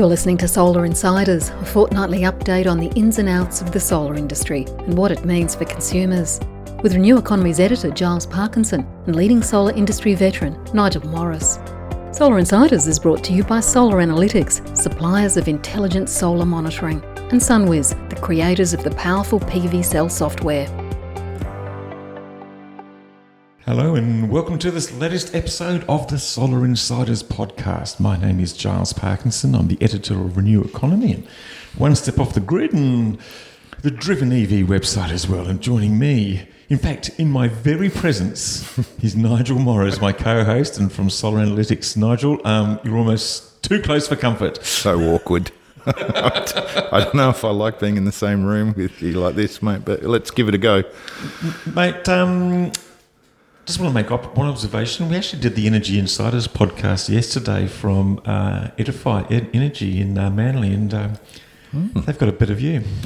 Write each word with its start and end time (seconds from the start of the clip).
You're 0.00 0.08
listening 0.08 0.38
to 0.38 0.48
Solar 0.48 0.86
Insiders, 0.86 1.50
a 1.50 1.64
fortnightly 1.66 2.20
update 2.20 2.66
on 2.66 2.80
the 2.80 2.88
ins 2.98 3.18
and 3.18 3.28
outs 3.28 3.60
of 3.60 3.70
the 3.70 3.78
solar 3.78 4.14
industry 4.14 4.64
and 4.86 4.96
what 4.96 5.12
it 5.12 5.26
means 5.26 5.54
for 5.54 5.66
consumers. 5.66 6.40
With 6.82 6.94
Renew 6.94 7.18
Economy's 7.18 7.60
editor 7.60 7.90
Giles 7.90 8.24
Parkinson 8.24 8.88
and 9.04 9.14
leading 9.14 9.42
solar 9.42 9.72
industry 9.72 10.14
veteran 10.14 10.58
Nigel 10.72 11.06
Morris. 11.06 11.58
Solar 12.12 12.38
Insiders 12.38 12.86
is 12.86 12.98
brought 12.98 13.22
to 13.24 13.34
you 13.34 13.44
by 13.44 13.60
Solar 13.60 13.98
Analytics, 13.98 14.74
suppliers 14.74 15.36
of 15.36 15.48
intelligent 15.48 16.08
solar 16.08 16.46
monitoring, 16.46 17.04
and 17.30 17.38
SunWiz, 17.38 18.08
the 18.08 18.16
creators 18.16 18.72
of 18.72 18.82
the 18.82 18.92
powerful 18.92 19.38
PVsell 19.40 20.10
software. 20.10 20.66
Hello, 23.70 23.94
and 23.94 24.28
welcome 24.28 24.58
to 24.58 24.72
this 24.72 24.92
latest 24.94 25.32
episode 25.32 25.84
of 25.88 26.08
the 26.08 26.18
Solar 26.18 26.64
Insiders 26.64 27.22
podcast. 27.22 28.00
My 28.00 28.16
name 28.16 28.40
is 28.40 28.52
Giles 28.52 28.92
Parkinson. 28.92 29.54
I'm 29.54 29.68
the 29.68 29.80
editor 29.80 30.14
of 30.14 30.36
Renew 30.36 30.60
Economy 30.62 31.12
and 31.12 31.24
one 31.78 31.94
step 31.94 32.18
off 32.18 32.34
the 32.34 32.40
grid 32.40 32.72
and 32.72 33.16
the 33.82 33.92
Driven 33.92 34.32
EV 34.32 34.66
website 34.66 35.10
as 35.10 35.28
well. 35.28 35.46
And 35.46 35.60
joining 35.60 36.00
me, 36.00 36.48
in 36.68 36.78
fact, 36.78 37.10
in 37.10 37.30
my 37.30 37.46
very 37.46 37.88
presence, 37.88 38.76
is 39.04 39.14
Nigel 39.14 39.60
Morris, 39.60 40.00
my 40.00 40.12
co 40.12 40.42
host, 40.42 40.76
and 40.76 40.92
from 40.92 41.08
Solar 41.08 41.38
Analytics. 41.38 41.96
Nigel, 41.96 42.44
um, 42.44 42.80
you're 42.82 42.98
almost 42.98 43.62
too 43.62 43.80
close 43.80 44.08
for 44.08 44.16
comfort. 44.16 44.64
So 44.64 45.00
awkward. 45.14 45.52
I 45.86 47.02
don't 47.04 47.14
know 47.14 47.30
if 47.30 47.44
I 47.44 47.50
like 47.50 47.78
being 47.78 47.96
in 47.96 48.04
the 48.04 48.10
same 48.10 48.44
room 48.44 48.74
with 48.76 49.00
you 49.00 49.12
like 49.12 49.36
this, 49.36 49.62
mate, 49.62 49.84
but 49.84 50.02
let's 50.02 50.32
give 50.32 50.48
it 50.48 50.56
a 50.56 50.58
go. 50.58 50.82
Mate, 51.72 52.08
um, 52.08 52.72
just 53.70 53.78
want 53.78 53.94
to 53.94 54.02
make 54.02 54.10
up 54.10 54.36
one 54.36 54.48
observation. 54.48 55.08
We 55.08 55.14
actually 55.14 55.42
did 55.42 55.54
the 55.54 55.64
Energy 55.64 55.96
Insiders 55.96 56.48
podcast 56.48 57.08
yesterday 57.08 57.68
from 57.68 58.20
uh, 58.24 58.70
Edify 58.76 59.22
Energy 59.30 60.00
in 60.00 60.18
uh, 60.18 60.28
Manly, 60.28 60.74
and 60.74 60.92
um, 60.92 61.12
mm. 61.72 62.04
they've 62.04 62.18
got 62.18 62.28
a 62.28 62.32
bit 62.32 62.50
of 62.50 62.60
you. 62.60 62.82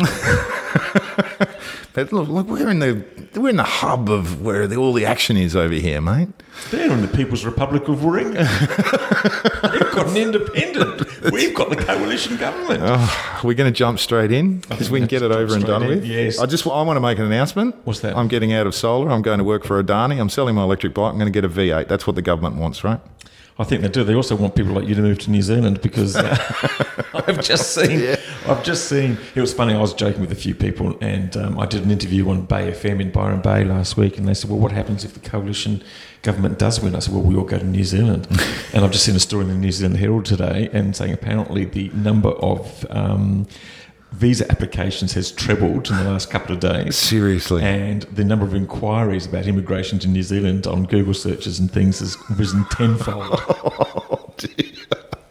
but 1.94 2.12
look, 2.12 2.28
look, 2.28 2.46
we're 2.46 2.68
in 2.68 2.78
the 2.78 3.04
we're 3.34 3.50
in 3.50 3.56
the 3.56 3.62
hub 3.62 4.08
of 4.08 4.42
where 4.42 4.66
the, 4.66 4.76
all 4.76 4.92
the 4.92 5.06
action 5.06 5.36
is 5.36 5.56
over 5.56 5.74
here, 5.74 6.00
mate. 6.00 6.28
They're 6.70 6.90
in 6.90 7.02
the 7.02 7.08
People's 7.08 7.44
Republic 7.44 7.88
of 7.88 7.98
Warringah. 7.98 8.34
They've 9.72 9.92
got 9.92 10.08
an 10.08 10.16
independent. 10.16 11.32
We've 11.32 11.54
got 11.54 11.70
the 11.70 11.76
coalition 11.76 12.36
government. 12.36 12.80
Oh, 12.84 13.40
we're 13.42 13.54
going 13.54 13.72
to 13.72 13.76
jump 13.76 13.98
straight 13.98 14.30
in 14.30 14.60
because 14.60 14.90
we 14.90 15.00
can 15.00 15.08
get 15.08 15.22
it 15.22 15.32
over 15.32 15.54
and 15.54 15.64
done 15.64 15.82
in, 15.82 15.88
with. 15.88 16.04
yes. 16.04 16.38
I 16.38 16.46
just 16.46 16.66
I 16.66 16.82
want 16.82 16.96
to 16.96 17.00
make 17.00 17.18
an 17.18 17.24
announcement. 17.24 17.74
What's 17.84 18.00
that? 18.00 18.16
I'm 18.16 18.28
getting 18.28 18.52
out 18.52 18.66
of 18.66 18.74
solar. 18.74 19.10
I'm 19.10 19.22
going 19.22 19.38
to 19.38 19.44
work 19.44 19.64
for 19.64 19.82
Adani. 19.82 20.20
I'm 20.20 20.28
selling 20.30 20.54
my 20.54 20.62
electric 20.62 20.94
bike. 20.94 21.12
I'm 21.12 21.18
going 21.18 21.32
to 21.32 21.40
get 21.40 21.44
a 21.44 21.48
V8. 21.48 21.88
That's 21.88 22.06
what 22.06 22.16
the 22.16 22.22
government 22.22 22.56
wants, 22.56 22.84
right? 22.84 23.00
I 23.56 23.64
think 23.64 23.82
they 23.82 23.88
do. 23.88 24.02
They 24.02 24.14
also 24.14 24.34
want 24.34 24.56
people 24.56 24.72
like 24.72 24.88
you 24.88 24.96
to 24.96 25.02
move 25.02 25.20
to 25.20 25.30
New 25.30 25.42
Zealand 25.42 25.80
because 25.80 26.16
uh, 26.16 26.36
I've 27.14 27.40
just 27.40 27.72
seen. 27.72 28.00
Yeah. 28.00 28.16
I've 28.46 28.64
just 28.64 28.88
seen. 28.88 29.16
It 29.36 29.40
was 29.40 29.54
funny. 29.54 29.74
I 29.74 29.80
was 29.80 29.94
joking 29.94 30.20
with 30.20 30.32
a 30.32 30.36
few 30.36 30.56
people, 30.56 30.98
and 31.00 31.36
um, 31.36 31.58
I 31.58 31.66
did 31.66 31.84
an 31.84 31.90
interview 31.92 32.28
on 32.30 32.46
Bay 32.46 32.72
FM 32.72 33.00
in 33.00 33.12
Byron 33.12 33.40
Bay 33.40 33.64
last 33.64 33.96
week, 33.96 34.18
and 34.18 34.26
they 34.26 34.34
said, 34.34 34.50
"Well, 34.50 34.58
what 34.58 34.72
happens 34.72 35.04
if 35.04 35.14
the 35.14 35.20
coalition 35.20 35.84
government 36.22 36.58
does 36.58 36.80
win?" 36.80 36.96
I 36.96 36.98
said, 36.98 37.14
"Well, 37.14 37.22
we 37.22 37.36
all 37.36 37.44
go 37.44 37.58
to 37.58 37.64
New 37.64 37.84
Zealand." 37.84 38.26
and 38.74 38.84
I've 38.84 38.90
just 38.90 39.04
seen 39.04 39.14
a 39.14 39.20
story 39.20 39.42
in 39.44 39.48
the 39.48 39.54
New 39.54 39.70
Zealand 39.70 39.98
Herald 39.98 40.24
today, 40.24 40.68
and 40.72 40.96
saying 40.96 41.12
apparently 41.12 41.64
the 41.64 41.90
number 41.90 42.30
of 42.30 42.84
um, 42.90 43.46
visa 44.14 44.50
applications 44.50 45.12
has 45.14 45.32
trebled 45.32 45.90
in 45.90 45.96
the 45.96 46.04
last 46.04 46.30
couple 46.30 46.54
of 46.54 46.60
days. 46.60 46.96
Seriously. 46.96 47.62
And 47.62 48.02
the 48.02 48.24
number 48.24 48.44
of 48.44 48.54
inquiries 48.54 49.26
about 49.26 49.46
immigration 49.46 49.98
to 50.00 50.08
New 50.08 50.22
Zealand 50.22 50.66
on 50.66 50.84
Google 50.84 51.14
searches 51.14 51.58
and 51.58 51.70
things 51.70 51.98
has 51.98 52.16
risen 52.30 52.64
tenfold. 52.70 53.26
oh, 53.30 54.32
dear. 54.36 54.72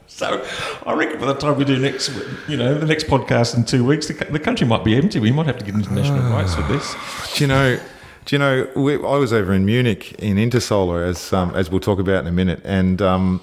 So 0.07 0.45
I 0.85 0.93
reckon 0.93 1.19
by 1.19 1.27
the 1.27 1.33
time 1.33 1.57
we 1.57 1.65
do 1.65 1.79
next, 1.79 2.11
you 2.47 2.55
know, 2.57 2.77
the 2.77 2.85
next 2.85 3.07
podcast 3.07 3.57
in 3.57 3.65
two 3.65 3.83
weeks, 3.83 4.07
the, 4.07 4.13
the 4.25 4.39
country 4.39 4.67
might 4.67 4.83
be 4.83 4.95
empty. 4.95 5.19
We 5.19 5.31
might 5.31 5.47
have 5.47 5.57
to 5.57 5.65
get 5.65 5.73
international 5.73 6.19
rights 6.29 6.53
for 6.53 6.61
this. 6.63 6.95
Do 7.35 7.43
you 7.43 7.47
know? 7.47 7.79
Do 8.25 8.35
you 8.35 8.39
know? 8.39 8.69
We, 8.75 8.95
I 8.95 9.17
was 9.17 9.33
over 9.33 9.53
in 9.53 9.65
Munich 9.65 10.13
in 10.13 10.37
Intersolar, 10.37 11.05
as 11.05 11.33
um, 11.33 11.53
as 11.55 11.71
we'll 11.71 11.79
talk 11.79 11.99
about 11.99 12.21
in 12.21 12.27
a 12.27 12.31
minute, 12.31 12.61
and 12.63 13.01
um, 13.01 13.41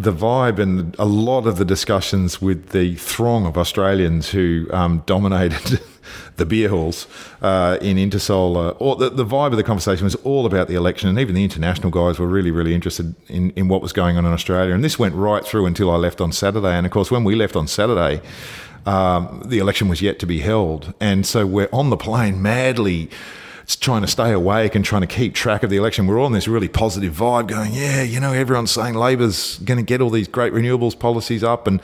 the 0.00 0.12
vibe 0.12 0.58
and 0.58 0.96
a 0.98 1.04
lot 1.04 1.46
of 1.46 1.58
the 1.58 1.64
discussions 1.64 2.40
with 2.40 2.70
the 2.70 2.94
throng 2.96 3.44
of 3.44 3.58
Australians 3.58 4.30
who 4.30 4.66
um, 4.72 5.02
dominated 5.04 5.80
the 6.36 6.46
beer 6.46 6.70
halls 6.70 7.06
uh, 7.42 7.76
in 7.82 7.98
Intersolar, 7.98 8.74
or 8.78 8.96
the, 8.96 9.10
the 9.10 9.26
vibe 9.26 9.48
of 9.48 9.58
the 9.58 9.62
conversation 9.62 10.04
was 10.04 10.14
all 10.16 10.46
about 10.46 10.68
the 10.68 10.74
election, 10.74 11.10
and 11.10 11.18
even 11.18 11.34
the 11.34 11.44
international 11.44 11.90
guys 11.90 12.18
were 12.18 12.26
really, 12.26 12.50
really 12.50 12.74
interested 12.74 13.14
in, 13.28 13.50
in 13.50 13.68
what 13.68 13.82
was 13.82 13.92
going 13.92 14.16
on 14.16 14.24
in 14.24 14.32
Australia. 14.32 14.74
And 14.74 14.82
this 14.82 14.98
went 14.98 15.14
right 15.14 15.44
through 15.44 15.66
until 15.66 15.90
I 15.90 15.96
left 15.96 16.20
on 16.22 16.32
Saturday. 16.32 16.74
And 16.74 16.86
of 16.86 16.92
course, 16.92 17.10
when 17.10 17.22
we 17.22 17.34
left 17.34 17.54
on 17.54 17.68
Saturday, 17.68 18.22
um, 18.86 19.42
the 19.44 19.58
election 19.58 19.88
was 19.88 20.00
yet 20.00 20.18
to 20.20 20.26
be 20.26 20.40
held, 20.40 20.94
and 20.98 21.26
so 21.26 21.46
we're 21.46 21.68
on 21.72 21.90
the 21.90 21.98
plane 21.98 22.40
madly 22.40 23.10
trying 23.76 24.02
to 24.02 24.08
stay 24.08 24.32
awake 24.32 24.74
and 24.74 24.84
trying 24.84 25.02
to 25.02 25.06
keep 25.06 25.34
track 25.34 25.62
of 25.62 25.70
the 25.70 25.76
election. 25.76 26.06
We're 26.06 26.18
all 26.18 26.26
in 26.26 26.32
this 26.32 26.48
really 26.48 26.68
positive 26.68 27.14
vibe 27.14 27.48
going, 27.48 27.72
yeah, 27.72 28.02
you 28.02 28.20
know, 28.20 28.32
everyone's 28.32 28.70
saying 28.70 28.94
Labor's 28.94 29.58
going 29.58 29.78
to 29.78 29.84
get 29.84 30.00
all 30.00 30.10
these 30.10 30.28
great 30.28 30.52
renewables 30.52 30.98
policies 30.98 31.44
up. 31.44 31.66
And, 31.66 31.80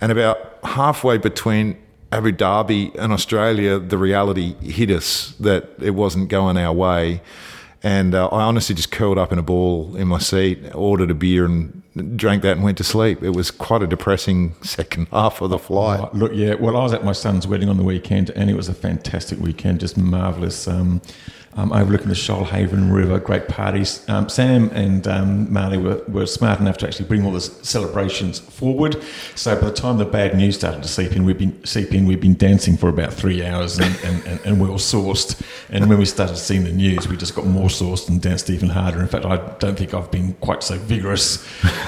and 0.00 0.10
about 0.12 0.58
halfway 0.62 1.18
between 1.18 1.76
Abu 2.12 2.32
Dhabi 2.32 2.94
and 2.96 3.12
Australia, 3.12 3.78
the 3.78 3.96
reality 3.96 4.54
hit 4.54 4.90
us 4.90 5.34
that 5.40 5.68
it 5.80 5.90
wasn't 5.90 6.28
going 6.28 6.56
our 6.56 6.72
way. 6.72 7.22
And 7.82 8.14
uh, 8.14 8.28
I 8.28 8.42
honestly 8.42 8.74
just 8.74 8.90
curled 8.90 9.16
up 9.16 9.32
in 9.32 9.38
a 9.38 9.42
ball 9.42 9.96
in 9.96 10.08
my 10.08 10.18
seat, 10.18 10.74
ordered 10.74 11.10
a 11.10 11.14
beer, 11.14 11.44
and 11.44 11.79
drank 11.96 12.42
that 12.42 12.52
and 12.52 12.62
went 12.62 12.78
to 12.78 12.84
sleep. 12.84 13.22
It 13.22 13.30
was 13.30 13.50
quite 13.50 13.82
a 13.82 13.86
depressing 13.86 14.54
second 14.62 15.08
half 15.12 15.40
of 15.40 15.50
the 15.50 15.58
flight. 15.58 16.00
Oh, 16.00 16.10
look, 16.12 16.32
yeah. 16.34 16.54
Well, 16.54 16.76
I 16.76 16.82
was 16.82 16.92
at 16.92 17.04
my 17.04 17.12
son's 17.12 17.46
wedding 17.46 17.68
on 17.68 17.76
the 17.76 17.84
weekend, 17.84 18.30
and 18.30 18.50
it 18.50 18.54
was 18.54 18.68
a 18.68 18.74
fantastic 18.74 19.38
weekend, 19.38 19.80
just 19.80 19.96
marvelous. 19.96 20.68
Um, 20.68 21.02
um, 21.56 21.72
overlooking 21.72 22.08
the 22.08 22.14
Shoalhaven 22.14 22.92
River, 22.92 23.18
great 23.18 23.48
parties. 23.48 24.08
Um, 24.08 24.28
Sam 24.28 24.70
and 24.70 25.06
um, 25.08 25.52
Marley 25.52 25.78
were, 25.78 26.02
were 26.06 26.26
smart 26.26 26.60
enough 26.60 26.78
to 26.78 26.86
actually 26.86 27.06
bring 27.06 27.24
all 27.24 27.32
the 27.32 27.40
celebrations 27.40 28.38
forward. 28.38 29.02
So 29.34 29.54
by 29.56 29.66
the 29.66 29.72
time 29.72 29.98
the 29.98 30.04
bad 30.04 30.36
news 30.36 30.56
started 30.56 30.82
to 30.82 30.88
seep 30.88 31.16
in, 31.16 31.24
we've 31.24 31.38
been 31.38 31.64
seep 31.64 31.92
in. 31.92 32.06
We've 32.06 32.20
been 32.20 32.36
dancing 32.36 32.76
for 32.76 32.88
about 32.88 33.12
three 33.12 33.44
hours 33.44 33.78
and, 33.78 33.98
and, 34.04 34.24
and, 34.26 34.40
and 34.44 34.60
well 34.60 34.78
sauced. 34.78 35.42
And 35.70 35.88
when 35.88 35.98
we 35.98 36.04
started 36.04 36.36
seeing 36.36 36.64
the 36.64 36.72
news, 36.72 37.08
we 37.08 37.16
just 37.16 37.34
got 37.34 37.46
more 37.46 37.68
sauced 37.68 38.08
and 38.08 38.22
danced 38.22 38.48
even 38.48 38.68
harder. 38.68 39.00
In 39.00 39.08
fact, 39.08 39.24
I 39.24 39.36
don't 39.58 39.76
think 39.76 39.92
I've 39.92 40.10
been 40.10 40.34
quite 40.34 40.62
so 40.62 40.76
vigorous 40.78 41.44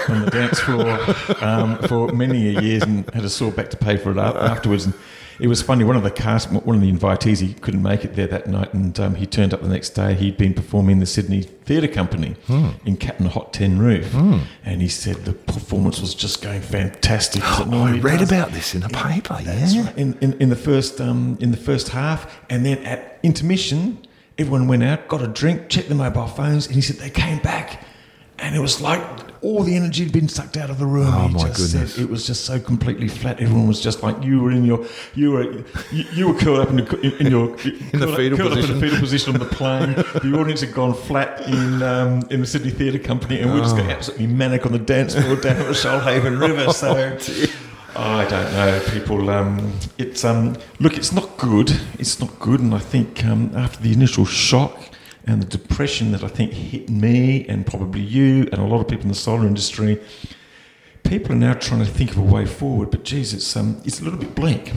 on 0.09 0.25
the 0.25 0.31
dance 0.31 0.59
floor 0.59 0.99
um, 1.41 1.78
for 1.89 2.09
many 2.09 2.61
years, 2.61 2.83
and 2.83 3.09
had 3.15 3.25
a 3.25 3.31
sore 3.31 3.53
back 3.53 3.71
to 3.71 3.77
pay 3.77 3.97
for 3.97 4.11
it 4.11 4.19
afterwards. 4.19 4.87
And, 4.87 4.95
it 5.41 5.48
was 5.48 5.62
funny. 5.62 5.84
One 5.84 5.97
of 5.97 6.03
the 6.03 6.10
cast, 6.10 6.50
one 6.50 6.76
of 6.76 6.81
the 6.82 6.93
invitees, 6.93 7.41
he 7.41 7.54
couldn't 7.54 7.82
make 7.82 8.04
it 8.04 8.15
there 8.15 8.26
that 8.28 8.47
night, 8.47 8.72
and 8.75 8.98
um, 9.00 9.15
he 9.16 9.26
turned 9.26 9.53
up 9.54 9.62
the 9.62 9.69
next 9.69 9.91
day. 9.91 10.15
He'd 10.15 10.37
been 10.37 10.54
performing 10.54 10.93
in 10.94 11.00
the 11.00 11.06
Sydney 11.06 11.43
Theatre 11.43 11.88
Company 11.88 12.37
Mm. 12.48 12.75
in 12.87 12.97
Cat 12.97 13.16
on 13.20 13.26
a 13.26 13.31
Hot 13.31 13.53
Tin 13.53 13.78
Roof, 13.78 14.12
Mm. 14.12 14.41
and 14.65 14.82
he 14.82 14.88
said 14.88 15.25
the 15.25 15.32
performance 15.32 16.00
was 16.00 16.15
just 16.15 16.42
going 16.42 16.60
fantastic. 16.60 17.42
Oh, 17.44 17.71
I 17.72 17.98
read 17.98 18.19
does. 18.21 18.31
about 18.31 18.53
this 18.53 18.75
in 18.75 18.82
a 18.82 18.88
paper. 18.88 19.38
Yeah. 19.42 19.84
right. 19.84 19.98
In, 19.98 20.16
in, 20.21 20.32
in 20.41 20.48
the 20.50 20.56
first 20.56 21.00
um, 21.00 21.37
in 21.41 21.50
the 21.50 21.56
first 21.56 21.88
half, 21.91 22.41
and 22.50 22.65
then 22.66 22.78
at 22.84 23.19
intermission, 23.22 23.98
everyone 24.38 24.66
went 24.69 24.82
out, 24.82 25.09
got 25.09 25.22
a 25.22 25.26
drink, 25.28 25.69
checked 25.69 25.88
the 25.88 25.94
mobile 25.94 26.26
phones, 26.26 26.66
and 26.66 26.75
he 26.75 26.81
said 26.81 26.97
they 26.97 27.10
came 27.10 27.38
back, 27.38 27.82
and 28.42 28.54
it 28.54 28.60
was 28.60 28.80
like 28.80 29.03
all 29.42 29.64
the 29.64 29.75
energy 29.75 30.04
had 30.04 30.12
been 30.12 30.28
sucked 30.28 30.56
out 30.56 30.70
of 30.70 30.78
the 30.78 30.86
room. 30.86 31.08
Oh, 31.12 31.26
he 31.28 31.34
my 31.34 31.48
just 31.48 31.72
goodness. 31.72 31.94
Said 31.94 32.03
it 32.04 32.08
was 32.10 32.25
just 32.26 32.44
so 32.44 32.60
completely 32.60 33.08
flat. 33.08 33.41
Everyone 33.41 33.66
was 33.66 33.80
just 33.80 34.03
like 34.03 34.22
you 34.22 34.41
were 34.41 34.53
in 34.53 34.64
your 34.64 34.86
you 35.14 35.32
were 35.32 35.50
you, 35.91 36.04
you 36.12 36.28
were 36.28 36.38
curled 36.38 36.60
up 36.60 36.69
in, 36.70 36.76
the, 36.76 37.00
in, 37.00 37.26
in 37.26 37.32
your 37.32 37.48
In 37.64 37.98
the 38.00 38.06
curled 38.06 38.10
up- 38.10 38.16
fetal 38.16 38.38
curled 38.38 38.53
up 38.53 38.58
in 38.58 38.62
position. 38.62 38.75
the 38.80 38.80
fetal 38.86 39.00
position 39.00 39.34
on 39.34 39.41
the 39.41 39.47
plane. 39.47 39.92
the 40.32 40.38
audience 40.38 40.60
had 40.60 40.72
gone 40.72 40.94
flat 40.94 41.41
in 41.48 41.82
um, 41.82 42.22
in 42.30 42.41
the 42.41 42.47
Sydney 42.47 42.71
Theatre 42.71 42.98
Company, 43.00 43.41
and 43.41 43.53
we 43.53 43.60
just 43.60 43.74
Oh. 43.74 43.78
got 43.78 43.91
absolutely 43.91 44.28
manic 44.28 44.65
on 44.66 44.72
the 44.72 44.78
dance 44.78 45.15
floor 45.15 45.36
down 45.36 45.56
at 45.56 45.66
the 45.66 45.72
Shoalhaven 45.72 46.41
River. 46.47 46.72
So. 46.72 47.18
I 47.95 48.24
don't 48.24 48.50
know, 48.54 48.80
people. 48.91 49.28
Um, 49.28 49.72
it's 49.98 50.24
um, 50.24 50.56
look, 50.80 50.97
it's 50.97 51.12
not 51.12 51.36
good. 51.36 51.78
It's 51.98 52.21
not 52.21 52.38
good, 52.41 52.60
and 52.60 52.74
I 52.74 52.78
think 52.78 53.22
um, 53.27 53.50
after 53.54 53.83
the 53.83 53.92
initial 53.92 54.24
shock 54.24 54.78
and 55.27 55.42
the 55.42 55.47
depression 55.47 56.13
that 56.13 56.24
I 56.24 56.28
think 56.28 56.53
hit 56.53 56.91
me 56.91 57.47
and 57.47 57.66
probably 57.66 58.01
you 58.01 58.48
and 58.53 58.54
a 58.54 58.65
lot 58.65 58.80
of 58.80 58.89
people 58.89 59.04
in 59.04 59.09
the 59.09 59.15
solar 59.15 59.47
industry, 59.47 60.01
people 61.04 61.33
are 61.33 61.39
now 61.39 61.54
trying 61.54 61.84
to 61.84 61.91
think 61.91 62.10
of 62.10 62.19
a 62.19 62.22
way 62.22 62.47
forward. 62.47 62.91
But 62.91 63.04
geez, 63.04 63.33
it's 63.33 63.57
um, 63.57 63.80
it's 63.84 64.01
a 64.01 64.04
little 64.04 64.19
bit 64.19 64.34
bleak. 64.34 64.72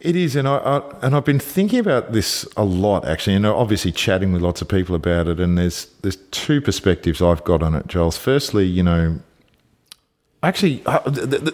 It 0.00 0.16
is, 0.16 0.34
and 0.34 0.48
I, 0.48 0.56
I 0.56 0.82
and 1.02 1.14
I've 1.14 1.24
been 1.24 1.38
thinking 1.38 1.78
about 1.78 2.12
this 2.12 2.46
a 2.56 2.64
lot 2.64 3.06
actually, 3.06 3.36
and 3.36 3.46
obviously 3.46 3.92
chatting 3.92 4.32
with 4.32 4.42
lots 4.42 4.60
of 4.60 4.68
people 4.68 4.94
about 4.94 5.28
it. 5.28 5.38
And 5.40 5.56
there's 5.56 5.86
there's 6.02 6.16
two 6.30 6.60
perspectives 6.60 7.22
I've 7.22 7.44
got 7.44 7.62
on 7.62 7.74
it, 7.74 7.86
Giles. 7.86 8.18
Firstly, 8.18 8.66
you 8.66 8.82
know, 8.82 9.20
actually, 10.42 10.82
uh, 10.86 11.00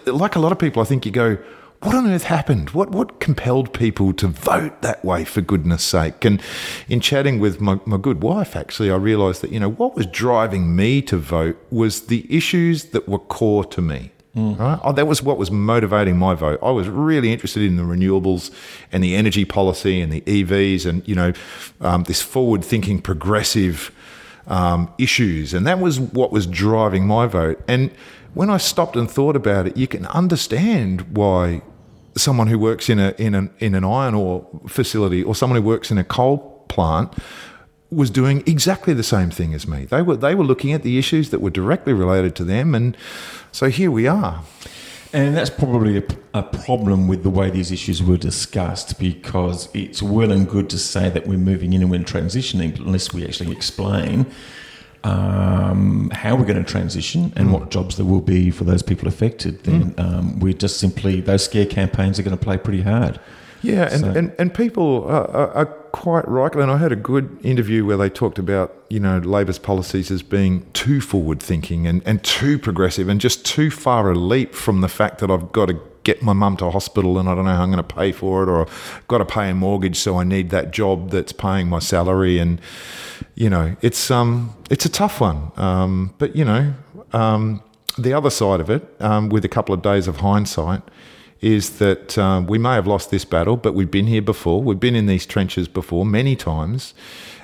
like 0.07 0.35
a 0.35 0.41
lot 0.41 0.51
of 0.51 0.59
people, 0.59 0.83
I 0.83 0.87
think 0.87 1.05
you 1.05 1.13
go, 1.13 1.37
what 1.83 1.95
on 1.95 2.11
earth 2.11 2.25
happened? 2.25 2.71
What 2.71 2.91
what 2.91 3.21
compelled 3.21 3.73
people 3.73 4.13
to 4.15 4.27
vote 4.27 4.83
that 4.83 5.05
way? 5.05 5.25
For 5.25 5.41
goodness' 5.41 5.85
sake! 5.85 6.25
And 6.25 6.43
in 6.89 7.01
chatting 7.01 7.39
with 7.39 7.61
my, 7.61 7.79
my 7.85 7.97
good 7.97 8.23
wife, 8.23 8.57
actually, 8.57 8.91
I 8.91 8.97
realised 8.97 9.43
that 9.43 9.53
you 9.53 9.61
know 9.61 9.71
what 9.71 9.95
was 9.95 10.07
driving 10.07 10.75
me 10.75 11.03
to 11.03 11.17
vote 11.17 11.57
was 11.71 12.07
the 12.07 12.27
issues 12.35 12.87
that 12.87 13.09
were 13.09 13.19
core 13.19 13.65
to 13.67 13.81
me. 13.81 14.13
Right? 14.35 14.79
Oh, 14.85 14.93
that 14.93 15.07
was 15.07 15.23
what 15.23 15.39
was 15.39 15.51
motivating 15.51 16.17
my 16.17 16.35
vote. 16.35 16.59
I 16.63 16.71
was 16.71 16.89
really 16.89 17.33
interested 17.33 17.63
in 17.63 17.77
the 17.77 17.83
renewables 17.83 18.53
and 18.93 19.03
the 19.03 19.17
energy 19.17 19.45
policy 19.45 20.01
and 20.01 20.13
the 20.13 20.21
EVs 20.23 20.87
and 20.87 21.07
you 21.09 21.15
know 21.15 21.33
um, 21.81 22.05
this 22.05 22.23
forward-thinking, 22.23 23.03
progressive 23.03 23.93
um, 24.47 24.93
issues, 24.99 25.55
and 25.55 25.67
that 25.67 25.79
was 25.79 26.01
what 26.01 26.33
was 26.33 26.47
driving 26.47 27.07
my 27.07 27.27
vote. 27.27 27.63
And 27.69 27.91
when 28.35 28.51
I 28.51 28.59
stopped 28.59 28.97
and 28.97 29.11
thought 29.11 29.37
about 29.37 29.67
it, 29.67 29.77
you 29.77 29.87
can 29.87 30.07
understand 30.07 31.17
why 31.17 31.63
someone 32.19 32.47
who 32.47 32.59
works 32.59 32.89
in 32.89 32.99
a 32.99 33.15
in 33.19 33.35
an 33.35 33.51
in 33.59 33.75
an 33.75 33.85
iron 33.85 34.15
ore 34.15 34.47
facility 34.67 35.23
or 35.23 35.35
someone 35.35 35.61
who 35.61 35.67
works 35.67 35.91
in 35.91 35.99
a 35.99 36.05
coal 36.05 36.65
plant 36.69 37.13
was 37.91 38.11
doing 38.11 38.43
exactly 38.47 38.93
the 38.93 39.03
same 39.03 39.31
thing 39.31 39.55
as 39.55 39.67
me. 39.67 39.85
They 39.85 40.03
were 40.03 40.17
they 40.17 40.35
were 40.35 40.45
looking 40.45 40.73
at 40.73 40.83
the 40.83 40.99
issues 40.99 41.31
that 41.31 41.41
were 41.41 41.51
directly 41.51 41.93
related 41.93 42.37
to 42.37 42.45
them, 42.45 42.75
and 42.75 42.97
so 43.53 43.69
here 43.69 43.91
we 43.91 44.07
are. 44.07 44.43
And 45.11 45.35
that's 45.35 45.49
probably 45.49 45.97
a, 45.97 46.05
a, 46.35 46.43
problem 46.43 47.09
with 47.09 47.23
the 47.23 47.31
way 47.31 47.49
these 47.49 47.73
issues 47.73 48.03
were 48.03 48.19
discussed 48.19 48.99
because 48.99 49.71
it's 49.73 50.03
well 50.03 50.31
and 50.31 50.47
good 50.47 50.69
to 50.69 50.79
say 50.79 51.09
that 51.09 51.27
we're 51.27 51.39
moving 51.39 51.73
in 51.73 51.81
and 51.81 51.91
we're 51.91 52.01
transitioning, 52.01 52.73
but 52.73 52.83
unless 52.83 53.15
we 53.15 53.25
actually 53.25 53.51
explain 53.51 54.27
um, 55.05 56.11
how 56.11 56.35
we're 56.37 56.45
going 56.45 56.63
to 56.63 56.71
transition 56.71 57.33
and 57.37 57.49
mm. 57.49 57.53
what 57.53 57.71
jobs 57.71 57.97
there 57.97 58.07
will 58.07 58.21
be 58.21 58.51
for 58.51 58.65
those 58.65 58.83
people 58.83 59.09
affected, 59.09 59.65
then 59.65 59.93
mm. 59.93 60.01
um, 60.01 60.41
we're 60.41 60.53
just 60.53 60.79
simply, 60.79 61.21
those 61.21 61.45
scare 61.45 61.67
campaigns 61.67 62.19
are 62.19 62.23
going 62.23 62.37
to 62.37 62.43
play 62.43 62.57
pretty 62.57 62.83
hard. 62.83 63.21
Yeah, 63.63 63.89
and, 63.91 64.01
so. 64.01 64.11
and, 64.11 64.33
and 64.39 64.55
people 64.55 65.05
are, 65.05 65.51
are, 65.53 65.67
quite 65.91 66.29
rightly, 66.29 66.63
and 66.63 66.71
I 66.71 66.77
heard 66.77 66.93
a 66.93 66.97
good 66.97 67.39
interview 67.43 67.85
where 67.85 67.97
they 67.97 68.11
talked 68.11 68.39
about, 68.39 68.77
you 68.91 69.01
know, 69.01 69.19
Labor's 69.19 69.59
policies 69.59 70.11
as 70.11 70.23
being 70.23 70.71
too 70.73 71.01
forward 71.01 71.43
thinking 71.43 71.87
and, 71.87 72.03
and 72.07 72.23
too 72.23 72.59
progressive 72.59 73.09
and 73.09 73.21
just 73.21 73.45
too 73.45 73.71
far 73.71 74.11
a 74.11 74.15
leap 74.15 74.55
from 74.55 74.83
the 74.83 74.89
fact 74.89 75.19
that 75.19 75.31
I've 75.31 75.51
got 75.51 75.67
to 75.67 75.81
get 76.09 76.23
my 76.23 76.33
mum 76.33 76.57
to 76.57 76.71
hospital 76.71 77.19
and 77.19 77.29
I 77.29 77.35
don't 77.35 77.45
know 77.45 77.55
how 77.55 77.65
I'm 77.65 77.71
going 77.71 77.87
to 77.87 77.95
pay 77.95 78.13
for 78.13 78.43
it 78.43 78.49
or 78.49 78.63
I've 78.63 79.05
got 79.09 79.19
to 79.19 79.27
pay 79.27 79.51
a 79.51 79.55
mortgage 79.55 79.99
so 79.99 80.17
I 80.17 80.25
need 80.25 80.49
that 80.57 80.71
job 80.71 81.11
that's 81.11 81.33
paying 81.33 81.69
my 81.69 81.81
salary 81.81 82.39
and 82.39 82.61
you 83.35 83.51
know 83.51 83.77
it's 83.83 84.11
um 84.11 84.31
it's 84.71 84.87
a 84.87 84.89
tough 84.89 85.21
one 85.21 85.53
um, 85.57 86.15
but 86.17 86.35
you 86.35 86.47
know 86.47 86.73
um, 87.13 87.63
the 87.99 88.15
other 88.15 88.31
side 88.31 88.61
of 88.61 88.71
it 88.71 88.83
um, 89.01 89.29
with 89.29 89.45
a 89.45 89.49
couple 89.49 89.75
of 89.75 89.83
days 89.83 90.09
of 90.09 90.17
hindsight 90.19 90.83
is 91.41 91.79
that 91.79 92.17
um, 92.17 92.47
we 92.47 92.59
may 92.59 92.75
have 92.75 92.87
lost 92.87 93.11
this 93.11 93.25
battle, 93.25 93.57
but 93.57 93.73
we've 93.73 93.93
been 93.93 94.09
here 94.09 94.23
before. 94.23 94.61
We've 94.61 94.81
been 94.81 94.97
in 94.97 95.07
these 95.07 95.25
trenches 95.25 95.69
before 95.69 96.05
many 96.05 96.35
times, 96.35 96.95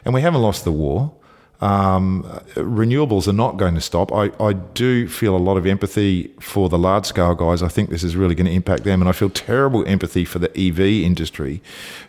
and 0.04 0.12
we 0.12 0.20
haven't 0.20 0.42
lost 0.42 0.64
the 0.64 0.72
war. 0.72 1.12
Um, 1.60 2.24
renewables 2.54 3.26
are 3.26 3.32
not 3.32 3.56
going 3.56 3.74
to 3.74 3.80
stop. 3.80 4.12
I, 4.12 4.30
I 4.38 4.52
do 4.52 5.08
feel 5.08 5.36
a 5.36 5.38
lot 5.38 5.56
of 5.56 5.66
empathy 5.66 6.28
for 6.40 6.68
the 6.68 6.78
large 6.78 7.06
scale 7.06 7.34
guys. 7.34 7.62
I 7.62 7.68
think 7.68 7.90
this 7.90 8.04
is 8.04 8.16
really 8.16 8.34
going 8.34 8.46
to 8.46 8.52
impact 8.52 8.84
them. 8.84 9.00
And 9.00 9.08
I 9.08 9.12
feel 9.12 9.30
terrible 9.30 9.86
empathy 9.86 10.24
for 10.24 10.38
the 10.38 10.50
EV 10.58 10.80
industry 10.80 11.62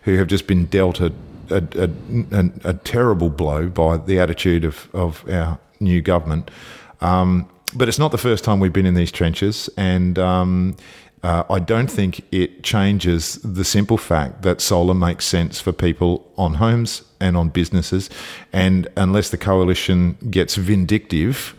who 0.03 0.17
have 0.17 0.27
just 0.27 0.47
been 0.47 0.65
dealt 0.65 0.99
a, 0.99 1.13
a, 1.49 1.63
a, 1.77 2.51
a 2.63 2.73
terrible 2.73 3.29
blow 3.29 3.67
by 3.67 3.97
the 3.97 4.19
attitude 4.19 4.65
of, 4.65 4.89
of 4.93 5.27
our 5.29 5.59
new 5.79 6.01
government. 6.01 6.51
Um, 7.01 7.47
but 7.75 7.87
it's 7.87 7.99
not 7.99 8.11
the 8.11 8.17
first 8.17 8.43
time 8.43 8.59
we've 8.59 8.73
been 8.73 8.85
in 8.85 8.95
these 8.95 9.11
trenches. 9.11 9.69
And 9.77 10.17
um, 10.17 10.75
uh, 11.23 11.43
I 11.49 11.59
don't 11.59 11.89
think 11.89 12.21
it 12.31 12.63
changes 12.63 13.35
the 13.43 13.63
simple 13.63 13.97
fact 13.97 14.43
that 14.43 14.61
solar 14.61 14.93
makes 14.93 15.25
sense 15.25 15.59
for 15.59 15.71
people 15.71 16.31
on 16.37 16.55
homes 16.55 17.03
and 17.25 17.35
on 17.35 17.49
businesses. 17.49 18.09
And 18.53 18.87
unless 18.95 19.29
the 19.29 19.37
coalition 19.37 20.17
gets 20.29 20.55
vindictive, 20.55 21.55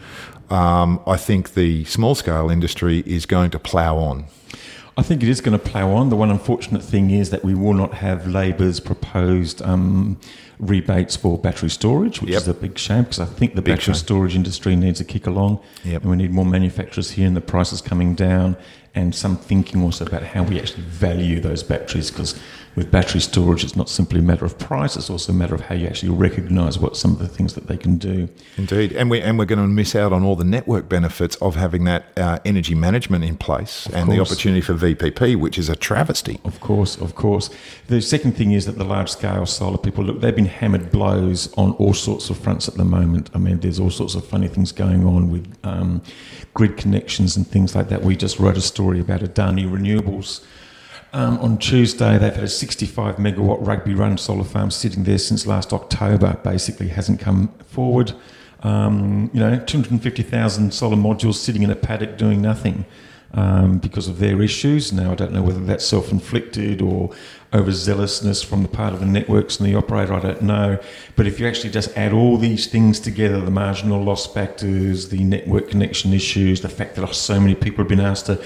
um, 0.50 1.00
I 1.06 1.16
think 1.16 1.54
the 1.54 1.84
small 1.84 2.14
scale 2.14 2.50
industry 2.50 3.02
is 3.06 3.26
going 3.26 3.50
to 3.50 3.58
plough 3.58 3.96
on. 3.98 4.26
I 4.98 5.02
think 5.02 5.22
it 5.22 5.28
is 5.28 5.40
going 5.42 5.58
to 5.58 5.64
plough 5.64 5.90
on. 5.90 6.08
The 6.08 6.16
one 6.16 6.30
unfortunate 6.30 6.82
thing 6.82 7.10
is 7.10 7.30
that 7.30 7.44
we 7.44 7.54
will 7.54 7.74
not 7.74 7.94
have 7.94 8.26
Labor's 8.26 8.80
proposed 8.80 9.60
um, 9.60 10.18
rebates 10.58 11.16
for 11.16 11.36
battery 11.36 11.68
storage, 11.68 12.22
which 12.22 12.30
yep. 12.30 12.42
is 12.42 12.48
a 12.48 12.54
big 12.54 12.78
shame 12.78 13.02
because 13.02 13.20
I 13.20 13.26
think 13.26 13.54
the 13.54 13.60
big 13.60 13.76
battery 13.76 13.92
shame. 13.92 14.06
storage 14.06 14.34
industry 14.34 14.74
needs 14.74 15.00
a 15.00 15.04
kick 15.04 15.26
along, 15.26 15.60
yep. 15.84 16.00
and 16.00 16.10
we 16.10 16.16
need 16.16 16.30
more 16.30 16.46
manufacturers 16.46 17.10
here, 17.10 17.26
and 17.26 17.36
the 17.36 17.42
price 17.42 17.72
is 17.72 17.82
coming 17.82 18.14
down 18.14 18.56
and 18.96 19.14
some 19.14 19.36
thinking 19.36 19.82
also 19.82 20.06
about 20.06 20.22
how 20.22 20.42
we 20.42 20.58
actually 20.58 20.82
value 20.84 21.38
those 21.38 21.62
batteries 21.62 22.10
because 22.10 22.40
with 22.76 22.90
battery 22.90 23.20
storage 23.20 23.64
it's 23.64 23.74
not 23.74 23.88
simply 23.88 24.20
a 24.20 24.22
matter 24.22 24.44
of 24.44 24.58
price 24.58 24.96
it's 24.96 25.10
also 25.10 25.32
a 25.32 25.34
matter 25.34 25.54
of 25.54 25.62
how 25.62 25.74
you 25.74 25.86
actually 25.86 26.08
recognize 26.08 26.78
what 26.78 26.96
some 26.96 27.12
of 27.12 27.18
the 27.18 27.26
things 27.26 27.54
that 27.54 27.66
they 27.66 27.76
can 27.76 27.96
do 27.96 28.28
indeed 28.56 28.92
and 28.92 29.10
we 29.10 29.20
and 29.20 29.38
we're 29.38 29.44
going 29.44 29.58
to 29.58 29.66
miss 29.66 29.94
out 29.96 30.12
on 30.12 30.22
all 30.22 30.36
the 30.36 30.44
network 30.44 30.88
benefits 30.88 31.36
of 31.36 31.56
having 31.56 31.84
that 31.84 32.06
uh, 32.16 32.38
energy 32.44 32.74
management 32.74 33.24
in 33.24 33.36
place 33.36 33.86
of 33.86 33.94
and 33.94 34.06
course. 34.06 34.16
the 34.16 34.22
opportunity 34.22 34.60
for 34.60 34.74
VPP 34.74 35.36
which 35.36 35.58
is 35.58 35.68
a 35.68 35.76
travesty 35.76 36.38
of 36.44 36.60
course 36.60 36.96
of 36.96 37.14
course 37.14 37.50
the 37.88 38.00
second 38.00 38.32
thing 38.32 38.52
is 38.52 38.66
that 38.66 38.78
the 38.78 38.84
large 38.84 39.10
scale 39.10 39.46
solar 39.46 39.78
people 39.78 40.04
look 40.04 40.20
they've 40.20 40.36
been 40.36 40.46
hammered 40.46 40.92
blows 40.92 41.52
on 41.54 41.72
all 41.72 41.94
sorts 41.94 42.30
of 42.30 42.38
fronts 42.38 42.68
at 42.68 42.74
the 42.74 42.84
moment 42.84 43.30
i 43.34 43.38
mean 43.38 43.58
there's 43.60 43.80
all 43.80 43.90
sorts 43.90 44.14
of 44.14 44.24
funny 44.24 44.48
things 44.48 44.70
going 44.70 45.04
on 45.04 45.30
with 45.30 45.46
um, 45.64 46.02
grid 46.56 46.76
connections 46.76 47.36
and 47.36 47.46
things 47.46 47.74
like 47.74 47.88
that. 47.90 48.02
We 48.02 48.16
just 48.16 48.38
wrote 48.38 48.56
a 48.56 48.62
story 48.62 48.98
about 48.98 49.20
Adani 49.20 49.68
Renewables. 49.70 50.42
Um, 51.12 51.38
on 51.38 51.58
Tuesday, 51.58 52.18
they've 52.18 52.34
had 52.34 52.44
a 52.44 52.48
65 52.48 53.16
megawatt 53.16 53.66
Rugby 53.66 53.94
Run 53.94 54.18
solar 54.18 54.44
farm 54.44 54.70
sitting 54.70 55.04
there 55.04 55.18
since 55.18 55.46
last 55.46 55.72
October. 55.72 56.38
Basically, 56.42 56.88
hasn't 56.88 57.20
come 57.20 57.48
forward. 57.66 58.12
Um, 58.62 59.30
you 59.32 59.40
know, 59.40 59.58
250,000 59.58 60.74
solar 60.74 60.96
modules 60.96 61.34
sitting 61.34 61.62
in 61.62 61.70
a 61.70 61.76
paddock 61.76 62.18
doing 62.18 62.42
nothing 62.42 62.84
um, 63.34 63.78
because 63.78 64.08
of 64.08 64.18
their 64.18 64.42
issues. 64.42 64.92
Now, 64.92 65.12
I 65.12 65.14
don't 65.14 65.32
know 65.32 65.42
whether 65.42 65.60
that's 65.60 65.84
self 65.84 66.10
inflicted 66.10 66.82
or 66.82 67.10
overzealousness 67.52 68.44
from 68.44 68.62
the 68.62 68.68
part 68.68 68.92
of 68.92 69.00
the 69.00 69.06
networks 69.06 69.58
and 69.58 69.68
the 69.68 69.76
operator, 69.76 70.14
I 70.14 70.20
don't 70.20 70.42
know. 70.42 70.78
But 71.14 71.26
if 71.26 71.38
you 71.38 71.46
actually 71.46 71.70
just 71.70 71.96
add 71.96 72.12
all 72.12 72.36
these 72.36 72.66
things 72.66 72.98
together 72.98 73.40
the 73.40 73.50
marginal 73.50 74.02
loss 74.02 74.26
factors, 74.26 75.08
the 75.08 75.22
network 75.22 75.70
connection 75.70 76.12
issues, 76.12 76.60
the 76.60 76.68
fact 76.68 76.96
that 76.96 77.14
so 77.14 77.40
many 77.40 77.54
people 77.54 77.78
have 77.78 77.88
been 77.88 78.00
asked 78.00 78.26
to 78.26 78.42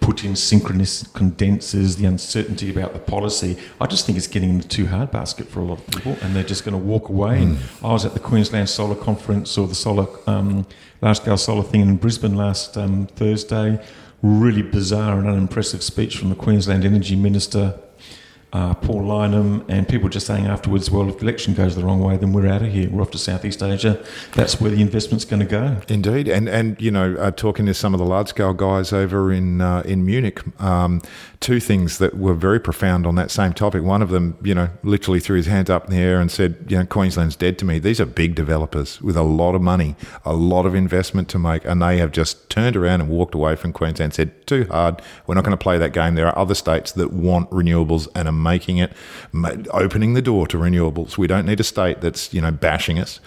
put 0.00 0.24
in 0.24 0.34
synchronous 0.34 1.06
condensers, 1.08 1.96
the 1.96 2.06
uncertainty 2.06 2.70
about 2.70 2.92
the 2.92 2.98
policy. 2.98 3.58
I 3.80 3.86
just 3.86 4.06
think 4.06 4.16
it's 4.18 4.26
getting 4.26 4.50
in 4.50 4.58
the 4.58 4.68
too 4.68 4.86
hard 4.86 5.10
basket 5.10 5.48
for 5.48 5.60
a 5.60 5.64
lot 5.64 5.78
of 5.78 5.86
people, 5.86 6.16
and 6.22 6.34
they're 6.34 6.42
just 6.42 6.64
going 6.64 6.72
to 6.72 6.84
walk 6.84 7.08
away. 7.08 7.42
Mm. 7.42 7.58
I 7.84 7.92
was 7.92 8.04
at 8.04 8.14
the 8.14 8.20
Queensland 8.20 8.68
Solar 8.68 8.96
Conference 8.96 9.56
or 9.58 9.68
the 9.68 9.74
solar 9.74 10.06
um, 10.26 10.66
large 11.00 11.18
scale 11.18 11.36
solar 11.36 11.62
thing 11.62 11.82
in 11.82 11.96
Brisbane 11.96 12.36
last 12.36 12.76
um, 12.76 13.06
Thursday 13.06 13.80
really 14.22 14.62
bizarre 14.62 15.18
and 15.18 15.28
unimpressive 15.28 15.82
speech 15.82 16.16
from 16.16 16.28
the 16.28 16.34
Queensland 16.34 16.84
Energy 16.84 17.16
Minister, 17.16 17.78
uh, 18.52 18.74
Paul 18.74 19.02
Lynham, 19.02 19.64
and 19.68 19.88
people 19.88 20.08
just 20.08 20.26
saying 20.26 20.46
afterwards, 20.46 20.90
well, 20.90 21.08
if 21.08 21.18
the 21.18 21.24
election 21.24 21.54
goes 21.54 21.76
the 21.76 21.84
wrong 21.84 22.00
way, 22.00 22.16
then 22.16 22.32
we're 22.32 22.48
out 22.48 22.62
of 22.62 22.72
here. 22.72 22.90
We're 22.90 23.02
off 23.02 23.10
to 23.12 23.18
Southeast 23.18 23.62
Asia. 23.62 24.04
That's 24.34 24.60
where 24.60 24.70
the 24.70 24.82
investment's 24.82 25.24
going 25.24 25.40
to 25.40 25.46
go. 25.46 25.76
Indeed, 25.88 26.28
and 26.28 26.48
and 26.48 26.80
you 26.80 26.90
know, 26.90 27.14
uh, 27.14 27.30
talking 27.30 27.66
to 27.66 27.74
some 27.74 27.94
of 27.94 27.98
the 27.98 28.06
large 28.06 28.28
scale 28.28 28.52
guys 28.52 28.92
over 28.92 29.32
in 29.32 29.60
uh, 29.60 29.82
in 29.84 30.04
Munich, 30.04 30.42
um, 30.60 31.00
two 31.40 31.60
things 31.60 31.98
that 31.98 32.18
were 32.18 32.34
very 32.34 32.60
profound 32.60 33.06
on 33.06 33.14
that 33.14 33.30
same 33.30 33.52
topic. 33.52 33.82
One 33.82 34.02
of 34.02 34.10
them, 34.10 34.36
you 34.42 34.54
know, 34.54 34.68
literally 34.82 35.20
threw 35.20 35.36
his 35.36 35.46
hands 35.46 35.70
up 35.70 35.86
in 35.86 35.90
the 35.90 35.98
air 35.98 36.20
and 36.20 36.30
said, 36.30 36.66
you 36.68 36.76
know, 36.76 36.84
Queensland's 36.84 37.36
dead 37.36 37.58
to 37.58 37.64
me. 37.64 37.78
These 37.78 38.00
are 38.00 38.06
big 38.06 38.34
developers 38.34 39.00
with 39.00 39.16
a 39.16 39.22
lot 39.22 39.54
of 39.54 39.62
money, 39.62 39.96
a 40.24 40.34
lot 40.34 40.66
of 40.66 40.74
investment 40.74 41.28
to 41.30 41.38
make, 41.38 41.64
and 41.64 41.80
they 41.80 41.98
have 41.98 42.12
just 42.12 42.50
turned 42.50 42.76
around 42.76 43.00
and 43.00 43.08
walked 43.08 43.34
away 43.34 43.56
from 43.56 43.72
Queensland 43.72 44.00
and 44.00 44.14
said, 44.14 44.46
too 44.46 44.66
hard. 44.70 45.00
We're 45.26 45.36
not 45.36 45.44
going 45.44 45.56
to 45.56 45.62
play 45.62 45.78
that 45.78 45.92
game. 45.92 46.14
There 46.14 46.26
are 46.26 46.36
other 46.36 46.54
states 46.54 46.92
that 46.92 47.12
want 47.12 47.48
renewables 47.50 48.08
and 48.14 48.28
are 48.28 48.32
making 48.40 48.78
it, 48.78 48.92
opening 49.70 50.14
the 50.14 50.22
door 50.22 50.46
to 50.48 50.56
renewables. 50.56 51.18
We 51.18 51.26
don't 51.26 51.46
need 51.46 51.60
a 51.60 51.64
state 51.64 52.00
that's, 52.00 52.32
you 52.34 52.40
know, 52.40 52.50
bashing 52.50 52.98
us. 52.98 53.20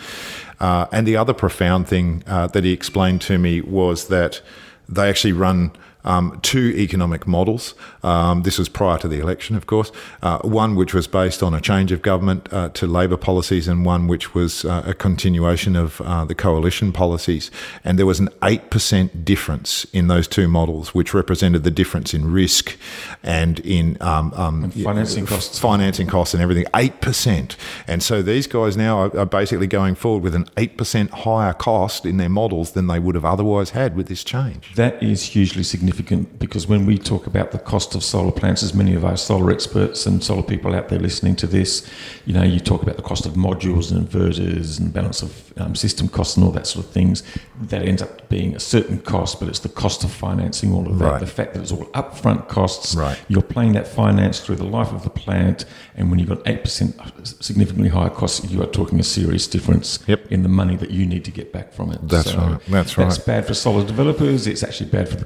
Uh, 0.59 0.87
and 0.91 1.07
the 1.07 1.17
other 1.17 1.33
profound 1.33 1.87
thing 1.87 2.23
uh, 2.27 2.47
that 2.47 2.63
he 2.63 2.71
explained 2.71 3.21
to 3.21 3.37
me 3.37 3.61
was 3.61 4.07
that 4.07 4.41
they 4.87 5.09
actually 5.09 5.33
run 5.33 5.71
um, 6.05 6.39
two 6.41 6.73
economic 6.75 7.27
models. 7.27 7.75
Um, 8.03 8.43
this 8.43 8.57
was 8.57 8.69
prior 8.69 8.97
to 8.99 9.07
the 9.07 9.19
election, 9.19 9.55
of 9.55 9.67
course. 9.67 9.91
Uh, 10.21 10.39
one 10.39 10.75
which 10.75 10.93
was 10.93 11.07
based 11.07 11.41
on 11.41 11.53
a 11.53 11.61
change 11.61 11.91
of 11.91 12.01
government 12.01 12.51
uh, 12.51 12.69
to 12.69 12.87
Labor 12.87 13.17
policies, 13.17 13.67
and 13.67 13.85
one 13.85 14.07
which 14.07 14.33
was 14.33 14.65
uh, 14.65 14.83
a 14.85 14.93
continuation 14.93 15.75
of 15.75 16.01
uh, 16.01 16.25
the 16.25 16.35
coalition 16.35 16.91
policies. 16.91 17.49
And 17.83 17.97
there 17.97 18.05
was 18.05 18.19
an 18.19 18.29
8% 18.41 19.23
difference 19.23 19.85
in 19.93 20.07
those 20.07 20.27
two 20.27 20.47
models, 20.47 20.93
which 20.93 21.13
represented 21.13 21.63
the 21.63 21.71
difference 21.71 22.13
in 22.13 22.31
risk 22.31 22.77
and 23.21 23.59
in 23.61 23.97
um, 24.01 24.33
um 24.33 24.63
and 24.65 24.73
financing 24.73 25.25
costs. 25.25 25.59
Financing 25.59 26.07
costs 26.07 26.33
and 26.33 26.43
everything. 26.43 26.65
8%. 26.73 27.55
And 27.87 28.03
so 28.03 28.21
these 28.21 28.47
guys 28.47 28.75
now 28.75 28.97
are, 28.99 29.19
are 29.19 29.25
basically 29.25 29.67
going 29.67 29.95
forward 29.95 30.23
with 30.23 30.35
an 30.35 30.45
8% 30.57 31.09
higher 31.09 31.53
cost 31.53 32.05
in 32.05 32.17
their 32.17 32.29
models 32.29 32.71
than 32.71 32.87
they 32.87 32.99
would 32.99 33.15
have 33.15 33.25
otherwise 33.25 33.71
had 33.71 33.95
with 33.95 34.07
this 34.07 34.23
change. 34.23 34.75
That 34.75 35.01
is 35.01 35.23
hugely 35.23 35.63
significant 35.63 35.92
significant 35.93 36.39
because 36.39 36.67
when 36.67 36.85
we 36.85 36.97
talk 36.97 37.27
about 37.27 37.51
the 37.51 37.59
cost 37.59 37.95
of 37.95 38.03
solar 38.03 38.31
plants, 38.31 38.63
as 38.63 38.73
many 38.73 38.95
of 38.95 39.05
our 39.05 39.17
solar 39.17 39.51
experts 39.51 40.05
and 40.05 40.23
solar 40.23 40.43
people 40.43 40.73
out 40.75 40.89
there 40.89 40.99
listening 40.99 41.35
to 41.35 41.47
this, 41.47 41.87
you 42.25 42.33
know, 42.33 42.43
you 42.43 42.59
talk 42.59 42.81
about 42.81 42.95
the 42.95 43.01
cost 43.03 43.25
of 43.25 43.33
modules 43.33 43.91
and 43.91 44.07
inverters 44.07 44.79
and 44.79 44.91
balance 44.91 45.21
of 45.21 45.53
um, 45.57 45.75
system 45.75 46.07
costs 46.07 46.35
and 46.35 46.45
all 46.45 46.51
that 46.51 46.65
sort 46.67 46.85
of 46.85 46.91
things. 46.91 47.23
That 47.61 47.83
ends 47.83 48.01
up 48.01 48.27
being 48.29 48.55
a 48.55 48.59
certain 48.59 48.99
cost, 49.01 49.39
but 49.39 49.47
it's 49.47 49.59
the 49.59 49.69
cost 49.69 50.03
of 50.03 50.11
financing 50.11 50.73
all 50.73 50.87
of 50.87 50.97
that. 50.99 51.11
Right. 51.11 51.19
The 51.19 51.27
fact 51.27 51.53
that 51.53 51.61
it's 51.61 51.71
all 51.71 51.85
upfront 51.93 52.47
costs. 52.47 52.95
Right. 52.95 53.19
You're 53.27 53.41
paying 53.43 53.73
that 53.73 53.87
finance 53.87 54.39
through 54.39 54.55
the 54.57 54.65
life 54.65 54.91
of 54.91 55.03
the 55.03 55.09
plant, 55.09 55.65
and 55.95 56.09
when 56.09 56.19
you've 56.19 56.29
got 56.29 56.41
eight 56.47 56.61
percent 56.63 56.95
significantly 57.23 57.89
higher 57.89 58.09
costs, 58.09 58.49
you 58.51 58.61
are 58.63 58.67
talking 58.67 58.99
a 58.99 59.03
serious 59.03 59.47
difference 59.47 59.99
Yep. 60.07 60.31
in 60.31 60.43
the 60.43 60.49
money 60.49 60.75
that 60.77 60.89
you 60.91 61.05
need 61.05 61.23
to 61.25 61.31
get 61.31 61.53
back 61.53 61.71
from 61.71 61.91
it. 61.91 61.99
That's 62.07 62.33
right. 62.33 62.59
That's 62.67 62.97
right. 62.97 63.03
That's 63.05 63.19
bad 63.19 63.45
for 63.45 63.53
solar 63.53 63.85
developers. 63.85 64.47
It's 64.47 64.63
actually 64.63 64.89
bad 64.89 65.07
for 65.07 65.15
the 65.15 65.25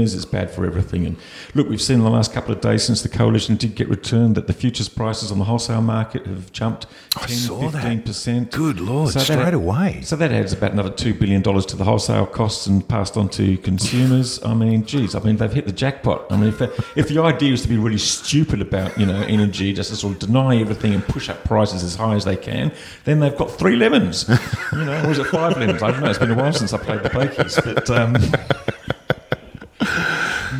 consumers. 0.00 0.14
It's 0.14 0.30
bad 0.30 0.50
for 0.50 0.66
everything. 0.66 1.06
And 1.06 1.16
look, 1.54 1.68
we've 1.68 1.80
seen 1.80 1.98
in 1.98 2.04
the 2.04 2.10
last 2.10 2.32
couple 2.32 2.52
of 2.52 2.60
days 2.60 2.82
since 2.84 3.02
the 3.02 3.08
coalition 3.08 3.56
did 3.56 3.74
get 3.74 3.88
returned 3.88 4.34
that 4.36 4.46
the 4.46 4.52
futures 4.52 4.88
prices 4.88 5.30
on 5.32 5.38
the 5.38 5.44
wholesale 5.44 5.82
market 5.82 6.26
have 6.26 6.52
jumped 6.52 6.86
10, 7.12 7.26
15%. 7.28 8.50
Good 8.50 8.80
Lord, 8.80 9.12
that- 9.14 9.20
straight 9.20 9.54
away. 9.54 10.00
So 10.02 10.16
that 10.16 10.32
adds 10.32 10.52
about 10.52 10.72
another 10.72 10.90
$2 10.90 11.18
billion 11.18 11.42
to 11.42 11.76
the 11.76 11.84
wholesale 11.84 12.26
costs 12.26 12.66
and 12.66 12.86
passed 12.86 13.16
on 13.16 13.28
to 13.30 13.56
consumers. 13.58 14.42
I 14.44 14.54
mean, 14.54 14.84
geez, 14.84 15.14
I 15.14 15.20
mean, 15.20 15.36
they've 15.36 15.52
hit 15.52 15.66
the 15.66 15.72
jackpot. 15.72 16.26
I 16.30 16.36
mean, 16.36 16.48
if, 16.48 16.58
the- 16.58 16.84
if 16.96 17.08
the 17.08 17.20
idea 17.22 17.52
is 17.52 17.62
to 17.62 17.68
be 17.68 17.76
really 17.76 17.98
stupid 17.98 18.60
about, 18.60 18.96
you 18.98 19.06
know, 19.06 19.22
energy, 19.22 19.72
just 19.72 19.90
to 19.90 19.96
sort 19.96 20.14
of 20.14 20.18
deny 20.20 20.56
everything 20.60 20.94
and 20.94 21.04
push 21.04 21.28
up 21.28 21.44
prices 21.44 21.82
as 21.82 21.94
high 21.96 22.14
as 22.14 22.24
they 22.24 22.36
can, 22.36 22.72
then 23.04 23.20
they've 23.20 23.36
got 23.36 23.50
three 23.50 23.76
lemons. 23.76 24.28
You 24.72 24.84
know, 24.84 25.02
or 25.04 25.10
is 25.10 25.18
it 25.18 25.24
five 25.26 25.56
lemons? 25.56 25.82
I 25.82 25.90
don't 25.90 26.00
know. 26.00 26.10
It's 26.10 26.18
been 26.18 26.30
a 26.30 26.34
while 26.34 26.52
since 26.52 26.72
I 26.72 26.78
played 26.78 27.02
the 27.02 27.10
pokies. 27.10 27.62
But 27.64 27.90
um, 27.90 28.14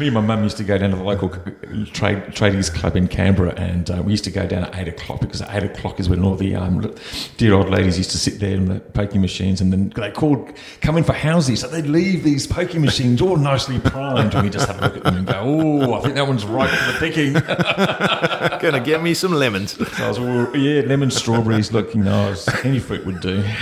me 0.00 0.06
and 0.06 0.14
my 0.14 0.20
mum 0.20 0.42
used 0.42 0.56
to 0.56 0.64
go 0.64 0.78
down 0.78 0.90
to 0.90 0.96
the 0.96 1.04
local 1.04 1.28
trade 1.28 2.16
tradies 2.32 2.72
club 2.74 2.96
in 2.96 3.06
Canberra, 3.06 3.52
and 3.56 3.90
uh, 3.90 4.02
we 4.02 4.12
used 4.12 4.24
to 4.24 4.30
go 4.30 4.46
down 4.46 4.64
at 4.64 4.74
eight 4.76 4.88
o'clock 4.88 5.20
because 5.20 5.42
at 5.42 5.54
eight 5.54 5.70
o'clock 5.70 6.00
is 6.00 6.08
when 6.08 6.24
all 6.24 6.34
the 6.34 6.56
um, 6.56 6.92
dear 7.36 7.52
old 7.52 7.68
ladies 7.68 7.98
used 7.98 8.10
to 8.12 8.18
sit 8.18 8.40
there 8.40 8.54
in 8.54 8.64
the 8.64 8.80
poking 8.80 9.20
machines, 9.20 9.60
and 9.60 9.70
then 9.70 9.90
they 9.90 10.10
called 10.10 10.52
come 10.80 10.96
in 10.96 11.04
for 11.04 11.12
housies, 11.12 11.58
so 11.58 11.68
they'd 11.68 11.86
leave 11.86 12.24
these 12.24 12.46
poking 12.46 12.80
machines 12.80 13.20
all 13.20 13.36
nicely 13.36 13.78
primed, 13.78 14.34
and 14.34 14.42
we 14.42 14.50
just 14.50 14.66
have 14.66 14.78
a 14.78 14.86
look 14.86 14.96
at 14.96 15.04
them 15.04 15.16
and 15.18 15.26
go, 15.26 15.38
oh, 15.38 15.94
I 15.94 16.00
think 16.00 16.14
that 16.14 16.26
one's 16.26 16.46
ripe 16.46 16.70
for 16.70 16.92
the 16.92 16.98
picking. 16.98 17.32
Gonna 18.60 18.80
get 18.80 19.02
me 19.02 19.12
some 19.12 19.32
lemons. 19.32 19.72
So 19.72 20.04
I 20.04 20.08
was, 20.08 20.18
all, 20.18 20.56
yeah, 20.56 20.82
lemon 20.82 21.10
strawberries, 21.10 21.72
looking 21.72 22.04
nice. 22.04 22.48
Any 22.64 22.78
fruit 22.78 23.04
would 23.04 23.20
do. 23.20 23.44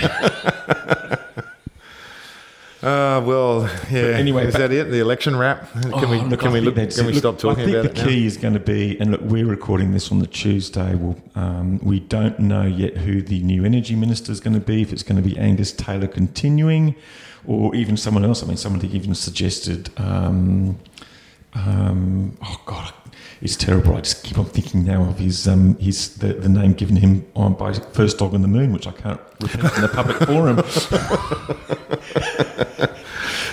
Uh, 2.81 3.21
well, 3.25 3.69
yeah. 3.91 4.01
anyway, 4.15 4.47
is 4.47 4.53
that 4.53 4.71
it? 4.71 4.89
The 4.89 4.99
election 4.99 5.35
wrap? 5.35 5.69
Can 5.73 5.93
Oh, 5.93 6.07
we 6.09 6.21
look, 6.21 6.39
can 6.39 6.51
we 6.53 6.61
look, 6.61 6.75
can 6.75 6.83
it. 6.87 6.97
we 6.99 7.03
Look, 7.07 7.15
stop 7.15 7.37
talking 7.37 7.63
I 7.63 7.67
think 7.71 7.83
the 7.83 7.89
it 7.91 7.97
now? 7.97 8.05
key 8.05 8.25
is 8.25 8.37
going 8.37 8.53
to 8.53 8.59
be, 8.61 8.97
and 9.01 9.11
look, 9.11 9.21
we're 9.21 9.45
recording 9.45 9.91
this 9.91 10.11
on 10.13 10.19
the 10.19 10.27
Tuesday. 10.27 10.95
Well, 10.95 11.17
um, 11.35 11.79
we 11.79 11.99
don't 11.99 12.39
know 12.39 12.61
yet 12.65 12.95
who 12.97 13.21
the 13.21 13.41
new 13.41 13.65
energy 13.65 13.95
minister 13.97 14.31
is 14.31 14.39
going 14.39 14.53
to 14.53 14.61
be. 14.61 14.81
If 14.81 14.93
it's 14.93 15.03
going 15.03 15.21
to 15.21 15.27
be 15.27 15.37
Angus 15.37 15.73
Taylor 15.73 16.07
continuing, 16.07 16.95
or 17.45 17.75
even 17.75 17.97
someone 17.97 18.23
else. 18.23 18.43
I 18.43 18.47
mean, 18.47 18.55
somebody 18.57 18.95
even 18.95 19.13
suggested. 19.13 19.89
Um, 19.97 20.77
um, 21.53 22.37
oh 22.43 22.61
God, 22.65 22.93
it's 23.41 23.55
terrible. 23.55 23.95
I 23.95 24.01
just 24.01 24.23
keep 24.23 24.37
on 24.37 24.45
thinking 24.45 24.85
now 24.85 25.03
of 25.03 25.19
his 25.19 25.47
um, 25.47 25.77
his 25.77 26.15
the, 26.17 26.33
the 26.33 26.49
name 26.49 26.73
given 26.73 26.95
him 26.97 27.25
on 27.35 27.53
by 27.53 27.73
First 27.73 28.17
Dog 28.19 28.33
on 28.33 28.41
the 28.41 28.47
Moon, 28.47 28.71
which 28.73 28.87
I 28.87 28.91
can't 28.91 29.19
repeat 29.41 29.77
in 29.77 29.83
a 29.83 29.87
public 29.87 30.17
forum. 30.27 30.61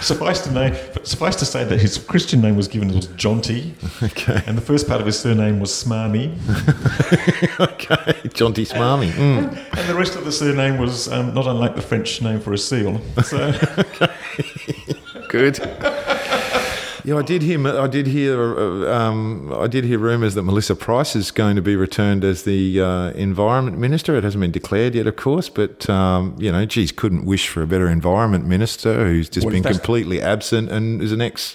Suffice 0.03 0.41
to 0.43 1.01
suffice 1.05 1.35
to 1.37 1.45
say 1.45 1.65
that 1.65 1.81
his 1.81 1.99
Christian 1.99 2.41
name 2.41 2.55
was 2.57 2.69
given 2.69 2.95
was 2.95 3.09
Jonty, 3.09 3.73
Okay. 4.03 4.41
and 4.47 4.57
the 4.57 4.63
first 4.63 4.87
part 4.87 5.01
of 5.01 5.07
his 5.07 5.19
surname 5.19 5.59
was 5.59 5.71
Smarmy, 5.73 6.31
okay. 7.61 8.13
Jaunty 8.29 8.65
Smarmy. 8.65 9.11
Mm. 9.11 9.49
and 9.79 9.89
the 9.89 9.95
rest 9.97 10.15
of 10.15 10.25
the 10.25 10.31
surname 10.31 10.79
was 10.79 11.09
um, 11.11 11.35
not 11.35 11.47
unlike 11.49 11.75
the 11.75 11.83
French 11.83 12.23
name 12.23 12.39
for 12.41 12.53
a 12.53 12.59
seal. 12.59 13.01
So, 13.25 13.53
Good. 15.29 15.59
Yeah, 17.07 17.19
I 17.19 17.23
did 17.23 17.43
hear. 17.43 17.65
I 17.69 17.87
did 17.87 18.09
hear. 18.09 18.59
uh, 18.59 18.93
Um, 18.93 19.53
I 19.53 19.69
did 19.69 19.85
hear 19.85 19.97
rumours 19.97 20.35
that 20.35 20.43
Melissa 20.43 20.75
Price 20.75 21.15
is 21.15 21.31
going 21.31 21.55
to 21.55 21.63
be 21.63 21.77
returned 21.77 22.25
as 22.25 22.43
the 22.43 22.81
uh, 22.81 23.11
environment 23.13 23.79
minister. 23.79 24.17
It 24.17 24.25
hasn't 24.25 24.41
been 24.41 24.51
declared 24.51 24.97
yet, 24.97 25.07
of 25.07 25.15
course, 25.15 25.49
but 25.49 25.89
um, 25.89 26.35
you 26.37 26.51
know, 26.51 26.65
geez, 26.67 26.91
couldn't 26.91 27.25
wish 27.25 27.47
for 27.49 27.63
a 27.63 27.67
better 27.67 27.89
environment 27.89 28.47
minister 28.47 29.07
who's 29.07 29.29
just 29.29 29.47
if 29.47 29.53
been 29.53 29.63
completely 29.79 30.21
absent 30.21 30.69
and 30.69 31.01
is 31.01 31.13
an 31.13 31.21
ex 31.21 31.55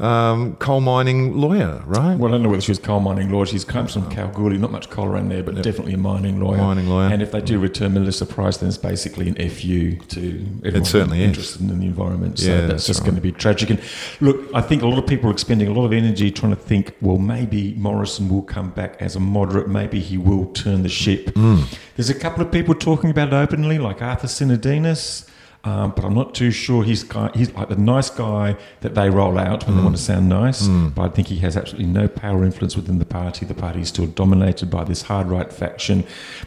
um, 0.00 0.56
coal 0.56 0.80
mining 0.80 1.36
lawyer, 1.36 1.82
right? 1.84 2.16
well, 2.18 2.30
I 2.30 2.32
don't 2.32 2.42
know 2.42 2.48
whether 2.48 2.62
she 2.62 2.70
was 2.70 2.78
coal 2.78 3.00
mining 3.00 3.30
lawyer. 3.30 3.44
She's 3.44 3.64
comes 3.64 3.92
from 3.92 4.10
Kalgoorlie, 4.10 4.56
not 4.56 4.70
much 4.72 4.88
coal 4.88 5.06
around 5.06 5.28
there, 5.28 5.42
but 5.42 5.56
definitely 5.62 5.92
a 5.92 5.98
mining 5.98 6.40
lawyer. 6.40 6.56
Mining 6.56 6.88
lawyer. 6.88 7.08
And 7.08 7.20
if 7.20 7.32
they 7.32 7.40
do 7.42 7.58
return 7.58 7.92
Melissa 7.92 8.24
Price, 8.24 8.56
then 8.56 8.68
it's 8.70 8.78
basically 8.78 9.28
an 9.28 9.34
FU 9.34 9.96
to 9.96 10.46
everyone 10.64 10.84
certainly 10.86 11.20
is. 11.22 11.28
interested 11.28 11.60
in 11.60 11.78
the 11.78 11.86
environment. 11.86 12.38
So 12.38 12.46
Yeah, 12.46 12.60
that's, 12.62 12.70
that's 12.72 12.86
just 12.86 13.00
right. 13.00 13.06
going 13.06 13.16
to 13.16 13.20
be 13.20 13.32
tragic. 13.32 13.68
And 13.70 13.80
look, 14.20 14.48
I 14.54 14.62
think 14.62 14.82
a 14.82 14.86
lot 14.86 14.98
of 14.98 15.06
people 15.06 15.28
are 15.28 15.32
expending 15.32 15.68
a 15.68 15.72
lot 15.74 15.84
of 15.84 15.92
energy 15.92 16.30
trying 16.30 16.54
to 16.54 16.60
think, 16.60 16.96
well, 17.02 17.18
maybe 17.18 17.74
Morrison 17.74 18.28
will 18.30 18.42
come 18.42 18.70
back 18.70 18.96
as 19.00 19.16
a 19.16 19.20
moderate. 19.20 19.68
Maybe 19.68 20.00
he 20.00 20.16
will 20.16 20.46
turn 20.52 20.82
the 20.82 20.88
ship. 20.88 21.26
Mm. 21.34 21.76
There's 21.96 22.10
a 22.10 22.14
couple 22.14 22.42
of 22.42 22.50
people 22.50 22.74
talking 22.74 23.10
about 23.10 23.28
it 23.28 23.34
openly, 23.34 23.78
like 23.78 24.00
Arthur 24.00 24.28
Sinodinos. 24.28 25.28
Um, 25.62 25.92
but 25.94 26.06
I'm 26.06 26.14
not 26.14 26.34
too 26.34 26.50
sure 26.50 26.84
he's 26.84 27.04
guy, 27.04 27.30
he's 27.34 27.52
like 27.52 27.68
the 27.68 27.76
nice 27.76 28.08
guy 28.08 28.56
that 28.80 28.94
they 28.94 29.10
roll 29.10 29.38
out 29.38 29.66
when 29.66 29.76
they 29.76 29.82
want 29.82 29.94
to 29.94 30.02
sound 30.02 30.26
nice. 30.28 30.66
But 30.66 31.02
I 31.02 31.08
think 31.08 31.28
he 31.28 31.36
has 31.40 31.54
absolutely 31.54 31.86
no 31.92 32.08
power 32.08 32.44
influence 32.44 32.76
within 32.76 32.98
the 32.98 33.04
party. 33.04 33.44
The 33.44 33.52
party 33.54 33.82
is 33.82 33.88
still 33.88 34.06
dominated 34.06 34.70
by 34.70 34.84
this 34.84 35.02
hard 35.02 35.28
right 35.28 35.52
faction, 35.52 36.04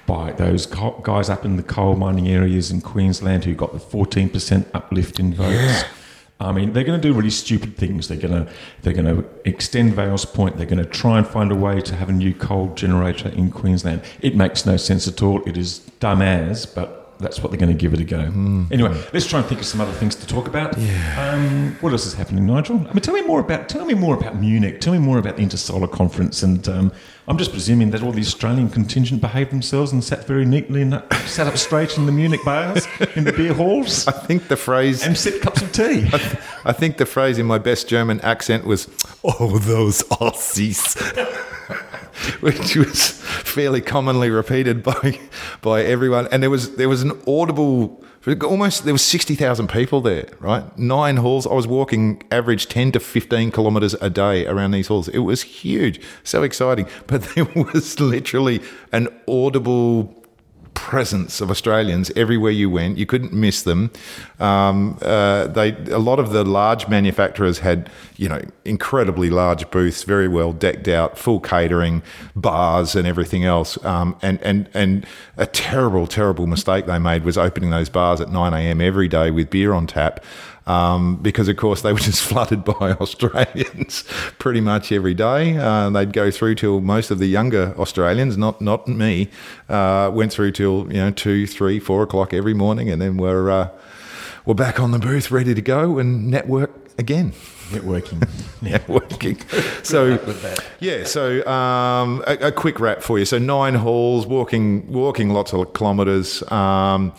by 0.08 0.32
those 0.32 0.66
co- 0.66 1.00
guys 1.04 1.30
up 1.30 1.46
in 1.46 1.58
the 1.58 1.64
coal 1.64 1.96
mining 1.96 2.28
areas 2.28 2.72
in 2.72 2.82
Queensland 2.82 3.46
who 3.46 3.54
got 3.54 3.74
the 3.74 3.80
14% 3.80 4.66
uplift 4.74 5.20
in 5.20 5.36
votes. 5.36 5.84
I 6.40 6.52
mean, 6.52 6.74
they're 6.74 6.84
going 6.84 7.00
to 7.00 7.08
do 7.08 7.14
really 7.14 7.30
stupid 7.30 7.78
things. 7.78 8.08
They're 8.08 8.18
going 8.18 8.46
to 8.46 8.52
they're 8.82 8.94
going 8.94 9.06
to 9.06 9.24
extend 9.46 9.94
Vales 9.94 10.26
Point. 10.26 10.58
They're 10.58 10.66
going 10.66 10.84
to 10.84 10.90
try 10.90 11.20
and 11.20 11.28
find 11.28 11.52
a 11.52 11.56
way 11.56 11.80
to 11.82 11.96
have 11.96 12.10
a 12.10 12.12
new 12.12 12.34
coal 12.34 12.74
generator 12.74 13.30
in 13.30 13.52
Queensland. 13.52 14.02
It 14.22 14.36
makes 14.36 14.66
no 14.66 14.76
sense 14.76 15.08
at 15.08 15.22
all. 15.22 15.42
It 15.48 15.56
is 15.56 15.80
dumb 16.00 16.22
as, 16.22 16.66
but 16.66 17.03
that's 17.24 17.40
what 17.42 17.52
they're 17.52 17.60
going 17.60 17.72
to 17.76 17.78
give 17.78 17.94
it 17.94 18.00
a 18.00 18.04
go. 18.04 18.20
Anyway, 18.72 18.92
let's 19.14 19.26
try 19.26 19.40
and 19.40 19.48
think 19.48 19.62
of 19.62 19.66
some 19.66 19.82
other 19.82 19.92
things 19.94 20.16
to 20.16 20.28
talk 20.28 20.48
about. 20.48 20.78
Um, 21.18 21.76
what 21.82 21.92
else 21.92 22.06
is 22.06 22.14
happening, 22.14 22.46
Nigel? 22.46 22.78
I 22.90 22.94
mean, 22.94 23.02
tell 23.02 23.14
me 23.16 23.22
more 23.22 23.40
about 23.40 23.70
tell 23.70 23.86
me 23.86 23.94
more 23.94 24.16
about 24.16 24.36
Munich. 24.40 24.82
Tell 24.82 24.94
me 24.94 25.00
more 25.00 25.18
about 25.18 25.38
the 25.38 25.44
Intersolar 25.44 25.92
Conference. 25.92 26.44
And 26.44 26.68
um, 26.68 26.92
I'm 27.28 27.38
just 27.38 27.52
presuming 27.52 27.92
that 27.92 28.04
all 28.04 28.12
the 28.12 28.22
Australian 28.22 28.70
contingent 28.70 29.22
behaved 29.22 29.52
themselves 29.52 29.92
and 29.94 30.04
sat 30.04 30.28
very 30.28 30.46
neatly 30.46 30.82
and 30.82 31.02
sat 31.26 31.48
up 31.48 31.58
straight 31.58 31.98
in 31.98 32.06
the 32.06 32.12
Munich 32.12 32.42
bars, 32.44 32.86
in 33.16 33.24
the 33.24 33.32
beer 33.32 33.54
halls, 33.54 34.08
I 34.08 34.12
think 34.12 34.48
the 34.50 34.58
phrase. 34.58 35.06
and 35.06 35.18
sipped 35.18 35.42
cups 35.42 35.62
of 35.62 35.72
tea. 35.72 36.10
I 36.66 36.74
think 36.74 36.98
the 36.98 37.06
phrase 37.06 37.38
in 37.40 37.46
my 37.46 37.58
best 37.58 37.88
German 37.88 38.20
accent 38.22 38.66
was 38.66 38.88
"Oh, 39.24 39.58
those 39.60 40.04
Aussies," 40.04 40.96
which 42.42 42.76
was 42.76 43.12
fairly 43.12 43.82
commonly 43.82 44.30
repeated 44.30 44.84
by 44.84 45.20
by 45.62 45.84
everyone. 45.84 46.28
And 46.32 46.44
there 46.44 46.50
was 46.50 46.76
there 46.76 46.90
was 46.90 47.02
an 47.02 47.20
audible. 47.28 48.04
Almost 48.42 48.86
there 48.86 48.94
was 48.94 49.04
sixty 49.04 49.36
thousand 49.36 49.68
people 49.68 50.00
there, 50.00 50.28
right? 50.40 50.78
Nine 50.78 51.18
halls. 51.18 51.46
I 51.46 51.54
was 51.54 51.68
walking 51.68 52.24
average 52.32 52.68
ten 52.68 52.92
to 52.94 53.00
fifteen 53.00 53.52
kilometres 53.52 53.96
a 53.96 54.10
day 54.10 54.46
around 54.46 54.72
these 54.72 54.88
halls. 54.88 55.10
It 55.10 55.20
was 55.20 55.42
huge, 55.42 56.00
so 56.24 56.44
exciting. 56.44 56.88
But 57.08 57.24
there 57.36 57.46
was 57.46 58.00
literally 58.00 58.62
an 58.92 59.10
audible 59.28 60.23
presence 60.94 61.42
of 61.42 61.50
Australians 61.50 62.12
everywhere 62.16 62.52
you 62.52 62.70
went. 62.70 63.00
You 63.00 63.08
couldn't 63.08 63.34
miss 63.34 63.64
them. 63.64 63.90
Um, 64.40 65.00
uh, 65.02 65.48
they 65.48 65.72
a 65.88 65.98
lot 65.98 66.20
of 66.20 66.30
the 66.30 66.44
large 66.44 66.88
manufacturers 66.88 67.58
had 67.58 67.90
you 68.16 68.30
know 68.30 68.42
incredibly 68.64 69.32
large 69.32 69.72
booths, 69.72 70.04
very 70.04 70.28
well 70.28 70.54
decked 70.54 70.88
out, 70.88 71.18
full 71.18 71.40
catering, 71.40 72.04
bars, 72.36 72.96
and 72.96 73.08
everything 73.08 73.44
else. 73.44 73.84
Um, 73.84 74.16
and 74.22 74.40
and 74.44 74.70
and 74.76 75.08
a 75.36 75.48
terrible, 75.48 76.06
terrible 76.06 76.46
mistake 76.46 76.86
they 76.86 77.00
made 77.00 77.24
was 77.24 77.40
opening 77.40 77.72
those 77.72 77.90
bars 77.90 78.22
at 78.22 78.30
9 78.30 78.54
a.m. 78.54 78.80
every 78.80 79.08
day 79.08 79.32
with 79.32 79.50
beer 79.50 79.74
on 79.74 79.88
tap. 79.88 80.24
Um, 80.66 81.18
because 81.18 81.50
of 81.50 81.58
course 81.58 81.82
they 81.82 81.92
were 81.92 82.00
just 82.12 82.22
flooded 82.22 82.64
by 82.64 82.92
Australians 82.94 84.04
pretty 84.40 84.62
much 84.62 84.92
every 84.92 85.14
day. 85.14 85.58
Uh, 85.58 85.90
they'd 85.90 86.14
go 86.14 86.32
through 86.32 86.56
till 86.56 86.82
most 86.82 87.12
of 87.12 87.20
the 87.20 87.28
younger 87.28 87.74
Australians, 87.78 88.38
not 88.38 88.62
not 88.62 88.88
me, 88.88 89.30
uh, 89.70 90.10
went 90.14 90.32
through 90.32 90.52
till 90.52 90.88
you 90.88 91.00
know 91.00 91.12
two, 91.12 91.48
three, 91.48 91.80
four 91.80 92.04
o'clock 92.04 92.34
every 92.34 92.54
morning, 92.54 92.90
and 92.90 93.02
then 93.02 93.18
we're 93.18 93.50
uh, 93.50 93.70
we're 94.46 94.54
back 94.54 94.80
on 94.80 94.92
the 94.92 95.00
booth, 95.00 95.32
ready 95.32 95.54
to 95.54 95.62
go 95.62 96.00
and 96.00 96.30
network 96.30 96.72
again. 96.98 97.34
Networking. 97.70 98.20
Networking. 98.62 99.86
so 99.86 100.20
yeah, 100.80 101.06
so 101.06 101.46
um, 101.48 102.24
a, 102.28 102.48
a 102.48 102.52
quick 102.52 102.80
wrap 102.80 103.02
for 103.02 103.18
you. 103.18 103.26
So 103.26 103.40
nine 103.40 103.76
halls, 103.76 104.28
walking 104.28 104.92
walking 104.92 105.30
lots 105.30 105.54
of 105.54 105.74
kilometres. 105.74 106.44
Um, 106.52 107.14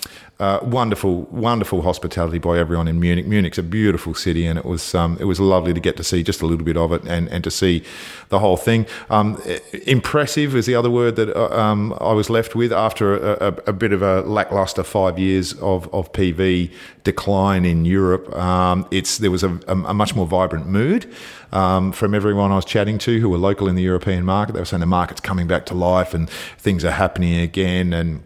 uh, 0.44 0.58
wonderful, 0.62 1.22
wonderful 1.30 1.80
hospitality 1.80 2.38
by 2.38 2.58
everyone 2.58 2.86
in 2.86 3.00
Munich. 3.00 3.26
Munich's 3.26 3.56
a 3.56 3.62
beautiful 3.62 4.12
city, 4.12 4.44
and 4.44 4.58
it 4.58 4.66
was 4.66 4.94
um, 4.94 5.16
it 5.18 5.24
was 5.24 5.40
lovely 5.40 5.72
to 5.72 5.80
get 5.80 5.96
to 5.96 6.04
see 6.04 6.22
just 6.22 6.42
a 6.42 6.46
little 6.46 6.66
bit 6.66 6.76
of 6.76 6.92
it 6.92 7.02
and, 7.04 7.28
and 7.28 7.42
to 7.44 7.50
see 7.50 7.82
the 8.28 8.38
whole 8.38 8.58
thing. 8.58 8.84
Um, 9.08 9.40
impressive 9.86 10.54
is 10.54 10.66
the 10.66 10.74
other 10.74 10.90
word 10.90 11.16
that 11.16 11.34
uh, 11.34 11.48
um, 11.58 11.96
I 11.98 12.12
was 12.12 12.28
left 12.28 12.54
with 12.54 12.72
after 12.74 13.16
a, 13.16 13.48
a, 13.48 13.48
a, 13.68 13.72
bit 13.72 13.92
of 13.92 14.02
a 14.02 14.20
lackluster 14.20 14.82
five 14.82 15.18
years 15.18 15.54
of, 15.60 15.92
of 15.94 16.12
PV 16.12 16.70
decline 17.04 17.64
in 17.64 17.86
Europe. 17.86 18.30
Um, 18.36 18.86
it's 18.90 19.16
there 19.16 19.30
was 19.30 19.44
a, 19.44 19.58
a, 19.66 19.94
much 19.94 20.14
more 20.14 20.26
vibrant 20.26 20.66
mood 20.66 21.10
um, 21.52 21.90
from 21.90 22.14
everyone 22.14 22.52
I 22.52 22.56
was 22.56 22.66
chatting 22.66 22.98
to 22.98 23.18
who 23.18 23.30
were 23.30 23.38
local 23.38 23.66
in 23.66 23.76
the 23.76 23.82
European 23.82 24.24
market. 24.24 24.52
They 24.52 24.60
were 24.60 24.66
saying 24.66 24.80
the 24.80 24.86
market's 24.86 25.22
coming 25.22 25.46
back 25.46 25.64
to 25.66 25.74
life 25.74 26.12
and 26.12 26.28
things 26.58 26.84
are 26.84 26.90
happening 26.90 27.40
again 27.40 27.94
and 27.94 28.24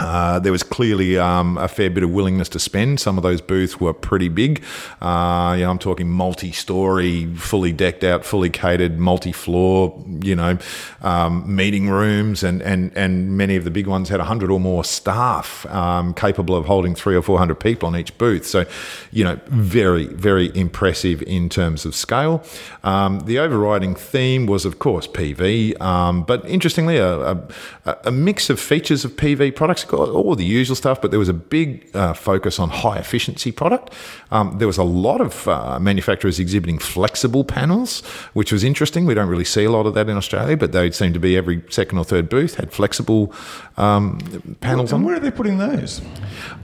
uh, 0.00 0.38
there 0.38 0.50
was 0.50 0.62
clearly 0.62 1.18
um, 1.18 1.58
a 1.58 1.68
fair 1.68 1.90
bit 1.90 2.02
of 2.02 2.10
willingness 2.10 2.48
to 2.48 2.58
spend. 2.58 2.98
Some 2.98 3.18
of 3.18 3.22
those 3.22 3.42
booths 3.42 3.78
were 3.78 3.92
pretty 3.92 4.30
big. 4.30 4.64
Uh, 5.02 5.56
you 5.58 5.64
know, 5.64 5.70
I'm 5.70 5.78
talking 5.78 6.08
multi-story, 6.08 7.26
fully 7.34 7.72
decked 7.72 8.02
out, 8.02 8.24
fully 8.24 8.48
catered, 8.48 8.98
multi-floor. 8.98 10.02
You 10.22 10.36
know, 10.36 10.58
um, 11.02 11.54
meeting 11.54 11.90
rooms, 11.90 12.42
and 12.42 12.62
and 12.62 12.96
and 12.96 13.36
many 13.36 13.56
of 13.56 13.64
the 13.64 13.70
big 13.70 13.86
ones 13.86 14.08
had 14.08 14.20
hundred 14.20 14.50
or 14.50 14.58
more 14.58 14.84
staff 14.84 15.66
um, 15.66 16.14
capable 16.14 16.56
of 16.56 16.64
holding 16.64 16.94
three 16.94 17.14
or 17.14 17.22
four 17.22 17.38
hundred 17.38 17.60
people 17.60 17.86
on 17.86 17.94
each 17.94 18.16
booth. 18.16 18.46
So, 18.46 18.64
you 19.10 19.22
know, 19.24 19.38
very 19.48 20.06
very 20.06 20.50
impressive 20.56 21.20
in 21.22 21.50
terms 21.50 21.84
of 21.84 21.94
scale. 21.94 22.42
Um, 22.84 23.20
the 23.20 23.38
overriding 23.38 23.94
theme 23.94 24.46
was, 24.46 24.64
of 24.64 24.78
course, 24.78 25.06
PV, 25.06 25.78
um, 25.82 26.22
but 26.22 26.48
interestingly, 26.48 26.96
a, 26.96 27.20
a, 27.20 27.48
a 28.04 28.10
mix 28.10 28.48
of 28.48 28.58
features 28.58 29.04
of 29.04 29.12
PV 29.16 29.54
products 29.54 29.84
got 29.90 30.08
all 30.08 30.36
the 30.36 30.44
usual 30.44 30.76
stuff, 30.76 31.02
but 31.02 31.10
there 31.10 31.18
was 31.18 31.28
a 31.28 31.34
big 31.34 31.90
uh, 31.94 32.12
focus 32.12 32.60
on 32.60 32.68
high 32.68 32.98
efficiency 32.98 33.50
product. 33.50 33.92
Um, 34.30 34.56
there 34.58 34.68
was 34.68 34.78
a 34.78 34.84
lot 34.84 35.20
of 35.20 35.48
uh, 35.48 35.80
manufacturers 35.80 36.38
exhibiting 36.38 36.78
flexible 36.78 37.42
panels, 37.44 38.00
which 38.32 38.52
was 38.52 38.62
interesting. 38.62 39.04
We 39.04 39.14
don't 39.14 39.28
really 39.28 39.44
see 39.44 39.64
a 39.64 39.70
lot 39.70 39.86
of 39.86 39.94
that 39.94 40.08
in 40.08 40.16
Australia, 40.16 40.56
but 40.56 40.70
they 40.70 40.92
seem 40.92 41.12
to 41.12 41.18
be 41.18 41.36
every 41.36 41.62
second 41.70 41.98
or 41.98 42.04
third 42.04 42.28
booth 42.28 42.54
had 42.54 42.72
flexible 42.72 43.34
um, 43.76 44.20
panels 44.60 44.92
and 44.92 45.00
on. 45.00 45.06
Where 45.06 45.16
are 45.16 45.20
they 45.20 45.32
putting 45.32 45.58
those? 45.58 46.00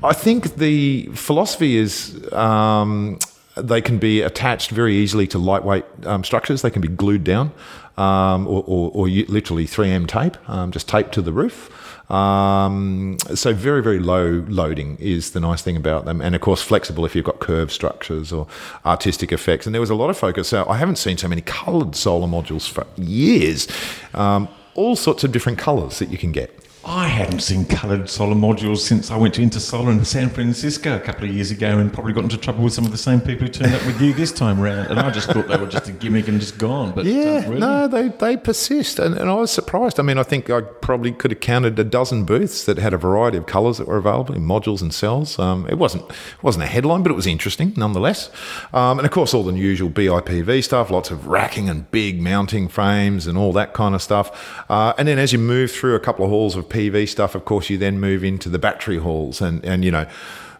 I 0.04 0.12
think 0.12 0.56
the 0.56 1.06
philosophy 1.14 1.76
is. 1.76 2.32
Um, 2.32 3.18
they 3.56 3.80
can 3.80 3.96
be 3.96 4.20
attached 4.20 4.70
very 4.70 4.94
easily 4.94 5.26
to 5.28 5.38
lightweight 5.38 5.86
um, 6.04 6.22
structures. 6.24 6.60
They 6.60 6.68
can 6.68 6.82
be 6.82 6.88
glued 6.88 7.24
down 7.24 7.52
um, 7.96 8.46
or, 8.46 8.62
or, 8.66 8.90
or, 8.92 9.08
literally 9.08 9.66
3M 9.66 10.06
tape, 10.06 10.36
um, 10.50 10.70
just 10.70 10.86
taped 10.88 11.12
to 11.14 11.22
the 11.22 11.32
roof. 11.32 11.70
Um, 12.08 13.18
so 13.34 13.52
very, 13.52 13.82
very 13.82 13.98
low 13.98 14.44
loading 14.48 14.96
is 15.00 15.32
the 15.32 15.40
nice 15.40 15.62
thing 15.62 15.76
about 15.76 16.04
them. 16.04 16.20
And 16.20 16.34
of 16.34 16.40
course, 16.40 16.62
flexible 16.62 17.04
if 17.04 17.16
you've 17.16 17.24
got 17.24 17.40
curved 17.40 17.72
structures 17.72 18.32
or 18.32 18.46
artistic 18.84 19.32
effects. 19.32 19.66
And 19.66 19.74
there 19.74 19.80
was 19.80 19.90
a 19.90 19.94
lot 19.94 20.10
of 20.10 20.16
focus. 20.16 20.48
So 20.48 20.68
I 20.68 20.76
haven't 20.76 20.96
seen 20.96 21.16
so 21.16 21.28
many 21.28 21.42
coloured 21.42 21.96
solar 21.96 22.28
modules 22.28 22.68
for 22.68 22.86
years. 22.96 23.68
Um, 24.14 24.48
all 24.74 24.94
sorts 24.94 25.24
of 25.24 25.32
different 25.32 25.58
colours 25.58 25.98
that 25.98 26.10
you 26.10 26.18
can 26.18 26.32
get. 26.32 26.65
I 26.88 27.08
hadn't 27.08 27.40
seen 27.40 27.64
coloured 27.64 28.08
solar 28.08 28.36
modules 28.36 28.78
since 28.78 29.10
I 29.10 29.16
went 29.16 29.34
to 29.34 29.42
Intersolar 29.42 29.90
in 29.90 30.04
San 30.04 30.30
Francisco 30.30 30.94
a 30.94 31.00
couple 31.00 31.24
of 31.28 31.34
years 31.34 31.50
ago 31.50 31.78
and 31.78 31.92
probably 31.92 32.12
got 32.12 32.22
into 32.22 32.36
trouble 32.36 32.62
with 32.62 32.74
some 32.74 32.86
of 32.86 32.92
the 32.92 32.96
same 32.96 33.20
people 33.20 33.48
who 33.48 33.52
turned 33.52 33.74
up 33.74 33.84
with 33.86 34.00
you 34.00 34.14
this 34.14 34.30
time 34.30 34.60
round. 34.60 34.90
And 34.90 35.00
I 35.00 35.10
just 35.10 35.28
thought 35.28 35.48
they 35.48 35.56
were 35.56 35.66
just 35.66 35.88
a 35.88 35.92
gimmick 35.92 36.28
and 36.28 36.38
just 36.38 36.58
gone. 36.58 36.92
But 36.92 37.06
yeah, 37.06 37.40
really. 37.40 37.58
no, 37.58 37.88
they, 37.88 38.10
they 38.10 38.36
persist. 38.36 39.00
And, 39.00 39.16
and 39.16 39.28
I 39.28 39.34
was 39.34 39.50
surprised. 39.50 39.98
I 39.98 40.04
mean, 40.04 40.16
I 40.16 40.22
think 40.22 40.48
I 40.48 40.60
probably 40.60 41.10
could 41.10 41.32
have 41.32 41.40
counted 41.40 41.76
a 41.80 41.82
dozen 41.82 42.24
booths 42.24 42.64
that 42.66 42.78
had 42.78 42.94
a 42.94 42.98
variety 42.98 43.38
of 43.38 43.46
colours 43.46 43.78
that 43.78 43.88
were 43.88 43.96
available 43.96 44.36
in 44.36 44.42
modules 44.42 44.80
and 44.80 44.94
cells. 44.94 45.40
Um, 45.40 45.66
it 45.68 45.78
wasn't 45.78 46.08
it 46.08 46.42
wasn't 46.42 46.66
a 46.66 46.68
headline, 46.68 47.02
but 47.02 47.10
it 47.10 47.16
was 47.16 47.26
interesting 47.26 47.74
nonetheless. 47.76 48.30
Um, 48.72 49.00
and 49.00 49.06
of 49.06 49.10
course, 49.10 49.34
all 49.34 49.42
the 49.42 49.54
usual 49.54 49.90
BIPV 49.90 50.62
stuff, 50.62 50.92
lots 50.92 51.10
of 51.10 51.26
racking 51.26 51.68
and 51.68 51.90
big 51.90 52.22
mounting 52.22 52.68
frames 52.68 53.26
and 53.26 53.36
all 53.36 53.52
that 53.54 53.74
kind 53.74 53.96
of 53.96 54.02
stuff. 54.02 54.64
Uh, 54.70 54.94
and 54.96 55.08
then 55.08 55.18
as 55.18 55.32
you 55.32 55.40
move 55.40 55.72
through 55.72 55.96
a 55.96 56.00
couple 56.00 56.24
of 56.24 56.30
halls 56.30 56.54
of 56.54 56.75
PV 56.76 57.08
stuff, 57.08 57.34
of 57.34 57.46
course, 57.46 57.70
you 57.70 57.78
then 57.78 57.98
move 57.98 58.22
into 58.22 58.50
the 58.50 58.58
battery 58.58 58.98
halls 58.98 59.40
and, 59.40 59.64
and 59.64 59.82
you 59.82 59.90
know, 59.90 60.06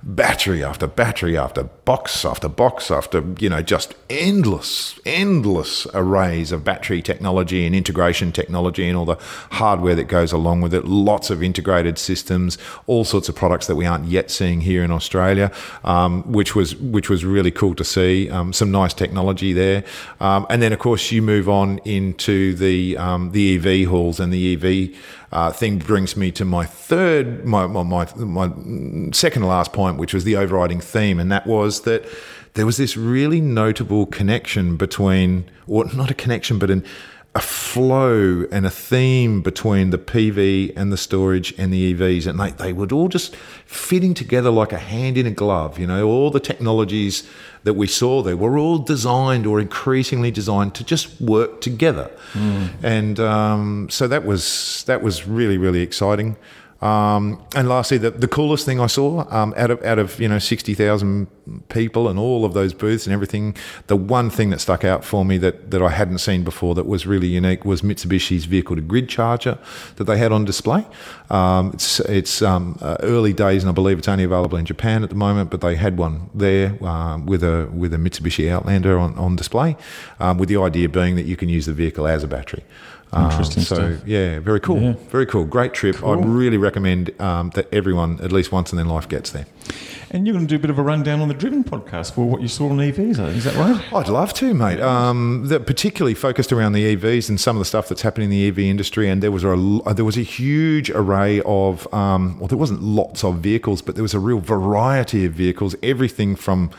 battery 0.03 0.63
after 0.63 0.87
battery 0.87 1.37
after 1.37 1.65
box 1.65 2.25
after 2.25 2.49
box 2.49 2.93
after 2.93 3.25
you 3.41 3.49
know 3.49 3.61
just 3.61 3.93
endless 4.09 5.01
endless 5.05 5.85
arrays 5.95 6.53
of 6.53 6.63
battery 6.63 7.03
technology 7.03 7.67
and 7.67 7.75
integration 7.75 8.31
technology 8.31 8.89
and 8.89 8.97
all 8.97 9.05
the 9.05 9.17
hardware 9.51 9.97
that 9.97 10.05
goes 10.05 10.31
along 10.31 10.61
with 10.61 10.73
it. 10.73 10.85
Lots 10.85 11.29
of 11.29 11.43
integrated 11.43 11.99
systems 11.99 12.57
all 12.87 13.05
sorts 13.05 13.29
of 13.29 13.35
products 13.35 13.67
that 13.67 13.75
we 13.75 13.85
aren't 13.85 14.05
yet 14.05 14.31
seeing 14.31 14.61
here 14.61 14.85
in 14.85 14.93
Australia 14.93 15.51
um, 15.83 16.23
which 16.31 16.55
was 16.55 16.77
which 16.77 17.11
was 17.11 17.25
really 17.25 17.51
cool 17.51 17.75
to 17.75 17.85
see 17.85 18.31
um, 18.31 18.53
some 18.53 18.71
nice 18.71 18.95
technology 18.95 19.53
there. 19.53 19.83
Um, 20.21 20.47
and 20.49 20.63
then 20.63 20.73
of 20.73 20.79
course 20.79 21.11
you 21.11 21.21
move 21.21 21.49
on 21.49 21.79
into 21.79 22.55
the 22.55 22.97
um, 22.97 23.33
the 23.33 23.57
EV 23.57 23.89
halls 23.89 24.21
and 24.21 24.33
the 24.33 24.55
EV 24.55 24.97
uh, 25.33 25.51
thing 25.51 25.79
brings 25.79 26.17
me 26.17 26.31
to 26.33 26.45
my 26.45 26.65
third, 26.65 27.45
my, 27.45 27.67
my, 27.67 27.83
my, 27.83 28.07
my 28.17 29.11
second 29.13 29.43
last 29.45 29.73
point, 29.73 29.99
which 29.99 30.15
was 30.15 30.25
the 30.25 30.37
overriding 30.37 30.81
theme, 30.81 31.19
and 31.19 31.31
that 31.33 31.47
was 31.47 31.83
that 31.83 32.07
there 32.55 32.65
was 32.65 32.79
this 32.79 32.97
really 32.97 33.41
notable 33.41 34.07
connection 34.07 34.77
between, 34.77 35.51
or 35.67 35.85
not 35.95 36.11
a 36.11 36.15
connection, 36.15 36.59
but 36.59 36.71
an 36.71 36.85
a 37.37 37.41
flow 37.41 38.47
and 38.51 38.65
a 38.65 38.71
theme 38.71 39.43
between 39.43 39.91
the 39.91 39.99
PV 39.99 40.73
and 40.75 40.91
the 40.91 40.97
storage 40.97 41.53
and 41.59 41.71
the 41.71 41.93
EVs, 41.93 42.27
and 42.27 42.41
they, 42.41 42.51
they 42.53 42.73
would 42.73 42.93
all 42.93 43.09
just 43.09 43.37
fitting 43.67 44.15
together 44.15 44.49
like 44.51 44.73
a 44.73 44.79
hand 44.79 45.19
in 45.19 45.27
a 45.27 45.31
glove. 45.31 45.79
You 45.79 45.87
know, 45.87 46.09
all 46.09 46.31
the 46.31 46.41
technologies 46.41 47.29
that 47.65 47.75
we 47.75 47.89
saw 47.89 48.23
there 48.23 48.39
were 48.39 48.57
all 48.57 48.79
designed 48.79 49.47
or 49.47 49.61
increasingly 49.61 50.31
designed 50.31 50.75
to 50.77 50.85
just 50.85 51.21
work 51.21 51.61
together, 51.61 52.11
mm. 52.33 52.71
and 52.83 53.21
um, 53.21 53.91
so 53.91 54.09
that 54.09 54.25
was 54.25 54.83
that 54.87 55.03
was 55.03 55.27
really 55.27 55.59
really 55.59 55.83
exciting. 55.83 56.37
Um, 56.83 57.43
and 57.55 57.69
lastly, 57.69 57.97
the, 57.97 58.11
the 58.11 58.29
coolest 58.29 58.67
thing 58.67 58.81
I 58.81 58.87
saw 58.87 59.27
um, 59.35 59.55
out 59.57 59.71
of 59.71 59.83
out 59.83 59.99
of 59.99 60.21
you 60.21 60.29
know 60.29 60.39
sixty 60.39 60.75
thousand 60.75 61.29
people 61.69 62.09
and 62.09 62.19
all 62.19 62.45
of 62.45 62.53
those 62.53 62.75
booths 62.75 63.07
and 63.07 63.15
everything, 63.15 63.57
the 63.87 63.97
one 63.97 64.29
thing 64.29 64.51
that 64.51 64.61
stuck 64.61 64.85
out 64.85 65.03
for 65.05 65.25
me 65.25 65.39
that 65.39 65.71
that 65.71 65.83
I 65.83 65.89
hadn't 65.89 66.19
seen 66.19 66.45
before 66.45 66.75
that 66.75 66.87
was 66.87 67.07
really 67.07 67.29
unique 67.29 67.65
was 67.65 67.81
Mitsubishi's 67.81 68.45
vehicle 68.45 68.77
to 68.77 68.83
grid 68.83 69.09
charger 69.09 69.59
that 69.97 70.05
they 70.05 70.19
had 70.19 70.33
on 70.33 70.45
display. 70.45 70.87
Um, 71.31 71.71
it's 71.73 72.01
it's 72.01 72.43
um, 72.43 72.79
uh, 72.83 72.99
early 73.01 73.33
days 73.33 73.63
and 73.63 73.71
I 73.71 73.73
believe 73.73 73.99
it's 73.99 74.09
only 74.09 74.25
available 74.25 74.59
in 74.59 74.67
Japan 74.67 75.03
at 75.03 75.09
the 75.09 75.17
moment, 75.17 75.51
but 75.51 75.63
they 75.63 75.77
had 75.77 75.97
one 75.97 76.29
there 76.35 76.77
uh, 76.85 77.19
with 77.19 77.43
a 77.43 77.71
with 77.73 77.95
a 77.95 77.99
Mitsubishi 77.99 78.51
Outlander 78.51 78.99
on 78.99 79.17
on 79.17 79.35
display, 79.35 79.77
um, 80.21 80.37
with 80.37 80.51
the 80.51 80.59
idea 80.59 80.91
being 80.91 81.17
that 81.17 81.25
you 81.25 81.37
can 81.37 81.49
use 81.49 81.65
the 81.65 81.73
vehicle 81.73 82.07
as 82.07 82.23
a 82.23 82.29
battery. 82.29 82.65
Um, 83.13 83.31
Interesting 83.31 83.63
so 83.63 83.75
stuff. 83.77 84.07
yeah, 84.07 84.41
very 84.41 84.61
cool, 84.61 84.81
yeah. 84.83 84.95
very 85.11 85.27
cool, 85.27 85.45
great 85.45 85.73
trip. 85.73 85.97
Cool. 85.97 86.11
I 86.11 86.25
really 86.25 86.59
recommend 86.59 87.19
um, 87.21 87.51
that 87.51 87.73
everyone 87.73 88.21
at 88.21 88.33
least 88.33 88.53
once 88.53 88.73
in 88.73 88.77
their 88.77 88.85
life 88.85 89.09
gets 89.09 89.31
there. 89.31 89.47
And 90.11 90.27
you're 90.27 90.35
going 90.35 90.47
to 90.47 90.49
do 90.49 90.57
a 90.57 90.61
bit 90.61 90.71
of 90.71 90.79
a 90.79 90.83
rundown 90.83 91.21
on 91.21 91.29
the 91.29 91.35
Driven 91.35 91.65
podcast 91.65 92.13
for 92.13 92.29
what 92.29 92.41
you 92.41 92.49
saw 92.49 92.69
on 92.71 92.79
EVs, 92.79 93.19
is 93.35 93.45
that 93.45 93.55
right? 93.57 93.93
I'd 93.93 94.09
love 94.09 94.33
to, 94.35 94.55
mate. 94.55 94.81
Um, 94.81 95.47
that 95.49 95.67
particularly 95.67 96.15
focused 96.15 96.53
around 96.53 96.73
the 96.73 96.97
EVs 96.97 97.29
and 97.29 97.41
some 97.41 97.57
of 97.57 97.61
the 97.61 97.65
stuff 97.65 97.89
that's 97.89 98.03
happening 98.03 98.27
in 98.27 98.31
the 98.31 98.49
EV 98.49 98.59
industry. 98.61 99.09
And 99.09 99.23
there 99.23 99.33
was 99.33 99.45
a 99.45 99.57
there 99.95 100.05
was 100.05 100.17
a 100.17 100.23
huge 100.23 100.91
array 100.91 101.43
of 101.45 101.93
um, 101.93 102.39
well, 102.39 102.49
there 102.49 102.59
wasn't 102.59 102.83
lots 102.83 103.25
of 103.25 103.39
vehicles, 103.39 103.83
but 103.83 103.95
there 103.97 104.03
was 104.03 104.15
a 104.15 104.21
real 104.21 104.39
variety 104.39 105.25
of 105.25 105.33
vehicles. 105.33 105.75
Everything 105.83 106.37
from 106.37 106.71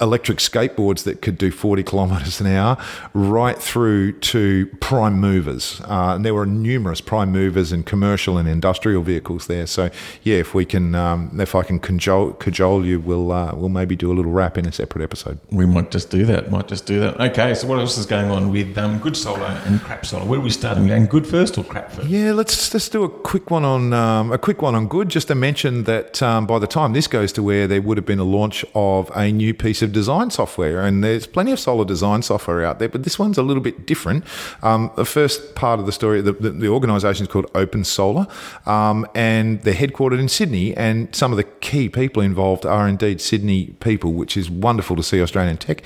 electric 0.00 0.38
skateboards 0.38 1.04
that 1.04 1.22
could 1.22 1.38
do 1.38 1.50
40 1.50 1.82
kilometres 1.82 2.40
an 2.40 2.46
hour, 2.48 2.76
right 3.14 3.58
through 3.58 4.12
to 4.12 4.66
prime 4.80 5.18
movers. 5.18 5.80
Uh, 5.84 6.14
and 6.14 6.24
there 6.24 6.34
were 6.34 6.46
numerous 6.46 7.00
prime 7.00 7.32
movers 7.32 7.72
and 7.72 7.86
commercial 7.86 8.36
and 8.36 8.48
industrial 8.48 9.02
vehicles 9.02 9.46
there. 9.46 9.66
So 9.66 9.90
yeah, 10.22 10.36
if 10.36 10.54
we 10.54 10.64
can, 10.64 10.94
um, 10.94 11.40
if 11.40 11.54
I 11.54 11.62
can 11.62 11.78
cajole, 11.78 12.34
cajole 12.34 12.84
you, 12.84 13.00
we'll 13.00 13.32
uh, 13.32 13.54
we'll 13.54 13.68
maybe 13.68 13.96
do 13.96 14.12
a 14.12 14.14
little 14.14 14.32
wrap 14.32 14.58
in 14.58 14.66
a 14.66 14.72
separate 14.72 15.02
episode. 15.02 15.38
We 15.50 15.66
might 15.66 15.90
just 15.90 16.10
do 16.10 16.26
that. 16.26 16.50
Might 16.50 16.68
just 16.68 16.86
do 16.86 17.00
that. 17.00 17.18
Okay. 17.20 17.54
So 17.54 17.66
what 17.66 17.78
else 17.78 17.96
is 17.96 18.06
going 18.06 18.30
on 18.30 18.50
with 18.52 18.76
um, 18.76 18.98
good 18.98 19.16
solar 19.16 19.46
and 19.66 19.80
crap 19.80 20.04
solar? 20.04 20.24
Where 20.24 20.38
are 20.38 20.42
we 20.42 20.50
starting? 20.50 20.90
And 20.90 21.08
good 21.08 21.26
first 21.26 21.56
or 21.56 21.64
crap 21.64 21.90
first? 21.92 22.08
Yeah, 22.08 22.32
let's 22.32 22.70
just 22.70 22.92
do 22.92 23.04
a 23.04 23.08
quick 23.08 23.50
one 23.50 23.64
on 23.64 23.92
um, 23.92 24.32
a 24.32 24.38
quick 24.38 24.60
one 24.60 24.74
on 24.74 24.88
good. 24.88 25.08
Just 25.08 25.28
to 25.28 25.34
mention 25.34 25.84
that 25.84 26.22
um, 26.22 26.46
by 26.46 26.58
the 26.58 26.66
time 26.66 26.92
this 26.92 27.06
goes 27.06 27.32
to 27.32 27.42
where 27.42 27.66
there 27.66 27.80
would 27.80 27.96
have 27.96 28.06
been 28.06 28.18
a 28.18 28.24
launch 28.24 28.64
of 28.74 29.10
a 29.16 29.32
new 29.32 29.54
piece 29.54 29.82
of 29.82 29.85
design 29.88 30.30
software, 30.30 30.82
and 30.82 31.02
there's 31.02 31.26
plenty 31.26 31.52
of 31.52 31.60
solar 31.60 31.84
design 31.84 32.22
software 32.22 32.64
out 32.64 32.78
there, 32.78 32.88
but 32.88 33.04
this 33.04 33.18
one's 33.18 33.38
a 33.38 33.42
little 33.42 33.62
bit 33.62 33.86
different. 33.86 34.24
Um, 34.62 34.90
the 34.96 35.04
first 35.04 35.54
part 35.54 35.80
of 35.80 35.86
the 35.86 35.92
story, 35.92 36.20
the, 36.20 36.32
the, 36.32 36.50
the 36.50 36.68
organisation 36.68 37.26
is 37.26 37.32
called 37.32 37.50
Open 37.54 37.84
Solar, 37.84 38.26
um, 38.66 39.06
and 39.14 39.62
they're 39.62 39.74
headquartered 39.74 40.20
in 40.20 40.28
Sydney, 40.28 40.76
and 40.76 41.14
some 41.14 41.32
of 41.32 41.36
the 41.36 41.44
key 41.44 41.88
people 41.88 42.22
involved 42.22 42.66
are 42.66 42.88
indeed 42.88 43.20
Sydney 43.20 43.66
people, 43.80 44.12
which 44.12 44.36
is 44.36 44.50
wonderful 44.50 44.96
to 44.96 45.02
see 45.02 45.20
Australian 45.20 45.56
tech. 45.56 45.82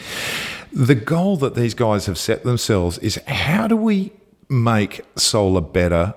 The 0.72 0.94
goal 0.94 1.36
that 1.38 1.54
these 1.54 1.74
guys 1.74 2.06
have 2.06 2.18
set 2.18 2.44
themselves 2.44 2.98
is 2.98 3.16
how 3.26 3.66
do 3.66 3.76
we 3.76 4.12
make 4.48 5.02
solar 5.16 5.60
better 5.60 6.14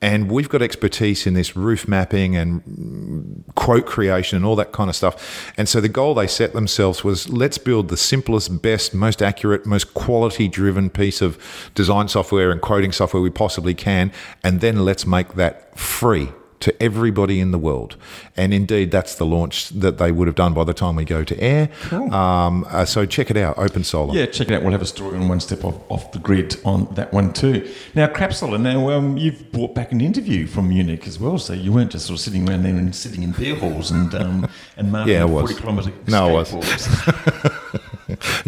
And 0.00 0.30
we've 0.30 0.48
got 0.48 0.62
expertise 0.62 1.26
in 1.26 1.34
this 1.34 1.56
roof 1.56 1.88
mapping 1.88 2.36
and 2.36 3.44
quote 3.56 3.84
creation 3.84 4.36
and 4.36 4.44
all 4.46 4.54
that 4.56 4.70
kind 4.70 4.88
of 4.88 4.94
stuff. 4.94 5.52
And 5.56 5.68
so 5.68 5.80
the 5.80 5.88
goal 5.88 6.14
they 6.14 6.28
set 6.28 6.52
themselves 6.52 7.02
was 7.02 7.28
let's 7.28 7.58
build 7.58 7.88
the 7.88 7.96
simplest, 7.96 8.62
best, 8.62 8.94
most 8.94 9.22
accurate, 9.22 9.66
most 9.66 9.94
quality 9.94 10.46
driven 10.46 10.88
piece 10.88 11.20
of 11.20 11.36
design 11.74 12.06
software 12.06 12.52
and 12.52 12.60
quoting 12.60 12.92
software 12.92 13.20
we 13.22 13.30
possibly 13.30 13.74
can. 13.74 14.12
And 14.44 14.60
then 14.60 14.84
let's 14.84 15.04
make 15.04 15.34
that 15.34 15.76
free 15.76 16.28
to 16.60 16.82
everybody 16.82 17.40
in 17.40 17.50
the 17.50 17.58
world. 17.58 17.96
And 18.36 18.52
indeed, 18.52 18.90
that's 18.90 19.14
the 19.14 19.26
launch 19.26 19.68
that 19.70 19.98
they 19.98 20.12
would 20.12 20.26
have 20.26 20.34
done 20.34 20.54
by 20.54 20.64
the 20.64 20.74
time 20.74 20.96
we 20.96 21.04
go 21.04 21.24
to 21.24 21.40
air. 21.40 21.68
Cool. 21.82 22.12
Um, 22.12 22.66
uh, 22.68 22.84
so 22.84 23.06
check 23.06 23.30
it 23.30 23.36
out, 23.36 23.58
Open 23.58 23.84
Solar. 23.84 24.14
Yeah, 24.14 24.26
check 24.26 24.48
it 24.48 24.54
out. 24.54 24.62
We'll 24.62 24.72
have 24.72 24.82
a 24.82 24.86
story 24.86 25.16
on 25.16 25.28
one 25.28 25.40
step 25.40 25.64
off, 25.64 25.78
off 25.88 26.12
the 26.12 26.18
grid 26.18 26.56
on 26.64 26.92
that 26.94 27.12
one 27.12 27.32
too. 27.32 27.68
Now, 27.94 28.06
Crap 28.08 28.32
Solar, 28.32 28.58
now 28.58 28.90
um, 28.90 29.16
you've 29.16 29.50
brought 29.52 29.74
back 29.74 29.92
an 29.92 30.00
interview 30.00 30.46
from 30.46 30.68
Munich 30.68 31.06
as 31.06 31.18
well, 31.18 31.38
so 31.38 31.52
you 31.52 31.72
weren't 31.72 31.92
just 31.92 32.06
sort 32.06 32.18
of 32.18 32.20
sitting 32.24 32.48
around 32.48 32.62
there 32.64 32.74
and 32.74 32.94
sitting 32.94 33.22
in 33.22 33.32
beer 33.32 33.56
halls 33.56 33.90
and 33.90 34.14
um, 34.14 34.48
and 34.76 34.92
marking 34.92 35.14
Yeah, 35.14 35.26
40 35.26 35.54
kilometre 35.54 35.92
No, 36.06 36.28
I 36.28 36.32
was. 36.32 36.52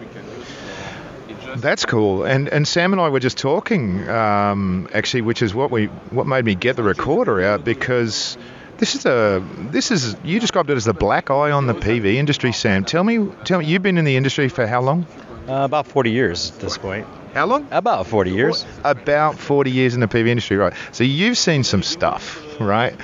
That's 1.56 1.86
cool. 1.86 2.24
And 2.24 2.50
and 2.50 2.68
Sam 2.68 2.92
and 2.92 3.00
I 3.00 3.08
were 3.08 3.20
just 3.20 3.38
talking, 3.38 4.06
um, 4.06 4.86
actually, 4.92 5.22
which 5.22 5.40
is 5.40 5.54
what 5.54 5.70
we 5.70 5.86
what 5.86 6.26
made 6.26 6.44
me 6.44 6.56
get 6.56 6.76
the 6.76 6.82
recorder 6.82 7.42
out 7.42 7.64
because 7.64 8.36
this 8.78 8.94
is 8.94 9.06
a 9.06 9.44
this 9.70 9.90
is 9.90 10.16
you 10.24 10.40
described 10.40 10.70
it 10.70 10.76
as 10.76 10.84
the 10.84 10.94
black 10.94 11.30
eye 11.30 11.50
on 11.50 11.66
the 11.66 11.74
PV 11.74 12.14
industry, 12.14 12.52
Sam. 12.52 12.84
Tell 12.84 13.04
me, 13.04 13.28
tell 13.44 13.60
me, 13.60 13.66
you've 13.66 13.82
been 13.82 13.98
in 13.98 14.04
the 14.04 14.16
industry 14.16 14.48
for 14.48 14.66
how 14.66 14.80
long? 14.80 15.06
Uh, 15.48 15.64
about 15.64 15.86
40 15.86 16.10
years 16.10 16.52
at 16.52 16.60
this 16.60 16.78
point. 16.78 17.06
How 17.34 17.46
long? 17.46 17.66
About 17.70 18.06
40 18.06 18.30
years. 18.30 18.64
About 18.82 19.38
40 19.38 19.70
years 19.70 19.94
in 19.94 20.00
the 20.00 20.06
PV 20.06 20.28
industry, 20.28 20.56
right? 20.56 20.72
So 20.92 21.04
you've 21.04 21.36
seen 21.36 21.64
some 21.64 21.82
stuff, 21.82 22.60
right? 22.60 22.94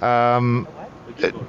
Um, 0.00 0.66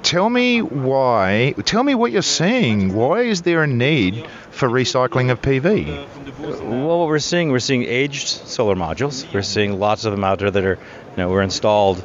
tell 0.02 0.28
me 0.28 0.60
why. 0.60 1.54
Tell 1.64 1.82
me 1.82 1.94
what 1.94 2.12
you're 2.12 2.22
seeing. 2.22 2.92
Why 2.92 3.22
is 3.22 3.42
there 3.42 3.62
a 3.62 3.66
need 3.66 4.26
for 4.50 4.68
recycling 4.68 5.30
of 5.30 5.40
PV? 5.40 6.06
Well, 6.40 6.98
what 6.98 7.08
we're 7.08 7.18
seeing, 7.20 7.50
we're 7.50 7.60
seeing 7.60 7.84
aged 7.84 8.28
solar 8.28 8.74
modules. 8.74 9.32
We're 9.32 9.42
seeing 9.42 9.78
lots 9.78 10.04
of 10.04 10.12
them 10.12 10.24
out 10.24 10.40
there 10.40 10.50
that 10.50 10.64
are, 10.64 10.74
you 10.76 11.16
know, 11.16 11.28
were 11.30 11.42
installed 11.42 12.02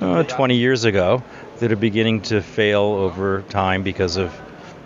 uh, 0.00 0.22
20 0.24 0.56
years 0.56 0.84
ago 0.84 1.22
that 1.58 1.72
are 1.72 1.76
beginning 1.76 2.22
to 2.22 2.40
fail 2.40 2.82
over 2.82 3.42
time 3.42 3.82
because 3.82 4.16
of 4.16 4.34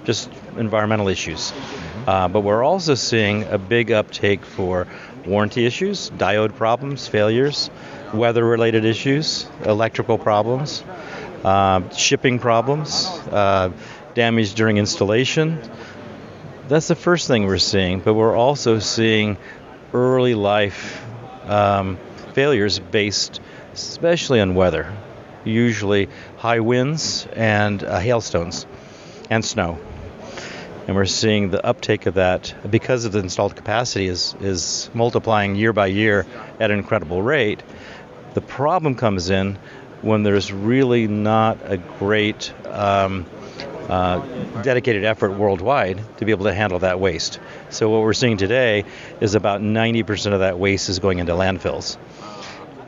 just 0.05 0.31
environmental 0.57 1.09
issues. 1.09 1.53
Uh, 2.07 2.29
but 2.29 2.40
we're 2.40 2.62
also 2.62 2.95
seeing 2.95 3.45
a 3.45 3.59
big 3.59 3.90
uptake 3.90 4.45
for 4.45 4.87
warranty 5.27 5.66
issues, 5.66 6.11
diode 6.11 6.55
problems, 6.55 7.09
failures, 7.09 7.71
weather-related 8.14 8.85
issues, 8.85 9.47
electrical 9.64 10.19
problems, 10.19 10.85
uh, 11.45 11.88
shipping 11.90 12.38
problems, 12.38 13.07
uh, 13.33 13.71
damage 14.14 14.55
during 14.55 14.77
installation. 14.77 15.61
That's 16.69 16.88
the 16.88 16.95
first 16.95 17.27
thing 17.29 17.47
we're 17.47 17.59
seeing, 17.59 18.01
but 18.01 18.14
we're 18.14 18.37
also 18.37 18.79
seeing 18.79 19.37
early 19.92 20.35
life 20.35 21.05
um, 21.45 21.99
failures 22.35 22.79
based 22.79 23.40
especially 23.76 24.40
on 24.40 24.54
weather, 24.54 24.90
usually 25.44 26.08
high 26.38 26.60
winds 26.60 27.26
and 27.34 27.84
uh, 27.84 27.98
hailstones 27.98 28.66
and 29.28 29.44
snow. 29.44 29.78
And 30.86 30.96
we're 30.96 31.04
seeing 31.04 31.50
the 31.50 31.64
uptake 31.64 32.06
of 32.06 32.14
that 32.14 32.54
because 32.70 33.04
of 33.04 33.12
the 33.12 33.18
installed 33.18 33.54
capacity 33.54 34.06
is, 34.06 34.34
is 34.40 34.88
multiplying 34.94 35.56
year 35.56 35.74
by 35.74 35.88
year 35.88 36.24
at 36.58 36.70
an 36.70 36.78
incredible 36.78 37.20
rate. 37.20 37.62
The 38.32 38.40
problem 38.40 38.94
comes 38.94 39.28
in 39.28 39.58
when 40.00 40.22
there's 40.22 40.50
really 40.50 41.06
not 41.06 41.58
a 41.64 41.76
great 41.76 42.54
um, 42.66 43.26
uh, 43.90 44.20
dedicated 44.62 45.04
effort 45.04 45.32
worldwide 45.32 46.00
to 46.16 46.24
be 46.24 46.30
able 46.30 46.46
to 46.46 46.54
handle 46.54 46.78
that 46.78 46.98
waste. 46.98 47.40
So 47.68 47.90
what 47.90 48.00
we're 48.00 48.14
seeing 48.14 48.38
today 48.38 48.86
is 49.20 49.34
about 49.34 49.60
90% 49.60 50.32
of 50.32 50.40
that 50.40 50.58
waste 50.58 50.88
is 50.88 50.98
going 50.98 51.18
into 51.18 51.32
landfills. 51.32 51.98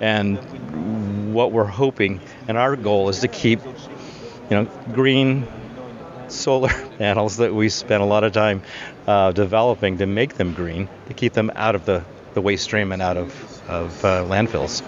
And 0.01 1.35
what 1.35 1.53
we're 1.53 1.65
hoping 1.65 2.21
and 2.47 2.57
our 2.57 2.77
goal 2.77 3.09
is 3.09 3.21
to 3.21 3.29
keep, 3.29 3.61
you 3.65 4.51
know, 4.51 4.65
green 4.93 5.47
solar 6.29 6.69
panels 6.99 7.39
that 7.39 7.55
we 7.55 7.69
spent 7.69 8.03
a 8.03 8.07
lot 8.07 8.25
of 8.25 8.33
time 8.33 8.63
uh, 9.07 9.33
developing 9.33 9.99
to 9.99 10.07
make 10.07 10.35
them 10.35 10.55
green, 10.55 10.89
to 11.09 11.15
keep 11.15 11.33
them 11.33 11.51
out 11.55 11.75
of 11.75 11.85
the, 11.85 12.05
the 12.35 12.41
waste 12.41 12.65
stream 12.65 12.93
and 12.93 13.03
out 13.03 13.17
of, 13.17 13.69
of 13.69 14.05
uh, 14.05 14.25
landfills. 14.25 14.83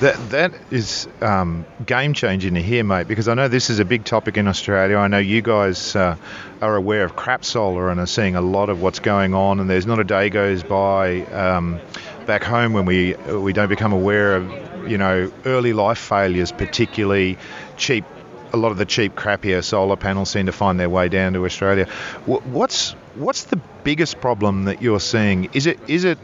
That 0.00 0.30
that 0.30 0.52
is 0.72 1.06
um, 1.20 1.64
game 1.86 2.12
changing 2.12 2.54
to 2.54 2.62
hear, 2.62 2.82
mate. 2.82 3.06
Because 3.06 3.28
I 3.28 3.34
know 3.34 3.46
this 3.46 3.70
is 3.70 3.78
a 3.78 3.84
big 3.84 4.04
topic 4.04 4.36
in 4.36 4.48
Australia. 4.48 4.96
I 4.96 5.06
know 5.06 5.18
you 5.18 5.42
guys 5.42 5.94
uh, 5.94 6.16
are 6.60 6.74
aware 6.74 7.04
of 7.04 7.14
crap 7.14 7.44
solar 7.44 7.88
and 7.88 8.00
are 8.00 8.06
seeing 8.06 8.34
a 8.34 8.40
lot 8.40 8.68
of 8.68 8.82
what's 8.82 8.98
going 8.98 9.32
on. 9.32 9.60
And 9.60 9.70
there's 9.70 9.86
not 9.86 10.00
a 10.00 10.04
day 10.04 10.28
goes 10.28 10.64
by 10.64 11.22
um, 11.26 11.80
back 12.26 12.44
home 12.44 12.72
when 12.72 12.84
we 12.84 13.14
we 13.14 13.52
don't 13.52 13.68
become 13.68 13.92
aware 13.92 14.36
of 14.36 14.90
you 14.90 14.98
know 14.98 15.30
early 15.44 15.72
life 15.72 15.98
failures, 15.98 16.52
particularly 16.52 17.38
cheap. 17.76 18.04
A 18.54 18.56
lot 18.56 18.70
of 18.70 18.76
the 18.76 18.84
cheap, 18.84 19.16
crappier 19.16 19.64
solar 19.64 19.96
panels 19.96 20.28
seem 20.28 20.44
to 20.46 20.52
find 20.52 20.78
their 20.78 20.90
way 20.90 21.08
down 21.08 21.32
to 21.32 21.44
Australia. 21.46 21.86
What's 22.26 22.92
what's 23.14 23.44
the 23.44 23.56
biggest 23.82 24.20
problem 24.20 24.64
that 24.64 24.82
you're 24.82 25.00
seeing? 25.00 25.48
Is 25.54 25.66
it 25.66 25.80
is 25.88 26.04
it 26.04 26.18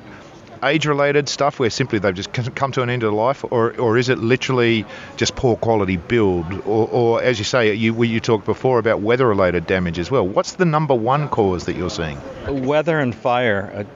age-related 0.63 1.29
stuff 1.29 1.59
where 1.59 1.71
simply 1.71 1.99
they've 1.99 2.15
just 2.15 2.33
come 2.33 2.73
to 2.73 2.83
an 2.83 2.91
end 2.91 3.03
of 3.03 3.13
life, 3.13 3.45
or, 3.51 3.79
or 3.79 3.97
is 3.99 4.09
it 4.09 4.19
literally 4.19 4.85
just 5.17 5.35
poor 5.37 5.57
quality 5.57 5.97
build, 5.97 6.53
or, 6.67 6.89
or 6.89 7.23
as 7.23 7.39
you 7.39 7.45
say, 7.45 7.75
you 7.75 8.03
you 8.03 8.21
talked 8.21 8.45
before 8.45 8.79
about 8.79 9.01
weather-related 9.01 9.67
damage 9.67 9.99
as 9.99 10.11
well. 10.11 10.27
What's 10.27 10.53
the 10.53 10.65
number 10.65 10.95
one 10.95 11.29
cause 11.29 11.67
that 11.67 11.77
you're 11.77 11.91
seeing? 11.91 12.19
Weather 12.67 12.99
and 12.99 13.15
fire 13.15 13.87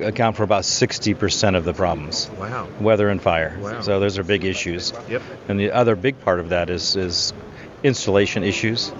uh, 0.00 0.04
account 0.04 0.36
for 0.36 0.42
about 0.42 0.62
60% 0.62 1.56
of 1.56 1.64
the 1.64 1.74
problems. 1.74 2.30
Wow. 2.38 2.68
Weather 2.80 3.08
and 3.08 3.20
fire. 3.20 3.56
Wow. 3.60 3.80
So 3.82 4.00
those 4.00 4.18
are 4.18 4.22
big 4.24 4.44
issues. 4.44 4.92
Yep. 5.08 5.22
And 5.48 5.60
the 5.60 5.72
other 5.72 5.96
big 5.96 6.20
part 6.20 6.40
of 6.40 6.50
that 6.50 6.70
is, 6.70 6.96
is 6.96 7.32
installation 7.82 8.42
issues, 8.44 8.92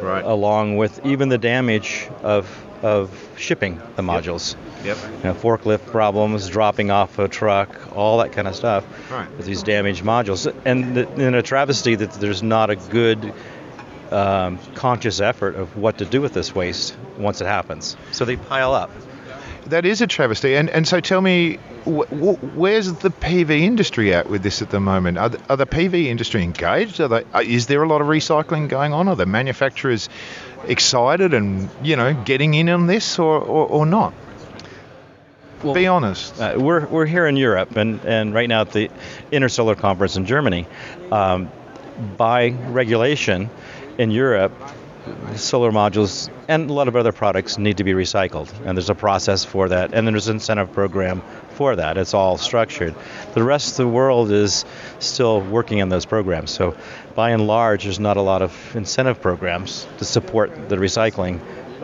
Right. 0.00 0.24
along 0.24 0.76
with 0.76 1.04
even 1.06 1.28
the 1.30 1.38
damage 1.38 2.08
of, 2.22 2.63
of 2.84 3.10
shipping 3.38 3.80
the 3.96 4.02
modules. 4.02 4.56
Yep. 4.84 4.98
You 5.16 5.24
know, 5.24 5.34
forklift 5.34 5.86
problems, 5.86 6.46
dropping 6.50 6.90
off 6.90 7.18
a 7.18 7.28
truck, 7.28 7.96
all 7.96 8.18
that 8.18 8.32
kind 8.32 8.46
of 8.46 8.54
stuff. 8.54 8.84
Right. 9.10 9.30
With 9.38 9.46
these 9.46 9.62
damaged 9.62 10.04
modules, 10.04 10.54
and 10.66 10.94
the, 10.94 11.08
and 11.08 11.34
a 11.34 11.40
travesty 11.40 11.94
that 11.94 12.12
there's 12.12 12.42
not 12.42 12.68
a 12.68 12.76
good 12.76 13.32
um, 14.10 14.58
conscious 14.74 15.20
effort 15.20 15.54
of 15.56 15.78
what 15.78 15.96
to 15.98 16.04
do 16.04 16.20
with 16.20 16.34
this 16.34 16.54
waste 16.54 16.94
once 17.16 17.40
it 17.40 17.46
happens. 17.46 17.96
So 18.12 18.26
they 18.26 18.36
pile 18.36 18.74
up. 18.74 18.90
That 19.66 19.84
is 19.86 20.00
a 20.02 20.06
travesty. 20.06 20.56
And 20.56 20.68
and 20.70 20.86
so 20.86 21.00
tell 21.00 21.20
me, 21.20 21.58
wh- 21.86 22.08
wh- 22.08 22.56
where's 22.56 22.92
the 22.92 23.10
PV 23.10 23.60
industry 23.60 24.12
at 24.12 24.28
with 24.28 24.42
this 24.42 24.60
at 24.62 24.70
the 24.70 24.80
moment? 24.80 25.18
Are 25.18 25.30
the, 25.30 25.40
are 25.48 25.56
the 25.56 25.66
PV 25.66 26.06
industry 26.06 26.42
engaged? 26.42 27.00
Are 27.00 27.08
they? 27.08 27.24
Is 27.46 27.66
there 27.66 27.82
a 27.82 27.88
lot 27.88 28.00
of 28.00 28.06
recycling 28.06 28.68
going 28.68 28.92
on? 28.92 29.08
Are 29.08 29.16
the 29.16 29.26
manufacturers 29.26 30.08
excited 30.66 31.34
and 31.34 31.68
you 31.82 31.96
know 31.96 32.14
getting 32.24 32.54
in 32.54 32.68
on 32.68 32.86
this 32.86 33.18
or 33.18 33.38
or, 33.38 33.66
or 33.66 33.86
not? 33.86 34.12
Be 35.72 35.86
honest. 35.86 36.38
Uh, 36.38 36.56
we're, 36.58 36.84
we're 36.88 37.06
here 37.06 37.26
in 37.26 37.36
Europe, 37.36 37.74
and, 37.76 37.98
and 38.04 38.34
right 38.34 38.50
now 38.50 38.60
at 38.60 38.72
the 38.72 38.90
Intersolar 39.32 39.78
Conference 39.78 40.14
in 40.16 40.26
Germany. 40.26 40.66
Um, 41.10 41.50
by 42.18 42.50
regulation 42.68 43.48
in 43.96 44.10
Europe, 44.10 44.52
solar 45.36 45.70
modules 45.70 46.30
and 46.48 46.70
a 46.70 46.72
lot 46.72 46.88
of 46.88 46.96
other 46.96 47.12
products 47.12 47.58
need 47.58 47.78
to 47.78 47.84
be 47.84 47.92
recycled, 47.92 48.50
and 48.64 48.76
there's 48.76 48.90
a 48.90 48.94
process 48.94 49.44
for 49.44 49.68
that, 49.68 49.94
and 49.94 50.06
there's 50.06 50.28
an 50.28 50.36
incentive 50.36 50.72
program 50.72 51.22
for 51.50 51.76
that. 51.76 51.96
It's 51.96 52.14
all 52.14 52.38
structured. 52.38 52.94
The 53.34 53.42
rest 53.42 53.72
of 53.72 53.76
the 53.76 53.88
world 53.88 54.30
is 54.30 54.64
still 54.98 55.40
working 55.40 55.82
on 55.82 55.88
those 55.88 56.06
programs. 56.06 56.50
So, 56.50 56.76
by 57.14 57.30
and 57.30 57.46
large, 57.46 57.84
there's 57.84 58.00
not 58.00 58.16
a 58.16 58.22
lot 58.22 58.42
of 58.42 58.76
incentive 58.76 59.20
programs 59.20 59.86
to 59.98 60.04
support 60.04 60.68
the 60.68 60.76
recycling 60.76 61.40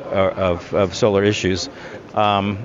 uh, 0.07 0.31
of, 0.31 0.75
of 0.75 0.95
solar 0.95 1.23
issues. 1.23 1.69
Um, 2.15 2.59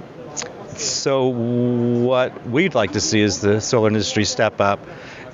so, 0.76 1.28
what 1.28 2.48
we'd 2.48 2.76
like 2.76 2.94
to 2.94 3.02
see 3.02 3.22
is 3.22 3.40
the 3.40 3.62
solar 3.62 3.88
industry 3.88 4.26
step 4.26 4.60
up 4.60 4.80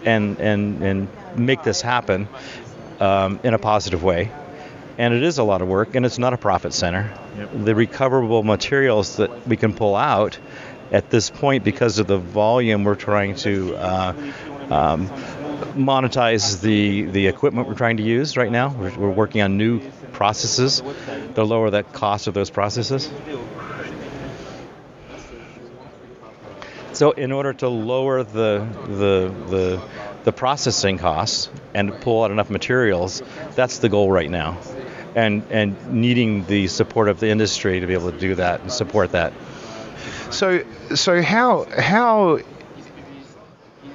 and 0.06 0.40
and 0.40 0.84
and 0.84 1.08
make 1.36 1.64
this 1.64 1.82
happen 1.82 2.28
um, 3.00 3.40
in 3.44 3.54
a 3.54 3.60
positive 3.60 4.04
way. 4.04 4.32
And 5.02 5.16
it 5.16 5.24
is 5.24 5.40
a 5.40 5.44
lot 5.44 5.64
of 5.64 5.68
work, 5.68 5.96
and 5.96 6.06
it's 6.06 6.20
not 6.20 6.32
a 6.34 6.38
profit 6.38 6.74
center. 6.74 7.12
Yep. 7.36 7.50
The 7.66 7.74
recoverable 7.74 8.44
materials 8.44 9.16
that 9.16 9.48
we 9.48 9.58
can 9.58 9.74
pull 9.74 9.96
out 9.96 10.38
at 10.92 11.10
this 11.10 11.32
point, 11.32 11.64
because 11.64 11.98
of 11.98 12.06
the 12.06 12.20
volume 12.20 12.84
we're 12.84 12.94
trying 12.94 13.34
to 13.38 13.76
uh, 13.78 14.14
um, 14.70 15.08
monetize 15.74 16.62
the, 16.62 17.06
the 17.06 17.26
equipment 17.26 17.68
we're 17.68 17.74
trying 17.74 17.98
to 17.98 18.04
use 18.04 18.38
right 18.38 18.52
now. 18.52 18.70
We're, 18.70 18.96
we're 18.96 19.10
working 19.10 19.42
on 19.42 19.58
new 19.58 19.80
processes 20.12 20.84
to 21.34 21.44
lower 21.44 21.72
the 21.72 21.82
cost 21.82 22.28
of 22.28 22.36
those 22.36 22.52
processes. 22.52 23.10
So, 26.94 27.10
in 27.10 27.32
order 27.32 27.54
to 27.54 27.70
lower 27.70 28.22
the 28.22 28.68
the 28.86 29.34
the, 29.50 29.82
the 30.26 30.32
processing 30.32 31.00
costs 31.00 31.50
and 31.74 31.92
pull 32.02 32.24
out 32.24 32.30
enough 32.30 32.52
materials, 32.52 33.24
that's 33.56 33.80
the 33.80 33.90
goal 33.90 34.12
right 34.12 34.30
now, 34.30 34.60
and 35.16 35.44
and 35.50 35.94
needing 35.94 36.46
the 36.46 36.68
support 36.68 37.10
of 37.10 37.20
the 37.20 37.30
industry 37.30 37.80
to 37.80 37.88
be 37.88 37.94
able 37.94 38.12
to 38.12 38.20
do 38.20 38.36
that 38.36 38.62
and 38.62 38.72
support 38.72 39.12
that. 39.12 39.34
So, 40.30 40.64
so 40.96 41.22
how 41.22 41.66
how 41.78 42.40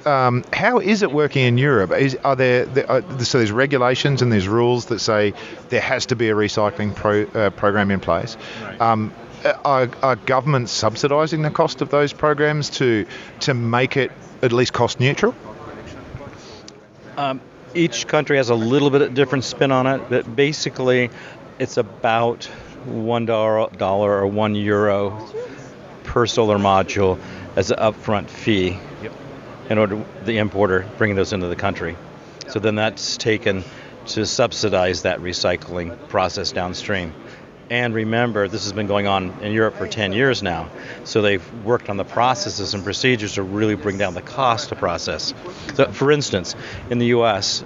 um, 0.05 0.45
how 0.53 0.79
is 0.79 1.01
it 1.03 1.11
working 1.11 1.43
in 1.45 1.57
Europe? 1.57 1.91
Is, 1.91 2.17
are 2.23 2.35
there, 2.35 2.65
there 2.65 2.89
are, 2.89 3.01
so 3.23 3.39
there's 3.39 3.51
regulations 3.51 4.21
and 4.21 4.31
there's 4.31 4.47
rules 4.47 4.85
that 4.85 4.99
say 4.99 5.33
there 5.69 5.81
has 5.81 6.05
to 6.07 6.15
be 6.15 6.29
a 6.29 6.33
recycling 6.33 6.95
pro, 6.95 7.23
uh, 7.23 7.49
program 7.49 7.91
in 7.91 7.99
place. 7.99 8.37
Um, 8.79 9.13
are, 9.65 9.89
are 10.01 10.15
governments 10.15 10.81
subsidising 10.81 11.43
the 11.43 11.49
cost 11.49 11.81
of 11.81 11.89
those 11.89 12.13
programs 12.13 12.69
to 12.71 13.05
to 13.41 13.53
make 13.53 13.97
it 13.97 14.11
at 14.41 14.51
least 14.51 14.73
cost 14.73 14.99
neutral? 14.99 15.35
Um, 17.17 17.41
each 17.77 18.07
country 18.07 18.37
has 18.37 18.49
a 18.49 18.55
little 18.55 18.89
bit 18.89 19.01
of 19.01 19.13
different 19.13 19.43
spin 19.43 19.71
on 19.71 19.87
it, 19.87 20.09
but 20.09 20.35
basically, 20.35 21.09
it's 21.59 21.77
about 21.77 22.45
one 22.85 23.25
dollar 23.25 24.11
or 24.11 24.27
one 24.27 24.55
euro 24.55 25.29
per 26.03 26.25
solar 26.25 26.57
module 26.57 27.19
as 27.55 27.71
an 27.71 27.77
upfront 27.77 28.29
fee 28.29 28.77
yep. 29.01 29.11
in 29.69 29.77
order 29.77 30.03
the 30.25 30.37
importer 30.37 30.87
bringing 30.97 31.15
those 31.15 31.33
into 31.33 31.47
the 31.47 31.55
country. 31.55 31.97
So 32.47 32.59
then 32.59 32.75
that's 32.75 33.17
taken 33.17 33.63
to 34.07 34.25
subsidize 34.25 35.01
that 35.01 35.19
recycling 35.19 36.07
process 36.07 36.51
downstream. 36.51 37.13
And 37.69 37.93
remember, 37.93 38.47
this 38.47 38.63
has 38.63 38.71
been 38.71 38.87
going 38.87 39.07
on 39.07 39.41
in 39.41 39.51
Europe 39.51 39.75
for 39.75 39.87
10 39.87 40.13
years 40.13 40.41
now. 40.41 40.69
So 41.03 41.21
they've 41.21 41.63
worked 41.63 41.89
on 41.89 41.97
the 41.97 42.05
processes 42.05 42.73
and 42.73 42.83
procedures 42.83 43.33
to 43.33 43.43
really 43.43 43.75
bring 43.75 43.97
down 43.97 44.13
the 44.13 44.21
cost 44.21 44.69
to 44.69 44.75
process. 44.75 45.33
So, 45.73 45.91
for 45.91 46.11
instance, 46.11 46.55
in 46.89 46.99
the 46.99 47.07
US, 47.07 47.63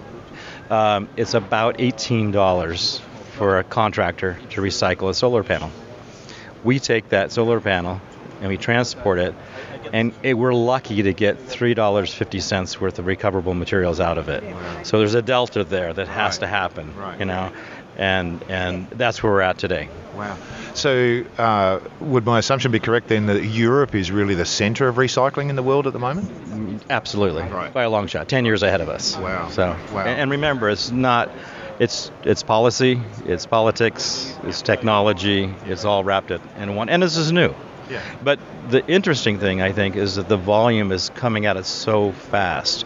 um, 0.70 1.08
it's 1.18 1.34
about 1.34 1.78
$18 1.78 3.00
for 3.00 3.60
a 3.60 3.64
contractor 3.64 4.40
to 4.52 4.62
recycle 4.62 5.10
a 5.10 5.14
solar 5.14 5.44
panel. 5.44 5.72
We 6.64 6.80
take 6.80 7.10
that 7.10 7.32
solar 7.32 7.60
panel 7.60 8.02
and 8.40 8.50
we 8.50 8.58
transport 8.58 9.20
it, 9.20 9.36
and 9.94 10.14
it, 10.24 10.34
we're 10.34 10.54
lucky 10.54 11.04
to 11.04 11.14
get 11.14 11.38
$3.50 11.38 12.80
worth 12.80 12.98
of 12.98 13.06
recoverable 13.06 13.54
materials 13.54 14.00
out 14.00 14.18
of 14.18 14.30
it. 14.30 14.44
So 14.84 14.98
there's 14.98 15.14
a 15.14 15.22
delta 15.22 15.64
there 15.64 15.94
that 15.94 16.08
has 16.08 16.36
right. 16.36 16.40
to 16.40 16.48
happen, 16.48 16.96
right. 16.96 17.20
you 17.20 17.26
know 17.26 17.52
and 18.02 18.44
and 18.50 18.90
that's 18.90 19.22
where 19.22 19.32
we're 19.32 19.42
at 19.42 19.60
today. 19.60 19.88
Wow. 20.18 20.36
So, 20.74 21.24
uh, 21.38 21.80
would 22.00 22.26
my 22.26 22.40
assumption 22.40 22.72
be 22.72 22.80
correct 22.80 23.08
then 23.10 23.28
that 23.28 23.44
Europe 23.46 23.94
is 23.94 24.12
really 24.12 24.34
the 24.34 24.46
centre 24.46 24.88
of 24.88 24.96
recycling 24.96 25.50
in 25.50 25.56
the 25.56 25.64
world 25.64 25.86
at 25.86 25.94
the 25.94 26.00
moment? 26.00 26.84
Absolutely, 26.90 27.44
right. 27.44 27.72
by 27.72 27.84
a 27.84 27.90
long 27.90 28.08
shot. 28.08 28.28
Ten 28.28 28.44
years 28.44 28.64
ahead 28.64 28.82
of 28.82 28.90
us. 28.90 29.16
Wow. 29.18 29.50
So, 29.50 29.78
wow. 29.94 30.00
And, 30.00 30.20
and 30.20 30.32
remember, 30.32 30.70
it's 30.70 30.92
not. 30.92 31.30
It's 31.80 32.12
it's 32.24 32.44
policy, 32.44 33.02
it's 33.26 33.46
politics, 33.46 34.36
it's 34.44 34.62
technology. 34.62 35.54
It's 35.66 35.86
all 35.86 36.04
wrapped 36.04 36.32
up 36.32 36.42
in 36.58 36.76
one. 36.76 36.90
And 36.90 37.02
this 37.02 37.18
is 37.18 37.32
new. 37.32 37.54
Yeah. 37.90 38.02
But 38.24 38.40
the 38.70 38.86
interesting 38.88 39.40
thing, 39.40 39.62
I 39.62 39.72
think, 39.72 39.96
is 39.96 40.16
that 40.16 40.28
the 40.28 40.38
volume 40.38 40.92
is 40.92 41.10
coming 41.16 41.46
at 41.46 41.58
us 41.58 41.68
so 41.68 42.12
fast. 42.12 42.86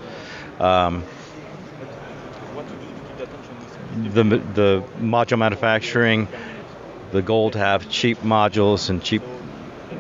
Um, 0.60 1.04
the 3.96 4.24
the 4.24 4.84
module 5.00 5.40
manufacturing, 5.40 6.28
the 7.12 7.22
goal 7.22 7.52
to 7.52 7.60
have 7.60 7.90
cheap 7.90 8.20
modules 8.20 8.90
and 8.90 9.02
cheap 9.02 9.22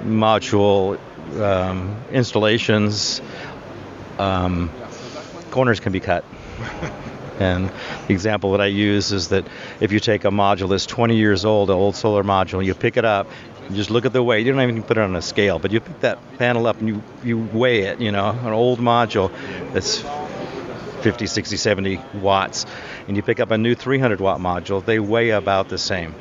module 0.03 0.99
um, 1.39 1.95
installations. 2.11 3.21
Um, 4.19 4.69
corners 5.51 5.79
can 5.79 5.91
be 5.91 5.99
cut. 5.99 6.23
And 7.39 7.69
the 8.07 8.13
example 8.13 8.53
that 8.53 8.61
I 8.61 8.67
use 8.67 9.11
is 9.11 9.29
that 9.29 9.45
if 9.81 9.91
you 9.91 9.99
take 9.99 10.23
a 10.23 10.29
module 10.29 10.69
that's 10.69 10.85
20 10.85 11.17
years 11.17 11.43
old, 11.43 11.69
an 11.69 11.75
old 11.75 11.95
solar 11.95 12.23
module, 12.23 12.63
you 12.63 12.73
pick 12.73 12.95
it 12.95 13.03
up, 13.03 13.29
you 13.69 13.75
just 13.75 13.89
look 13.89 14.05
at 14.05 14.13
the 14.13 14.23
weight. 14.23 14.45
You 14.45 14.53
don't 14.53 14.61
even 14.61 14.83
put 14.83 14.97
it 14.97 15.01
on 15.01 15.15
a 15.15 15.21
scale, 15.21 15.59
but 15.59 15.71
you 15.71 15.81
pick 15.81 15.99
that 16.01 16.37
panel 16.37 16.67
up 16.67 16.79
and 16.79 16.87
you, 16.87 17.03
you 17.23 17.37
weigh 17.37 17.81
it, 17.81 17.99
you 17.99 18.11
know, 18.11 18.29
an 18.29 18.53
old 18.53 18.79
module 18.79 19.31
that's 19.73 20.03
50, 21.01 21.27
60, 21.27 21.57
70 21.57 22.01
watts, 22.13 22.65
and 23.07 23.15
you 23.15 23.23
pick 23.23 23.39
up 23.39 23.51
a 23.51 23.57
new 23.57 23.75
300 23.75 24.19
watt 24.19 24.39
module, 24.39 24.83
they 24.83 24.99
weigh 24.99 25.31
about 25.31 25.69
the 25.69 25.77
same. 25.77 26.13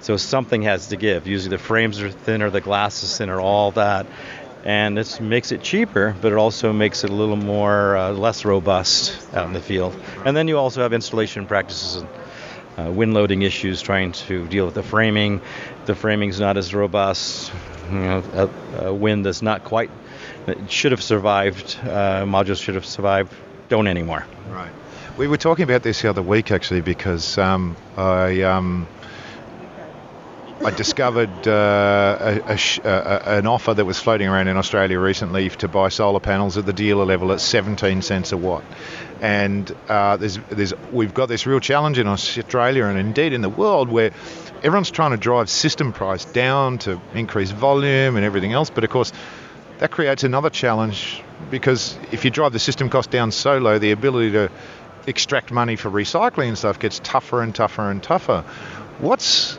So 0.00 0.16
something 0.16 0.62
has 0.62 0.88
to 0.88 0.96
give. 0.96 1.26
Usually 1.26 1.50
the 1.50 1.62
frames 1.62 2.00
are 2.00 2.10
thinner, 2.10 2.48
the 2.48 2.62
glass 2.62 3.02
is 3.02 3.16
thinner, 3.16 3.38
all 3.38 3.72
that. 3.72 4.06
And 4.64 4.98
it 4.98 5.20
makes 5.20 5.52
it 5.52 5.62
cheaper, 5.62 6.14
but 6.20 6.32
it 6.32 6.38
also 6.38 6.72
makes 6.72 7.04
it 7.04 7.10
a 7.10 7.14
little 7.14 7.36
more 7.36 7.96
uh, 7.96 8.12
less 8.12 8.44
robust 8.44 9.18
out 9.34 9.46
in 9.46 9.52
the 9.52 9.60
field. 9.60 9.96
And 10.24 10.36
then 10.36 10.48
you 10.48 10.58
also 10.58 10.82
have 10.82 10.92
installation 10.92 11.46
practices 11.46 11.96
and 11.96 12.08
uh, 12.88 12.90
wind 12.90 13.14
loading 13.14 13.42
issues, 13.42 13.80
trying 13.82 14.12
to 14.12 14.46
deal 14.48 14.66
with 14.66 14.74
the 14.74 14.82
framing. 14.82 15.40
The 15.86 15.94
framing's 15.94 16.40
not 16.40 16.56
as 16.56 16.74
robust. 16.74 17.52
You 17.90 17.98
know, 17.98 18.50
a, 18.78 18.86
a 18.86 18.94
wind 18.94 19.26
that's 19.26 19.42
not 19.42 19.64
quite. 19.64 19.90
It 20.46 20.70
should 20.70 20.92
have 20.92 21.02
survived. 21.02 21.78
Uh, 21.82 22.24
modules 22.24 22.62
should 22.62 22.74
have 22.74 22.86
survived 22.86 23.32
don't 23.68 23.86
anymore. 23.86 24.26
Right. 24.50 24.72
We 25.16 25.26
were 25.26 25.36
talking 25.36 25.64
about 25.64 25.82
this 25.82 26.02
the 26.02 26.10
other 26.10 26.22
week 26.22 26.50
actually 26.50 26.80
because 26.80 27.38
um, 27.38 27.76
I. 27.96 28.42
Um, 28.42 28.86
I 30.62 30.70
discovered 30.70 31.48
uh, 31.48 32.38
a, 32.46 32.58
a 32.84 33.38
an 33.38 33.46
offer 33.46 33.72
that 33.72 33.86
was 33.86 33.98
floating 33.98 34.28
around 34.28 34.48
in 34.48 34.58
Australia 34.58 35.00
recently 35.00 35.48
to 35.48 35.68
buy 35.68 35.88
solar 35.88 36.20
panels 36.20 36.58
at 36.58 36.66
the 36.66 36.74
dealer 36.74 37.06
level 37.06 37.32
at 37.32 37.40
17 37.40 38.02
cents 38.02 38.32
a 38.32 38.36
watt. 38.36 38.62
And 39.22 39.74
uh, 39.88 40.18
there's, 40.18 40.38
there's, 40.50 40.74
we've 40.92 41.14
got 41.14 41.30
this 41.30 41.46
real 41.46 41.60
challenge 41.60 41.98
in 41.98 42.06
Australia 42.06 42.84
and 42.84 42.98
indeed 42.98 43.32
in 43.32 43.40
the 43.40 43.48
world 43.48 43.88
where 43.88 44.10
everyone's 44.62 44.90
trying 44.90 45.12
to 45.12 45.16
drive 45.16 45.48
system 45.48 45.94
price 45.94 46.26
down 46.26 46.76
to 46.80 47.00
increase 47.14 47.52
volume 47.52 48.16
and 48.16 48.26
everything 48.26 48.52
else. 48.52 48.68
But 48.68 48.84
of 48.84 48.90
course, 48.90 49.14
that 49.78 49.90
creates 49.90 50.24
another 50.24 50.50
challenge 50.50 51.22
because 51.50 51.98
if 52.12 52.26
you 52.26 52.30
drive 52.30 52.52
the 52.52 52.58
system 52.58 52.90
cost 52.90 53.10
down 53.10 53.32
so 53.32 53.56
low, 53.56 53.78
the 53.78 53.92
ability 53.92 54.32
to 54.32 54.50
extract 55.10 55.50
money 55.52 55.76
for 55.76 55.90
recycling 55.90 56.48
and 56.48 56.58
stuff 56.58 56.78
gets 56.78 57.00
tougher 57.04 57.42
and 57.42 57.54
tougher 57.54 57.90
and 57.90 58.02
tougher. 58.02 58.42
What's 58.98 59.56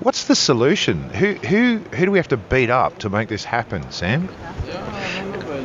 what's 0.00 0.24
the 0.24 0.34
solution? 0.34 1.02
Who 1.10 1.34
who 1.34 1.78
who 1.78 2.04
do 2.06 2.10
we 2.10 2.18
have 2.18 2.28
to 2.28 2.36
beat 2.38 2.70
up 2.70 2.98
to 3.00 3.10
make 3.10 3.28
this 3.28 3.44
happen, 3.44 3.90
Sam? 3.90 4.28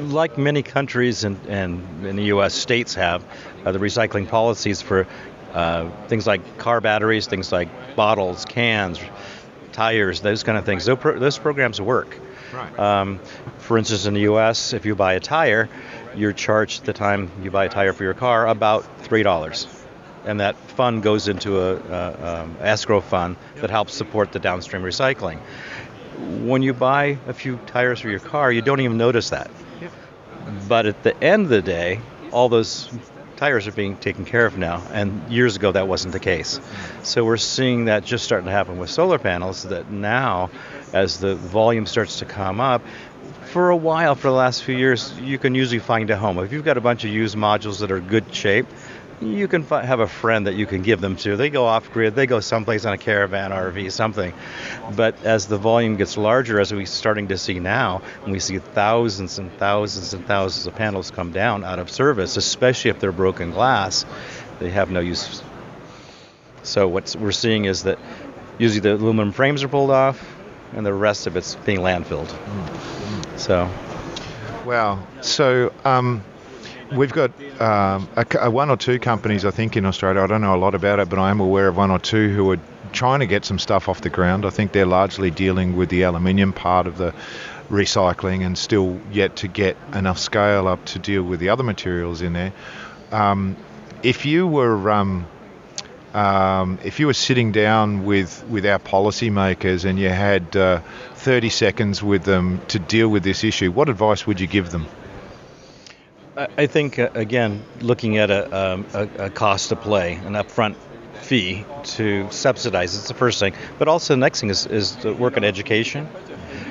Like 0.09 0.37
many 0.37 0.63
countries 0.63 1.23
and, 1.23 1.39
and 1.47 2.05
in 2.05 2.15
the 2.15 2.25
U.S., 2.25 2.53
states 2.53 2.93
have 2.95 3.23
uh, 3.65 3.71
the 3.71 3.79
recycling 3.79 4.27
policies 4.27 4.81
for 4.81 5.07
uh, 5.53 5.89
things 6.07 6.27
like 6.27 6.57
car 6.57 6.81
batteries, 6.81 7.27
things 7.27 7.51
like 7.51 7.69
bottles, 7.95 8.45
cans, 8.45 8.99
tires, 9.71 10.21
those 10.21 10.43
kind 10.43 10.57
of 10.57 10.65
things. 10.65 10.85
Those, 10.85 10.97
pro- 10.97 11.19
those 11.19 11.37
programs 11.37 11.81
work. 11.81 12.17
Right. 12.53 12.79
Um, 12.79 13.19
for 13.59 13.77
instance, 13.77 14.05
in 14.05 14.13
the 14.13 14.21
U.S., 14.21 14.73
if 14.73 14.85
you 14.85 14.95
buy 14.95 15.13
a 15.13 15.19
tire, 15.19 15.69
you're 16.15 16.33
charged 16.33 16.85
the 16.85 16.93
time 16.93 17.31
you 17.41 17.51
buy 17.51 17.65
a 17.65 17.69
tire 17.69 17.93
for 17.93 18.03
your 18.03 18.13
car 18.13 18.47
about 18.47 18.85
three 19.01 19.23
dollars, 19.23 19.67
and 20.25 20.39
that 20.39 20.55
fund 20.55 21.03
goes 21.03 21.27
into 21.27 21.59
a, 21.59 21.75
a 21.75 22.41
um, 22.41 22.57
escrow 22.61 23.01
fund 23.01 23.35
that 23.55 23.69
helps 23.69 23.93
support 23.93 24.31
the 24.31 24.39
downstream 24.39 24.83
recycling. 24.83 25.39
When 26.45 26.61
you 26.63 26.73
buy 26.73 27.17
a 27.27 27.33
few 27.33 27.57
tires 27.67 27.99
for 27.99 28.09
your 28.09 28.19
car, 28.19 28.51
you 28.51 28.61
don't 28.61 28.79
even 28.81 28.97
notice 28.97 29.29
that. 29.29 29.51
But 30.67 30.85
at 30.85 31.03
the 31.03 31.21
end 31.23 31.43
of 31.43 31.49
the 31.49 31.61
day, 31.61 31.99
all 32.31 32.49
those 32.49 32.89
tires 33.37 33.67
are 33.67 33.71
being 33.71 33.95
taken 33.95 34.25
care 34.25 34.45
of 34.45 34.57
now, 34.57 34.83
and 34.91 35.31
years 35.31 35.55
ago 35.55 35.71
that 35.71 35.87
wasn't 35.87 36.11
the 36.11 36.19
case. 36.19 36.59
So 37.03 37.23
we're 37.23 37.37
seeing 37.37 37.85
that 37.85 38.03
just 38.03 38.25
starting 38.25 38.47
to 38.47 38.51
happen 38.51 38.77
with 38.79 38.89
solar 38.89 39.19
panels. 39.19 39.63
That 39.63 39.89
now, 39.89 40.49
as 40.91 41.19
the 41.19 41.35
volume 41.35 41.85
starts 41.85 42.19
to 42.19 42.25
come 42.25 42.59
up, 42.59 42.81
for 43.45 43.69
a 43.69 43.77
while, 43.77 44.15
for 44.15 44.27
the 44.27 44.35
last 44.35 44.63
few 44.63 44.75
years, 44.75 45.17
you 45.19 45.37
can 45.37 45.55
usually 45.55 45.79
find 45.79 46.09
a 46.09 46.17
home. 46.17 46.37
If 46.39 46.51
you've 46.51 46.65
got 46.65 46.77
a 46.77 46.81
bunch 46.81 47.05
of 47.05 47.11
used 47.11 47.35
modules 47.35 47.79
that 47.79 47.91
are 47.91 47.99
good 47.99 48.33
shape, 48.33 48.67
you 49.21 49.47
can 49.47 49.63
fi- 49.63 49.83
have 49.83 49.99
a 49.99 50.07
friend 50.07 50.47
that 50.47 50.55
you 50.55 50.65
can 50.65 50.81
give 50.81 51.01
them 51.01 51.15
to. 51.17 51.35
They 51.35 51.49
go 51.49 51.65
off 51.65 51.91
grid, 51.91 52.15
they 52.15 52.25
go 52.25 52.39
someplace 52.39 52.85
on 52.85 52.93
a 52.93 52.97
caravan, 52.97 53.51
RV, 53.51 53.91
something. 53.91 54.33
But 54.95 55.23
as 55.23 55.47
the 55.47 55.57
volume 55.57 55.95
gets 55.95 56.17
larger, 56.17 56.59
as 56.59 56.73
we're 56.73 56.85
starting 56.85 57.27
to 57.29 57.37
see 57.37 57.59
now, 57.59 58.01
and 58.23 58.31
we 58.31 58.39
see 58.39 58.59
thousands 58.59 59.39
and 59.39 59.51
thousands 59.53 60.13
and 60.13 60.25
thousands 60.25 60.67
of 60.67 60.75
panels 60.75 61.11
come 61.11 61.31
down 61.31 61.63
out 61.63 61.79
of 61.79 61.89
service, 61.89 62.37
especially 62.37 62.91
if 62.91 62.99
they're 62.99 63.11
broken 63.11 63.51
glass, 63.51 64.05
they 64.59 64.69
have 64.69 64.91
no 64.91 64.99
use. 64.99 65.41
So 66.63 66.87
what 66.87 67.15
we're 67.19 67.31
seeing 67.31 67.65
is 67.65 67.83
that 67.83 67.97
usually 68.57 68.81
the 68.81 68.95
aluminum 68.95 69.31
frames 69.31 69.63
are 69.63 69.67
pulled 69.69 69.91
off, 69.91 70.23
and 70.73 70.85
the 70.85 70.93
rest 70.93 71.27
of 71.27 71.37
it's 71.37 71.55
being 71.55 71.79
landfilled. 71.79 72.29
So 73.37 73.69
Wow. 74.67 75.07
So 75.21 75.71
um, 75.85 76.21
we've 76.91 77.11
got 77.11 77.31
um, 77.61 78.07
a, 78.15 78.25
a 78.41 78.51
one 78.51 78.69
or 78.69 78.77
two 78.77 78.99
companies, 78.99 79.45
I 79.45 79.51
think, 79.51 79.77
in 79.77 79.85
Australia. 79.85 80.21
I 80.21 80.27
don't 80.27 80.41
know 80.41 80.55
a 80.55 80.57
lot 80.57 80.75
about 80.75 80.99
it, 80.99 81.09
but 81.09 81.19
I 81.19 81.29
am 81.29 81.39
aware 81.39 81.67
of 81.67 81.77
one 81.77 81.91
or 81.91 81.99
two 81.99 82.29
who 82.29 82.51
are 82.51 82.59
trying 82.93 83.19
to 83.19 83.27
get 83.27 83.45
some 83.45 83.59
stuff 83.59 83.89
off 83.89 84.01
the 84.01 84.09
ground. 84.09 84.45
I 84.45 84.49
think 84.49 84.71
they're 84.71 84.85
largely 84.85 85.31
dealing 85.31 85.75
with 85.75 85.89
the 85.89 86.03
aluminium 86.03 86.53
part 86.53 86.87
of 86.87 86.97
the 86.97 87.13
recycling 87.69 88.45
and 88.45 88.57
still 88.57 88.99
yet 89.11 89.37
to 89.37 89.47
get 89.47 89.75
enough 89.93 90.17
scale 90.17 90.67
up 90.67 90.83
to 90.85 90.99
deal 90.99 91.23
with 91.23 91.39
the 91.39 91.49
other 91.49 91.63
materials 91.63 92.21
in 92.21 92.33
there. 92.33 92.53
Um, 93.11 93.57
if 94.03 94.25
you 94.25 94.47
were 94.47 94.91
um, 94.91 95.27
um, 96.13 96.79
if 96.83 96.99
you 96.99 97.07
were 97.07 97.13
sitting 97.13 97.51
down 97.51 98.05
with, 98.05 98.43
with 98.47 98.65
our 98.65 98.79
policymakers 98.79 99.85
and 99.85 99.99
you 99.99 100.09
had 100.09 100.55
uh, 100.55 100.81
30 101.13 101.49
seconds 101.49 102.01
with 102.01 102.23
them 102.23 102.61
to 102.69 102.79
deal 102.79 103.09
with 103.09 103.23
this 103.23 103.43
issue, 103.43 103.71
what 103.71 103.89
advice 103.89 104.25
would 104.25 104.39
you 104.39 104.47
give 104.47 104.71
them? 104.71 104.87
I 106.37 106.67
think 106.67 106.99
uh, 106.99 107.09
again, 107.15 107.63
looking 107.81 108.17
at 108.17 108.29
a, 108.29 108.55
um, 108.55 108.85
a, 108.93 109.25
a 109.25 109.29
cost 109.31 109.69
to 109.69 109.75
play, 109.75 110.13
an 110.13 110.33
upfront 110.33 110.75
fee 111.21 111.65
to 111.83 112.29
subsidize. 112.29 112.95
It's 112.95 113.07
the 113.07 113.15
first 113.15 113.39
thing, 113.39 113.53
but 113.79 113.87
also 113.87 114.13
the 114.13 114.19
next 114.19 114.41
thing 114.41 114.51
is, 114.51 114.67
is 114.67 114.91
to 114.97 115.13
work 115.13 115.35
on 115.35 115.43
education 115.43 116.07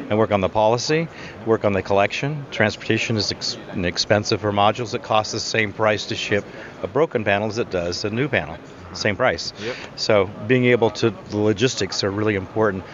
and 0.09 0.19
work 0.19 0.31
on 0.31 0.41
the 0.41 0.49
policy, 0.49 1.09
work 1.47 1.65
on 1.65 1.73
the 1.73 1.83
collection. 1.83 2.47
Transportation 2.53 3.17
is 3.17 3.33
ex- 3.33 3.57
expensive 3.75 4.41
for 4.41 4.53
modules. 4.53 4.95
It 4.95 5.03
costs 5.03 5.33
the 5.33 5.41
same 5.41 5.73
price 5.73 6.07
to 6.07 6.15
ship 6.15 6.45
a 6.83 6.87
broken 6.87 7.25
panel 7.25 7.49
as 7.49 7.59
it 7.59 7.69
does 7.71 8.05
a 8.05 8.11
new 8.11 8.29
panel. 8.29 8.57
Same 8.93 9.17
price. 9.17 9.53
Yep. 9.61 9.77
So 9.97 10.31
being 10.47 10.67
able 10.67 10.91
to 10.91 11.11
the 11.11 11.39
logistics 11.39 12.05
are 12.05 12.11
really 12.11 12.37
important. 12.37 12.85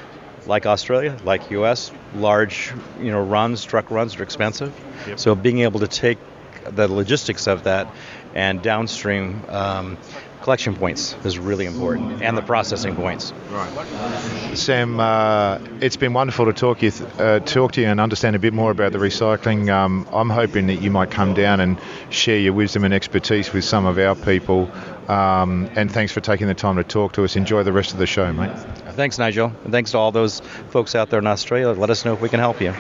Like 0.46 0.66
Australia, 0.66 1.16
like 1.22 1.50
U.S., 1.50 1.92
large 2.16 2.72
you 2.98 3.12
know 3.12 3.22
runs, 3.22 3.62
truck 3.62 3.90
runs 3.90 4.16
are 4.16 4.22
expensive. 4.22 4.72
So 5.16 5.37
being 5.37 5.61
able 5.61 5.78
to 5.80 5.87
take 5.87 6.18
the 6.64 6.88
logistics 6.88 7.46
of 7.46 7.64
that 7.64 7.92
and 8.35 8.62
downstream 8.62 9.42
um, 9.48 9.98
collection 10.42 10.75
points 10.75 11.14
is 11.25 11.38
really 11.38 11.66
important, 11.66 12.22
and 12.22 12.37
the 12.37 12.42
processing 12.42 12.96
points. 12.96 13.33
Right. 13.51 14.57
Sam, 14.57 14.98
uh, 15.01 15.59
it's 15.81 15.96
been 15.96 16.12
wonderful 16.12 16.46
to 16.46 16.53
talk 16.53 16.83
you 16.83 16.90
th- 16.90 17.11
uh, 17.18 17.40
talk 17.40 17.72
to 17.72 17.81
you 17.81 17.87
and 17.87 18.01
understand 18.01 18.37
a 18.37 18.38
bit 18.38 18.53
more 18.53 18.70
about 18.70 18.92
the 18.92 18.98
recycling. 18.98 19.70
Um, 19.70 20.07
I'm 20.12 20.31
hoping 20.31 20.66
that 20.66 20.83
you 20.83 20.90
might 20.90 21.11
come 21.11 21.35
down 21.35 21.61
and 21.61 21.79
share 22.11 22.38
your 22.38 22.53
wisdom 22.53 22.85
and 22.85 22.92
expertise 22.92 23.53
with 23.53 23.64
some 23.64 23.87
of 23.87 23.98
our 23.98 24.14
people. 24.14 24.70
Um, 25.09 25.70
and 25.75 25.90
thanks 25.90 26.12
for 26.12 26.20
taking 26.20 26.46
the 26.46 26.55
time 26.55 26.77
to 26.77 26.85
talk 26.85 27.12
to 27.14 27.25
us. 27.25 27.37
Enjoy 27.37 27.62
the 27.62 27.72
rest 27.72 27.92
of 27.92 27.98
the 27.98 28.07
show, 28.07 28.33
mate. 28.33 28.57
Thanks, 28.94 29.18
Nigel, 29.18 29.53
and 29.64 29.72
thanks 29.72 29.92
to 29.92 29.98
all 29.98 30.12
those 30.12 30.40
folks 30.70 30.94
out 30.94 31.11
there 31.11 31.18
in 31.18 31.27
Australia. 31.27 31.70
Let 31.70 31.90
us 31.90 32.05
know 32.05 32.14
if 32.14 32.20
we 32.20 32.29
can 32.29 32.40
help 32.40 32.61
you. 32.61 32.75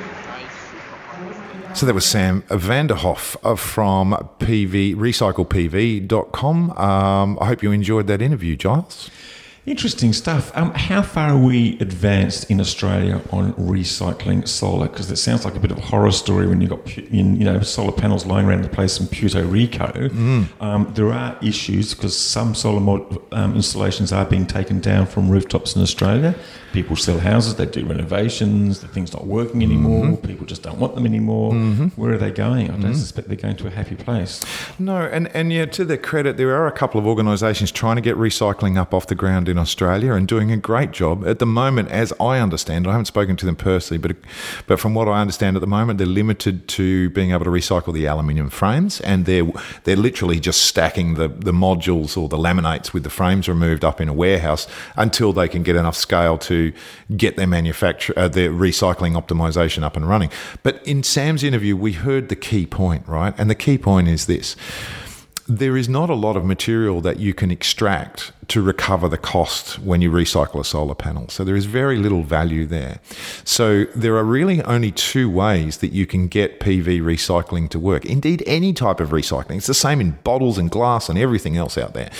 So 1.74 1.86
that 1.86 1.94
was 1.94 2.04
Sam 2.04 2.42
Vanderhoof 2.42 3.58
from 3.58 4.12
PV, 4.38 4.94
recyclepv.com. 4.94 6.70
Um, 6.72 7.38
I 7.40 7.46
hope 7.46 7.62
you 7.62 7.72
enjoyed 7.72 8.06
that 8.06 8.20
interview, 8.22 8.56
Giles. 8.56 9.10
Interesting 9.64 10.12
stuff. 10.12 10.50
Um, 10.56 10.72
how 10.74 11.02
far 11.02 11.30
are 11.30 11.38
we 11.38 11.78
advanced 11.78 12.50
in 12.50 12.60
Australia 12.60 13.20
on 13.30 13.52
recycling 13.54 14.46
solar? 14.46 14.88
Because 14.88 15.10
it 15.10 15.16
sounds 15.16 15.44
like 15.44 15.54
a 15.54 15.60
bit 15.60 15.70
of 15.70 15.78
a 15.78 15.82
horror 15.82 16.10
story 16.10 16.46
when 16.48 16.60
you've 16.60 16.70
got 16.70 16.98
in, 16.98 17.36
you 17.36 17.44
know 17.44 17.60
solar 17.60 17.92
panels 17.92 18.26
lying 18.26 18.46
around 18.46 18.62
the 18.62 18.68
place 18.68 18.98
in 18.98 19.06
Puerto 19.06 19.42
Rico. 19.44 20.08
Um, 20.60 20.90
there 20.94 21.12
are 21.12 21.38
issues 21.42 21.94
because 21.94 22.16
some 22.18 22.54
solar 22.56 22.80
mod, 22.80 23.18
um, 23.32 23.54
installations 23.54 24.12
are 24.12 24.24
being 24.24 24.46
taken 24.46 24.80
down 24.80 25.06
from 25.06 25.30
rooftops 25.30 25.76
in 25.76 25.82
Australia. 25.82 26.34
People 26.72 26.96
sell 26.96 27.18
houses, 27.18 27.56
they 27.56 27.66
do 27.66 27.84
renovations, 27.84 28.80
the 28.80 28.88
thing's 28.88 29.12
not 29.12 29.26
working 29.26 29.62
anymore. 29.62 30.04
Mm-hmm. 30.06 30.26
People 30.26 30.46
just 30.46 30.62
don't 30.62 30.78
want 30.78 30.94
them 30.94 31.06
anymore. 31.06 31.52
Mm-hmm. 31.52 31.88
Where 32.00 32.14
are 32.14 32.18
they 32.18 32.30
going? 32.30 32.66
I 32.66 32.72
don't 32.72 32.82
mm-hmm. 32.82 32.92
suspect 32.94 33.28
they're 33.28 33.36
going 33.36 33.56
to 33.56 33.66
a 33.66 33.70
happy 33.70 33.94
place. 33.94 34.42
No, 34.78 34.96
and, 34.96 35.28
and 35.28 35.52
yeah, 35.52 35.66
to 35.66 35.84
their 35.84 35.98
credit, 35.98 36.36
there 36.36 36.54
are 36.54 36.66
a 36.66 36.72
couple 36.72 36.98
of 36.98 37.06
organisations 37.06 37.70
trying 37.70 37.96
to 37.96 38.02
get 38.02 38.16
recycling 38.16 38.78
up 38.78 38.94
off 38.94 39.06
the 39.06 39.14
ground 39.14 39.48
in 39.48 39.58
Australia 39.58 40.14
and 40.14 40.26
doing 40.26 40.50
a 40.50 40.56
great 40.56 40.92
job. 40.92 41.26
At 41.26 41.38
the 41.38 41.46
moment, 41.46 41.90
as 41.90 42.12
I 42.18 42.38
understand, 42.38 42.86
I 42.86 42.92
haven't 42.92 43.06
spoken 43.06 43.36
to 43.36 43.46
them 43.46 43.56
personally, 43.56 43.98
but 43.98 44.16
but 44.66 44.80
from 44.80 44.94
what 44.94 45.08
I 45.08 45.20
understand 45.20 45.56
at 45.56 45.60
the 45.60 45.66
moment, 45.66 45.98
they're 45.98 46.06
limited 46.06 46.68
to 46.68 47.10
being 47.10 47.32
able 47.32 47.44
to 47.44 47.50
recycle 47.50 47.92
the 47.92 48.06
aluminium 48.06 48.50
frames, 48.50 49.00
and 49.00 49.26
they're 49.26 49.50
they're 49.84 49.96
literally 49.96 50.40
just 50.40 50.62
stacking 50.62 51.14
the, 51.14 51.28
the 51.28 51.52
modules 51.52 52.16
or 52.16 52.28
the 52.28 52.38
laminates 52.38 52.92
with 52.92 53.02
the 53.02 53.10
frames 53.10 53.48
removed 53.48 53.84
up 53.84 54.00
in 54.00 54.08
a 54.08 54.12
warehouse 54.12 54.66
until 54.96 55.32
they 55.32 55.48
can 55.48 55.62
get 55.62 55.76
enough 55.76 55.96
scale 55.96 56.38
to 56.38 56.61
get 57.16 57.36
their 57.36 57.46
manufacture 57.46 58.12
uh, 58.16 58.28
their 58.28 58.50
recycling 58.50 59.20
optimization 59.20 59.82
up 59.82 59.96
and 59.96 60.08
running. 60.08 60.30
But 60.62 60.86
in 60.86 61.02
Sam's 61.02 61.42
interview, 61.42 61.76
we 61.76 61.92
heard 61.92 62.28
the 62.28 62.36
key 62.36 62.66
point, 62.66 63.06
right? 63.08 63.34
And 63.38 63.50
the 63.50 63.54
key 63.54 63.78
point 63.78 64.08
is 64.08 64.26
this 64.26 64.56
there 65.48 65.76
is 65.76 65.88
not 65.88 66.08
a 66.08 66.14
lot 66.14 66.36
of 66.36 66.44
material 66.44 67.00
that 67.00 67.18
you 67.18 67.34
can 67.34 67.50
extract 67.50 68.32
to 68.48 68.62
recover 68.62 69.08
the 69.08 69.18
cost 69.18 69.78
when 69.80 70.00
you 70.00 70.10
recycle 70.10 70.60
a 70.60 70.64
solar 70.64 70.94
panel. 70.94 71.28
So 71.28 71.42
there 71.44 71.56
is 71.56 71.64
very 71.64 71.96
little 71.96 72.22
value 72.22 72.64
there. 72.64 73.00
So 73.44 73.84
there 73.94 74.16
are 74.16 74.24
really 74.24 74.62
only 74.62 74.92
two 74.92 75.28
ways 75.28 75.78
that 75.78 75.92
you 75.92 76.06
can 76.06 76.28
get 76.28 76.60
PV 76.60 77.02
recycling 77.02 77.68
to 77.70 77.78
work. 77.78 78.04
Indeed, 78.04 78.42
any 78.46 78.72
type 78.72 79.00
of 79.00 79.10
recycling. 79.10 79.56
It's 79.56 79.66
the 79.66 79.74
same 79.74 80.00
in 80.00 80.12
bottles 80.22 80.58
and 80.58 80.70
glass 80.70 81.08
and 81.08 81.18
everything 81.18 81.56
else 81.56 81.76
out 81.76 81.94
there. 81.94 82.10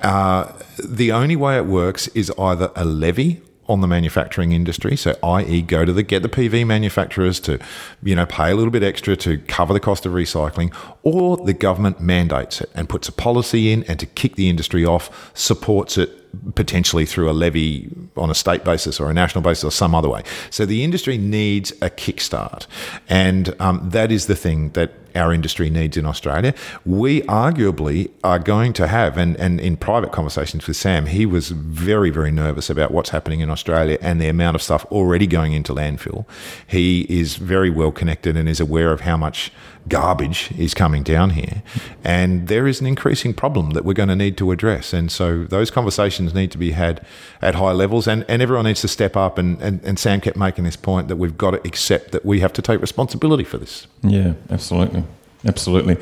Uh, 0.00 0.52
the 0.84 1.12
only 1.12 1.36
way 1.36 1.56
it 1.56 1.66
works 1.66 2.08
is 2.08 2.30
either 2.38 2.70
a 2.76 2.84
levy 2.84 3.42
on 3.70 3.80
the 3.80 3.86
manufacturing 3.86 4.52
industry. 4.52 4.96
So, 4.96 5.16
i.e., 5.22 5.62
go 5.62 5.84
to 5.84 5.92
the 5.92 6.02
get 6.02 6.22
the 6.22 6.28
PV 6.28 6.66
manufacturers 6.66 7.40
to, 7.40 7.58
you 8.02 8.14
know, 8.14 8.26
pay 8.26 8.50
a 8.50 8.54
little 8.56 8.70
bit 8.70 8.82
extra 8.82 9.16
to 9.16 9.38
cover 9.38 9.72
the 9.72 9.80
cost 9.80 10.04
of 10.04 10.12
recycling, 10.12 10.74
or 11.02 11.36
the 11.36 11.54
government 11.54 12.00
mandates 12.00 12.60
it 12.60 12.70
and 12.74 12.88
puts 12.88 13.08
a 13.08 13.12
policy 13.12 13.72
in 13.72 13.84
and 13.84 14.00
to 14.00 14.06
kick 14.06 14.36
the 14.36 14.48
industry 14.48 14.84
off, 14.84 15.30
supports 15.34 15.96
it 15.96 16.19
potentially 16.54 17.06
through 17.06 17.30
a 17.30 17.32
levy 17.32 17.88
on 18.16 18.30
a 18.30 18.34
state 18.34 18.64
basis 18.64 19.00
or 19.00 19.10
a 19.10 19.14
national 19.14 19.42
basis 19.42 19.64
or 19.64 19.70
some 19.70 19.94
other 19.94 20.08
way. 20.08 20.22
So 20.50 20.66
the 20.66 20.84
industry 20.84 21.18
needs 21.18 21.72
a 21.82 21.90
kickstart, 21.90 22.66
and 23.08 23.54
um, 23.60 23.90
that 23.90 24.10
is 24.12 24.26
the 24.26 24.36
thing 24.36 24.70
that 24.70 24.92
our 25.14 25.32
industry 25.32 25.70
needs 25.70 25.96
in 25.96 26.06
Australia. 26.06 26.54
We 26.84 27.22
arguably 27.22 28.10
are 28.22 28.38
going 28.38 28.72
to 28.74 28.86
have, 28.86 29.16
and, 29.16 29.36
and 29.38 29.60
in 29.60 29.76
private 29.76 30.12
conversations 30.12 30.66
with 30.66 30.76
Sam, 30.76 31.06
he 31.06 31.26
was 31.26 31.50
very, 31.50 32.10
very 32.10 32.30
nervous 32.30 32.70
about 32.70 32.90
what's 32.90 33.10
happening 33.10 33.40
in 33.40 33.50
Australia 33.50 33.98
and 34.00 34.20
the 34.20 34.28
amount 34.28 34.54
of 34.54 34.62
stuff 34.62 34.84
already 34.86 35.26
going 35.26 35.52
into 35.52 35.74
landfill. 35.74 36.26
He 36.66 37.06
is 37.08 37.36
very 37.36 37.70
well 37.70 37.90
connected 37.90 38.36
and 38.36 38.48
is 38.48 38.60
aware 38.60 38.92
of 38.92 39.00
how 39.00 39.16
much 39.16 39.52
garbage 39.88 40.52
is 40.58 40.74
coming 40.74 41.02
down 41.02 41.30
here. 41.30 41.62
And 42.04 42.48
there 42.48 42.66
is 42.66 42.80
an 42.80 42.86
increasing 42.86 43.34
problem 43.34 43.70
that 43.70 43.84
we're 43.84 43.94
going 43.94 44.08
to 44.08 44.16
need 44.16 44.36
to 44.38 44.50
address. 44.52 44.92
And 44.92 45.10
so 45.10 45.44
those 45.44 45.70
conversations 45.70 46.34
need 46.34 46.50
to 46.52 46.58
be 46.58 46.72
had 46.72 47.04
at 47.42 47.54
high 47.56 47.72
levels 47.72 48.06
and, 48.06 48.24
and 48.28 48.42
everyone 48.42 48.66
needs 48.66 48.80
to 48.82 48.88
step 48.88 49.16
up. 49.16 49.38
And, 49.38 49.60
and, 49.60 49.82
and 49.84 49.98
Sam 49.98 50.20
kept 50.20 50.36
making 50.36 50.64
this 50.64 50.76
point 50.76 51.08
that 51.08 51.16
we've 51.16 51.36
got 51.36 51.52
to 51.52 51.66
accept 51.66 52.12
that 52.12 52.24
we 52.24 52.40
have 52.40 52.52
to 52.54 52.62
take 52.62 52.80
responsibility 52.80 53.44
for 53.44 53.58
this. 53.58 53.86
Yeah, 54.02 54.34
absolutely. 54.50 55.04
Absolutely. 55.44 55.96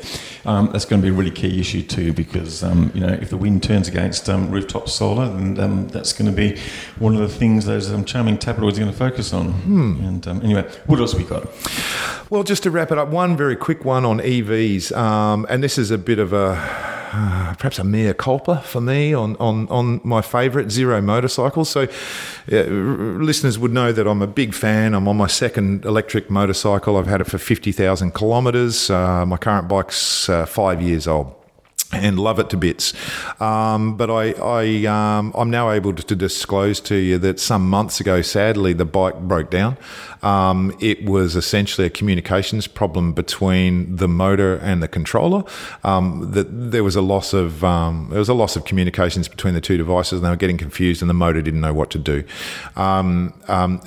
Um, 0.45 0.69
that's 0.71 0.85
going 0.85 1.01
to 1.01 1.05
be 1.05 1.13
a 1.13 1.17
really 1.17 1.31
key 1.31 1.59
issue 1.59 1.81
too 1.81 2.11
because, 2.11 2.61
um, 2.61 2.91
you 2.93 3.01
know, 3.01 3.13
if 3.13 3.29
the 3.29 3.37
wind 3.37 3.63
turns 3.63 3.87
against 3.87 4.29
um, 4.29 4.51
rooftop 4.51 4.89
solar, 4.89 5.27
then 5.27 5.59
um, 5.59 5.87
that's 5.87 6.11
going 6.11 6.29
to 6.29 6.35
be 6.35 6.59
one 6.97 7.15
of 7.15 7.21
the 7.21 7.29
things 7.29 7.65
those 7.65 7.89
um, 7.91 8.03
charming 8.03 8.37
tabloids 8.37 8.77
are 8.77 8.81
going 8.81 8.91
to 8.91 8.97
focus 8.97 9.31
on. 9.31 9.47
And 10.05 10.27
um, 10.27 10.41
anyway, 10.43 10.69
what 10.87 10.99
else 10.99 11.13
have 11.13 11.21
we 11.21 11.27
got? 11.27 11.47
Well, 12.29 12.43
just 12.43 12.63
to 12.63 12.71
wrap 12.71 12.91
it 12.91 12.97
up, 12.97 13.09
one 13.09 13.37
very 13.37 13.55
quick 13.55 13.85
one 13.85 14.03
on 14.05 14.19
EVs. 14.19 14.95
Um, 14.95 15.45
and 15.49 15.63
this 15.63 15.77
is 15.77 15.89
a 15.91 15.97
bit 15.97 16.19
of 16.19 16.33
a. 16.33 16.98
Perhaps 17.57 17.79
a 17.79 17.83
mea 17.83 18.13
culpa 18.13 18.61
for 18.61 18.81
me 18.81 19.13
on, 19.15 19.35
on, 19.37 19.67
on 19.69 19.99
my 20.03 20.21
favourite 20.21 20.69
zero 20.69 21.01
motorcycles. 21.01 21.67
So, 21.69 21.87
r- 22.51 22.63
listeners 22.67 23.57
would 23.57 23.73
know 23.73 23.91
that 23.91 24.05
I'm 24.07 24.21
a 24.21 24.27
big 24.27 24.53
fan. 24.53 24.93
I'm 24.93 25.07
on 25.07 25.17
my 25.17 25.25
second 25.25 25.85
electric 25.85 26.29
motorcycle. 26.29 26.97
I've 26.97 27.07
had 27.07 27.19
it 27.21 27.23
for 27.25 27.39
50,000 27.39 28.13
kilometres. 28.13 28.91
Uh, 28.91 29.25
my 29.25 29.37
current 29.37 29.67
bike's 29.67 30.29
uh, 30.29 30.45
five 30.45 30.83
years 30.83 31.07
old. 31.07 31.33
and 31.91 32.19
love 32.19 32.37
it 32.37 32.51
to 32.51 32.57
bits. 32.57 32.93
Um, 33.41 33.97
but 33.97 34.11
I, 34.11 34.33
I, 34.33 34.85
um, 34.85 35.31
I'm 35.35 35.49
now 35.49 35.71
able 35.71 35.93
to, 35.93 36.15
disclose 36.15 36.79
to 36.81 36.95
you 36.95 37.17
that 37.17 37.39
some 37.39 37.67
months 37.67 37.99
ago, 37.99 38.21
sadly, 38.21 38.73
the 38.73 38.85
bike 38.85 39.19
broke 39.21 39.49
down. 39.49 39.77
Um, 40.21 40.75
it 40.79 41.05
was 41.05 41.35
essentially 41.35 41.87
a 41.87 41.89
communications 41.89 42.67
problem 42.67 43.13
between 43.13 43.95
the 43.95 44.07
motor 44.07 44.57
and 44.57 44.83
the 44.83 44.87
controller. 44.87 45.43
Um, 45.83 46.31
that 46.31 46.71
there 46.71 46.83
was 46.83 46.95
a 46.95 47.01
loss 47.01 47.33
of 47.33 47.63
um, 47.63 48.07
there 48.09 48.19
was 48.19 48.29
a 48.29 48.33
loss 48.33 48.55
of 48.55 48.65
communications 48.65 49.27
between 49.27 49.53
the 49.53 49.61
two 49.61 49.77
devices, 49.77 50.13
and 50.13 50.25
they 50.25 50.29
were 50.29 50.35
getting 50.35 50.57
confused, 50.57 51.01
and 51.01 51.09
the 51.09 51.13
motor 51.13 51.41
didn't 51.41 51.61
know 51.61 51.73
what 51.73 51.89
to 51.91 51.99
do. 51.99 52.23
Um, 52.75 53.33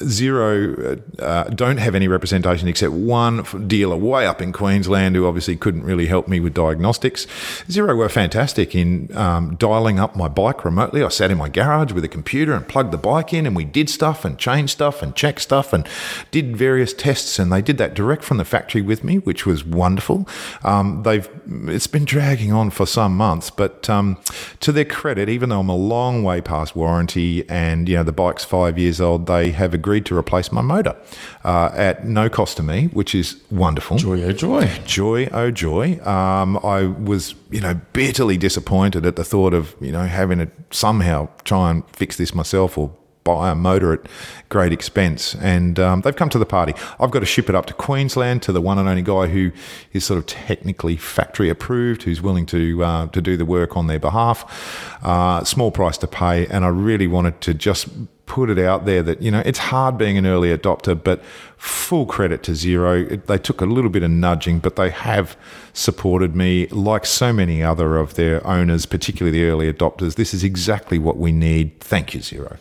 Zero 0.02 1.00
uh, 1.18 1.44
don't 1.44 1.78
have 1.78 1.94
any 1.94 2.08
representation 2.08 2.68
except 2.68 2.92
one 2.92 3.44
dealer 3.66 3.96
way 3.96 4.26
up 4.26 4.40
in 4.40 4.52
Queensland 4.52 5.16
who 5.16 5.26
obviously 5.26 5.56
couldn't 5.56 5.82
really 5.82 6.06
help 6.06 6.28
me 6.28 6.40
with 6.40 6.54
diagnostics. 6.54 7.26
Zero 7.70 7.94
were 7.94 8.08
fantastic 8.08 8.74
in 8.74 9.14
um, 9.16 9.56
dialing 9.56 9.98
up 9.98 10.16
my 10.16 10.28
bike 10.28 10.64
remotely. 10.64 11.02
I 11.02 11.08
sat 11.08 11.30
in 11.30 11.38
my 11.38 11.48
garage 11.48 11.92
with 11.92 12.04
a 12.04 12.08
computer 12.08 12.54
and 12.54 12.66
plugged 12.66 12.92
the 12.92 12.98
bike 12.98 13.32
in, 13.32 13.46
and 13.46 13.56
we 13.56 13.64
did 13.64 13.88
stuff 13.90 14.24
and 14.24 14.38
changed 14.38 14.72
stuff 14.72 15.02
and 15.02 15.14
checked 15.14 15.40
stuff 15.40 15.72
and 15.72 15.86
did 16.30 16.56
various 16.56 16.92
tests. 16.92 17.38
And 17.38 17.52
they 17.52 17.62
did 17.62 17.78
that 17.78 17.94
direct 17.94 18.24
from 18.24 18.36
the 18.36 18.44
factory 18.44 18.82
with 18.82 19.04
me, 19.04 19.18
which 19.18 19.46
was 19.46 19.64
wonderful. 19.64 20.28
Um, 20.62 21.02
they've 21.02 21.28
it's 21.68 21.86
been 21.86 22.04
dragging 22.04 22.52
on 22.52 22.70
for 22.70 22.86
some 22.86 23.16
months, 23.16 23.50
but 23.50 23.88
um, 23.90 24.18
to 24.60 24.72
their 24.72 24.84
credit, 24.84 25.28
even 25.28 25.48
though 25.48 25.60
I'm 25.60 25.68
a 25.68 25.76
long 25.76 26.22
way 26.22 26.40
past 26.40 26.76
warranty 26.76 27.48
and 27.48 27.88
you 27.88 27.96
know 27.96 28.02
the 28.02 28.12
bike's 28.12 28.44
five 28.44 28.78
years 28.78 29.00
old, 29.00 29.26
they 29.26 29.50
have 29.50 29.74
agreed 29.74 30.06
to 30.06 30.16
replace 30.16 30.52
my 30.52 30.60
motor 30.60 30.96
uh, 31.44 31.70
at 31.74 32.06
no 32.06 32.28
cost 32.28 32.56
to 32.58 32.62
me, 32.62 32.86
which 32.86 33.14
is 33.14 33.40
wonderful. 33.50 33.96
Joy, 33.98 34.22
oh 34.22 34.32
joy, 34.32 34.70
joy, 34.86 35.28
oh 35.32 35.50
joy. 35.50 36.00
Um, 36.06 36.58
I 36.58 36.86
was 36.86 37.34
you 37.50 37.60
know 37.60 37.80
bitterly 37.92 38.36
disappointed 38.36 39.06
at 39.06 39.16
the 39.16 39.24
thought 39.24 39.54
of 39.54 39.74
you 39.80 39.92
know 39.92 40.04
having 40.04 40.38
to 40.38 40.50
somehow 40.70 41.28
try 41.44 41.70
and 41.70 41.88
fix 41.90 42.16
this 42.16 42.34
myself 42.34 42.78
or 42.78 42.92
buy 43.24 43.50
a 43.50 43.54
motor 43.54 43.92
at 43.92 44.00
great 44.48 44.72
expense. 44.72 45.34
And 45.36 45.78
um, 45.78 46.00
they've 46.00 46.14
come 46.14 46.28
to 46.30 46.38
the 46.38 46.46
party. 46.46 46.74
I've 46.98 47.10
got 47.10 47.20
to 47.20 47.26
ship 47.26 47.48
it 47.48 47.54
up 47.54 47.66
to 47.66 47.74
Queensland 47.74 48.42
to 48.42 48.52
the 48.52 48.60
one 48.60 48.78
and 48.78 48.88
only 48.88 49.02
guy 49.02 49.26
who 49.26 49.52
is 49.92 50.04
sort 50.04 50.18
of 50.18 50.26
technically 50.26 50.96
factory 50.96 51.48
approved, 51.48 52.02
who's 52.02 52.20
willing 52.20 52.46
to 52.46 52.84
uh, 52.84 53.06
to 53.08 53.20
do 53.20 53.36
the 53.36 53.44
work 53.44 53.76
on 53.76 53.86
their 53.86 53.98
behalf. 53.98 54.98
Uh, 55.02 55.44
small 55.44 55.70
price 55.70 55.98
to 55.98 56.06
pay, 56.06 56.46
and 56.46 56.64
I 56.64 56.68
really 56.68 57.06
wanted 57.06 57.40
to 57.42 57.54
just 57.54 57.88
put 58.26 58.48
it 58.48 58.58
out 58.58 58.86
there 58.86 59.02
that 59.02 59.20
you 59.20 59.30
know 59.30 59.42
it's 59.44 59.58
hard 59.58 59.98
being 59.98 60.16
an 60.16 60.26
early 60.26 60.56
adopter, 60.56 61.00
but 61.00 61.22
full 61.56 62.06
credit 62.06 62.42
to 62.44 62.54
Zero. 62.54 63.00
It, 63.02 63.26
they 63.26 63.38
took 63.38 63.60
a 63.60 63.66
little 63.66 63.90
bit 63.90 64.02
of 64.02 64.10
nudging, 64.10 64.58
but 64.58 64.76
they 64.76 64.90
have 64.90 65.36
supported 65.72 66.34
me 66.34 66.66
like 66.68 67.06
so 67.06 67.32
many 67.32 67.62
other 67.62 67.96
of 67.96 68.14
their 68.14 68.44
owners, 68.46 68.86
particularly 68.86 69.38
the 69.38 69.46
early 69.46 69.72
adopters. 69.72 70.14
This 70.14 70.34
is 70.34 70.44
exactly 70.44 70.98
what 70.98 71.16
we 71.16 71.32
need. 71.32 71.80
Thank 71.80 72.14
you, 72.14 72.20
Zero. 72.20 72.58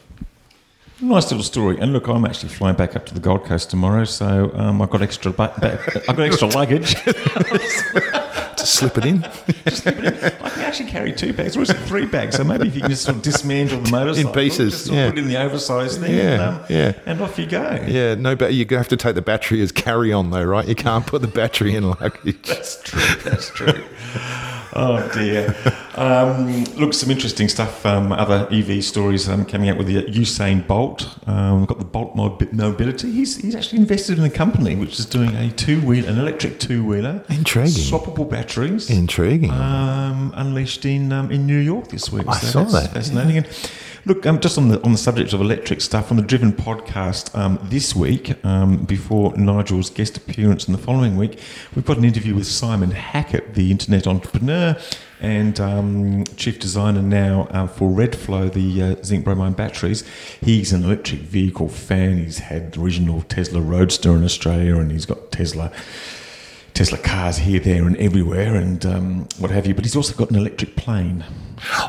Nice 1.01 1.31
little 1.31 1.43
story. 1.43 1.79
And 1.79 1.93
look, 1.93 2.07
I'm 2.07 2.25
actually 2.25 2.49
flying 2.49 2.75
back 2.75 2.95
up 2.95 3.05
to 3.07 3.13
the 3.13 3.19
Gold 3.19 3.43
Coast 3.45 3.71
tomorrow, 3.71 4.03
so 4.03 4.51
um, 4.53 4.81
I've 4.81 4.89
got 4.91 5.01
extra. 5.01 5.31
Ba- 5.31 5.53
ba- 5.59 5.79
I've 6.07 6.15
got 6.15 6.19
extra 6.27 6.47
luggage. 6.47 6.95
to 8.57 8.65
slip 8.65 8.97
it 8.97 9.05
in. 9.05 9.23
slip 9.69 9.97
it 9.99 10.05
in. 10.05 10.23
I 10.41 10.49
can 10.49 10.61
actually 10.61 10.89
carry 10.89 11.13
two 11.13 11.33
bags, 11.33 11.57
or 11.57 11.61
is 11.61 11.69
it 11.69 11.77
three 11.77 12.05
bags? 12.05 12.35
So 12.35 12.43
maybe 12.43 12.67
if 12.67 12.75
you 12.75 12.81
can 12.81 12.89
just 12.89 13.03
sort 13.03 13.17
of 13.17 13.23
dismantle 13.23 13.81
the 13.81 13.91
motorcycle 13.91 14.29
in 14.29 14.35
pieces, 14.35 14.73
just 14.73 14.91
yeah. 14.91 15.09
put 15.09 15.17
it 15.17 15.21
in 15.21 15.27
the 15.27 15.37
oversized 15.37 15.99
thing, 15.99 16.15
yeah, 16.15 16.31
and, 16.31 16.41
um, 16.41 16.65
yeah, 16.69 16.93
and 17.05 17.21
off 17.21 17.37
you 17.37 17.45
go. 17.45 17.83
Yeah, 17.87 18.15
no, 18.15 18.35
but 18.35 18.53
you 18.53 18.65
have 18.71 18.87
to 18.89 18.97
take 18.97 19.15
the 19.15 19.21
battery 19.21 19.61
as 19.61 19.71
carry 19.71 20.13
on 20.13 20.31
though, 20.31 20.43
right? 20.43 20.67
You 20.67 20.75
can't 20.75 21.05
put 21.05 21.21
the 21.21 21.27
battery 21.27 21.75
in 21.75 21.89
luggage. 21.89 22.41
That's 22.47 22.81
true. 22.81 23.15
That's 23.23 23.49
true. 23.49 23.83
Oh 24.73 25.09
dear. 25.13 25.55
Um, 25.95 26.63
look, 26.75 26.93
some 26.93 27.11
interesting 27.11 27.49
stuff. 27.49 27.85
Um, 27.85 28.11
other 28.11 28.47
EV 28.51 28.83
stories 28.83 29.27
um, 29.27 29.45
coming 29.45 29.69
out 29.69 29.77
with 29.77 29.87
the 29.87 30.03
Usain 30.03 30.65
Bolt. 30.65 31.09
Um, 31.27 31.59
we've 31.59 31.67
got 31.67 31.79
the 31.79 31.85
Bolt 31.85 32.15
Mobility. 32.15 33.11
He's, 33.11 33.37
he's 33.37 33.55
actually 33.55 33.79
invested 33.79 34.17
in 34.17 34.23
a 34.23 34.29
company 34.29 34.75
which 34.75 34.97
is 34.99 35.05
doing 35.05 35.35
a 35.35 35.51
two 35.51 35.81
wheel, 35.81 36.05
an 36.07 36.17
electric 36.17 36.59
two 36.59 36.85
wheeler, 36.85 37.23
intriguing, 37.29 37.73
swappable 37.73 38.20
batteries, 38.25 38.89
intriguing, 38.89 39.51
um, 39.51 40.33
unleashed 40.35 40.85
in 40.85 41.11
um, 41.11 41.31
in 41.31 41.45
New 41.45 41.57
York 41.57 41.89
this 41.89 42.11
week. 42.11 42.27
I 42.27 42.37
so 42.37 42.47
saw 42.47 42.63
that. 42.65 42.93
Fascinating. 42.93 43.43
Yeah. 43.43 43.69
Look, 44.03 44.25
um, 44.25 44.39
just 44.39 44.57
on 44.57 44.69
the 44.69 44.81
on 44.83 44.91
the 44.91 44.97
subject 44.97 45.33
of 45.33 45.41
electric 45.41 45.79
stuff, 45.81 46.09
on 46.09 46.17
the 46.17 46.23
Driven 46.23 46.53
podcast 46.53 47.37
um, 47.37 47.59
this 47.63 47.95
week, 47.95 48.43
um, 48.43 48.83
before 48.85 49.35
Nigel's 49.37 49.89
guest 49.89 50.17
appearance 50.17 50.67
in 50.67 50.71
the 50.73 50.79
following 50.79 51.17
week, 51.17 51.39
we've 51.75 51.85
got 51.85 51.97
an 51.97 52.05
interview 52.05 52.33
with 52.33 52.47
Simon 52.47 52.91
Hackett, 52.91 53.53
the 53.53 53.69
internet 53.69 54.07
entrepreneur 54.07 54.75
and 55.21 55.59
um, 55.59 56.23
chief 56.35 56.59
designer 56.59 57.01
now 57.01 57.47
uh, 57.51 57.67
for 57.67 57.89
Redflow, 57.91 58.51
the 58.51 58.81
uh, 58.81 59.03
zinc 59.03 59.23
bromide 59.23 59.55
batteries. 59.55 60.03
He's 60.41 60.73
an 60.73 60.83
electric 60.83 61.21
vehicle 61.21 61.69
fan. 61.69 62.17
He's 62.17 62.39
had 62.39 62.73
the 62.73 62.81
original 62.81 63.21
Tesla 63.21 63.61
Roadster 63.61 64.15
in 64.15 64.23
Australia, 64.23 64.77
and 64.77 64.91
he's 64.91 65.05
got 65.05 65.31
Tesla 65.31 65.71
Tesla 66.73 66.97
cars 66.97 67.37
here, 67.37 67.59
there, 67.59 67.85
and 67.85 67.97
everywhere, 67.97 68.55
and 68.55 68.85
um, 68.85 69.27
what 69.39 69.51
have 69.51 69.67
you. 69.67 69.73
But 69.73 69.85
he's 69.85 69.95
also 69.95 70.15
got 70.15 70.29
an 70.29 70.37
electric 70.37 70.75
plane. 70.75 71.23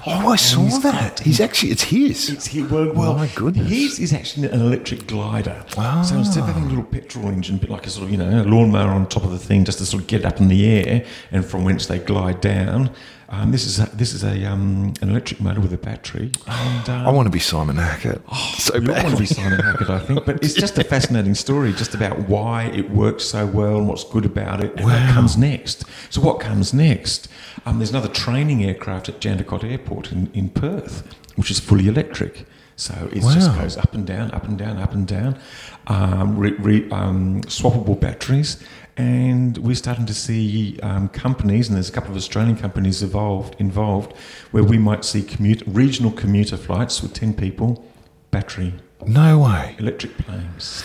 Oh, 0.06 0.28
I 0.28 0.36
saw 0.36 0.64
he's 0.64 0.82
that. 0.82 1.20
He's 1.20 1.40
actually 1.40 1.72
it's 1.72 1.84
his. 1.84 2.28
It's 2.28 2.46
his. 2.46 2.70
Well, 2.70 2.92
well, 2.92 3.14
my 3.14 3.28
goodness. 3.34 3.68
His 3.68 3.98
is 3.98 4.12
actually 4.12 4.48
an 4.48 4.60
electric 4.60 5.06
glider. 5.06 5.64
Ah. 5.78 6.02
So 6.02 6.16
instead 6.16 6.40
of 6.40 6.46
having 6.46 6.64
a 6.64 6.68
little 6.68 6.84
petrol 6.84 7.28
engine, 7.28 7.56
bit 7.56 7.70
like 7.70 7.86
a 7.86 7.90
sort 7.90 8.04
of 8.04 8.10
you 8.10 8.18
know 8.18 8.42
a 8.42 8.44
lawnmower 8.44 8.90
on 8.90 9.08
top 9.08 9.24
of 9.24 9.30
the 9.30 9.38
thing, 9.38 9.64
just 9.64 9.78
to 9.78 9.86
sort 9.86 10.02
of 10.02 10.08
get 10.08 10.24
up 10.24 10.40
in 10.40 10.48
the 10.48 10.66
air, 10.66 11.06
and 11.30 11.44
from 11.44 11.64
whence 11.64 11.86
they 11.86 11.98
glide 11.98 12.40
down. 12.40 12.90
Um, 13.32 13.50
this 13.50 13.64
is 13.64 13.80
a, 13.80 13.86
this 13.96 14.12
is 14.12 14.22
a 14.24 14.44
um, 14.44 14.92
an 15.00 15.08
electric 15.08 15.40
motor 15.40 15.58
with 15.58 15.72
a 15.72 15.78
battery. 15.78 16.32
And, 16.46 16.88
um, 16.90 17.06
I 17.06 17.10
want 17.10 17.24
to 17.26 17.30
be 17.30 17.38
Simon 17.38 17.76
Hackett. 17.76 18.20
Oh, 18.30 18.54
so 18.58 18.74
you 18.74 18.86
bad. 18.86 19.04
want 19.04 19.16
to 19.16 19.20
be 19.20 19.26
Simon 19.26 19.58
Hackett, 19.58 19.88
I 19.88 20.00
think. 20.00 20.26
But 20.26 20.44
it's 20.44 20.52
just 20.52 20.76
a 20.76 20.84
fascinating 20.84 21.34
story, 21.34 21.72
just 21.72 21.94
about 21.94 22.28
why 22.28 22.64
it 22.64 22.90
works 22.90 23.24
so 23.24 23.46
well 23.46 23.78
and 23.78 23.88
what's 23.88 24.04
good 24.04 24.26
about 24.26 24.62
it, 24.62 24.72
and 24.76 24.84
wow. 24.84 24.92
what 24.92 25.14
comes 25.14 25.38
next. 25.38 25.84
So 26.10 26.20
what 26.20 26.40
comes 26.40 26.74
next? 26.74 27.28
Um, 27.64 27.78
there's 27.78 27.88
another 27.88 28.08
training 28.08 28.64
aircraft 28.64 29.08
at 29.08 29.18
Jandakot 29.18 29.64
Airport 29.64 30.12
in, 30.12 30.30
in 30.34 30.50
Perth, 30.50 31.02
which 31.36 31.50
is 31.50 31.58
fully 31.58 31.88
electric. 31.88 32.44
So 32.76 33.08
it 33.12 33.22
wow. 33.22 33.34
just 33.34 33.54
goes 33.54 33.76
up 33.78 33.94
and 33.94 34.06
down, 34.06 34.30
up 34.32 34.44
and 34.44 34.58
down, 34.58 34.76
up 34.76 34.92
and 34.92 35.06
down. 35.06 35.38
Um, 35.86 36.36
re, 36.36 36.52
re, 36.52 36.90
um, 36.90 37.40
swappable 37.42 37.98
batteries, 37.98 38.62
and 38.96 39.58
we're 39.58 39.74
starting 39.74 40.06
to 40.06 40.14
see 40.14 40.78
um, 40.82 41.08
companies, 41.08 41.68
and 41.68 41.76
there's 41.76 41.88
a 41.88 41.92
couple 41.92 42.10
of 42.10 42.16
Australian 42.16 42.56
companies 42.56 43.02
involved, 43.02 43.56
involved 43.58 44.16
where 44.50 44.64
we 44.64 44.78
might 44.78 45.04
see 45.04 45.22
commute, 45.22 45.62
regional 45.66 46.10
commuter 46.10 46.56
flights 46.56 47.02
with 47.02 47.14
10 47.14 47.34
people, 47.34 47.84
battery. 48.30 48.74
No 49.06 49.40
way. 49.40 49.76
Electric 49.78 50.16
planes. 50.18 50.84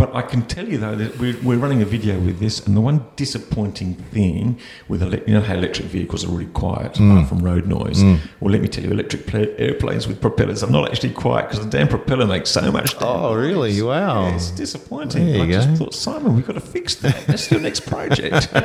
But 0.00 0.14
I 0.16 0.22
can 0.22 0.42
tell 0.46 0.66
you 0.66 0.78
though 0.78 0.96
that 0.96 1.18
we're, 1.18 1.36
we're 1.42 1.58
running 1.58 1.82
a 1.82 1.84
video 1.84 2.18
with 2.18 2.38
this, 2.40 2.66
and 2.66 2.74
the 2.74 2.80
one 2.80 3.04
disappointing 3.16 3.96
thing 4.14 4.58
with 4.88 5.02
ele- 5.02 5.22
you 5.26 5.34
know 5.34 5.42
how 5.42 5.54
electric 5.54 5.88
vehicles 5.88 6.24
are 6.24 6.28
really 6.28 6.46
quiet 6.64 6.94
Mm. 6.94 7.10
apart 7.12 7.28
from 7.28 7.38
road 7.44 7.66
noise. 7.66 8.02
Well, 8.40 8.50
let 8.54 8.62
me 8.62 8.68
tell 8.68 8.82
you, 8.84 8.90
electric 8.90 9.26
pla- 9.26 9.52
airplanes 9.58 10.08
with 10.08 10.18
propellers 10.20 10.62
are 10.64 10.70
not 10.70 10.88
actually 10.90 11.10
quiet 11.12 11.48
because 11.50 11.62
the 11.64 11.70
damn 11.70 11.86
propeller 11.88 12.26
makes 12.26 12.48
so 12.50 12.72
much. 12.72 12.94
Oh, 13.00 13.34
really? 13.34 13.80
Wow. 13.82 14.22
Yeah, 14.28 14.34
it's 14.36 14.50
disappointing. 14.52 15.26
There 15.26 15.36
you 15.36 15.42
I 15.42 15.52
just 15.52 15.68
go. 15.68 15.74
thought, 15.76 15.94
Simon, 15.94 16.34
we've 16.34 16.46
got 16.46 16.54
to 16.54 16.60
fix 16.60 16.94
that. 16.96 17.26
That's 17.26 17.50
your 17.50 17.60
next 17.60 17.80
project. 17.86 18.48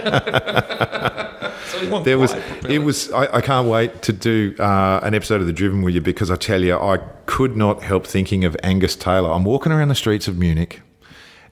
So 1.68 2.00
There 2.04 2.18
was, 2.20 2.32
propeller. 2.34 2.74
it 2.74 2.80
was. 2.80 3.12
I, 3.12 3.38
I 3.38 3.42
can't 3.42 3.68
wait 3.68 4.02
to 4.04 4.14
do 4.14 4.56
uh, 4.60 5.00
an 5.04 5.14
episode 5.14 5.42
of 5.42 5.48
the 5.48 5.52
Driven 5.54 5.82
with 5.82 5.96
you 5.96 6.02
because 6.02 6.30
I 6.32 6.36
tell 6.36 6.62
you, 6.64 6.78
I 6.78 6.98
could 7.26 7.58
not 7.58 7.82
help 7.84 8.06
thinking 8.08 8.46
of 8.46 8.56
Angus 8.64 8.96
Taylor. 8.96 9.32
I'm 9.32 9.44
walking 9.44 9.72
around 9.72 9.88
the 9.90 9.96
streets 9.96 10.28
of 10.28 10.38
Munich, 10.38 10.82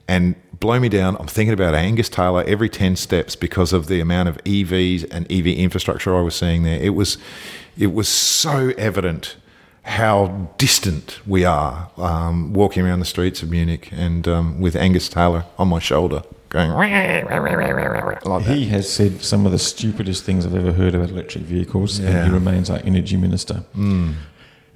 and 0.08 0.34
blow 0.60 0.78
me 0.80 0.88
down. 0.88 1.16
I'm 1.18 1.26
thinking 1.26 1.52
about 1.54 1.74
Angus 1.74 2.08
Taylor 2.08 2.44
every 2.46 2.68
ten 2.68 2.96
steps 2.96 3.36
because 3.36 3.72
of 3.72 3.86
the 3.86 4.00
amount 4.00 4.28
of 4.28 4.36
EVs 4.44 5.06
and 5.10 5.30
EV 5.30 5.46
infrastructure 5.46 6.16
I 6.16 6.20
was 6.22 6.34
seeing 6.34 6.62
there. 6.62 6.80
It 6.80 6.94
was, 6.94 7.18
it 7.78 7.92
was 7.92 8.08
so 8.08 8.72
evident 8.78 9.36
how 9.82 10.48
distant 10.56 11.20
we 11.26 11.44
are 11.44 11.90
um, 11.98 12.54
walking 12.54 12.86
around 12.86 13.00
the 13.00 13.04
streets 13.04 13.42
of 13.42 13.50
Munich 13.50 13.90
and 13.92 14.26
um, 14.26 14.60
with 14.60 14.74
Angus 14.76 15.08
Taylor 15.10 15.44
on 15.58 15.68
my 15.68 15.78
shoulder 15.78 16.22
going 16.48 16.70
like. 16.70 16.78
He 18.54 18.66
has 18.66 18.90
said 18.90 19.22
some 19.22 19.44
of 19.44 19.52
the 19.52 19.58
stupidest 19.58 20.24
things 20.24 20.46
I've 20.46 20.54
ever 20.54 20.72
heard 20.72 20.94
about 20.94 21.10
electric 21.10 21.44
vehicles, 21.44 21.98
and 21.98 22.08
he 22.26 22.30
remains 22.32 22.70
our 22.70 22.78
energy 22.84 23.16
minister. 23.18 23.64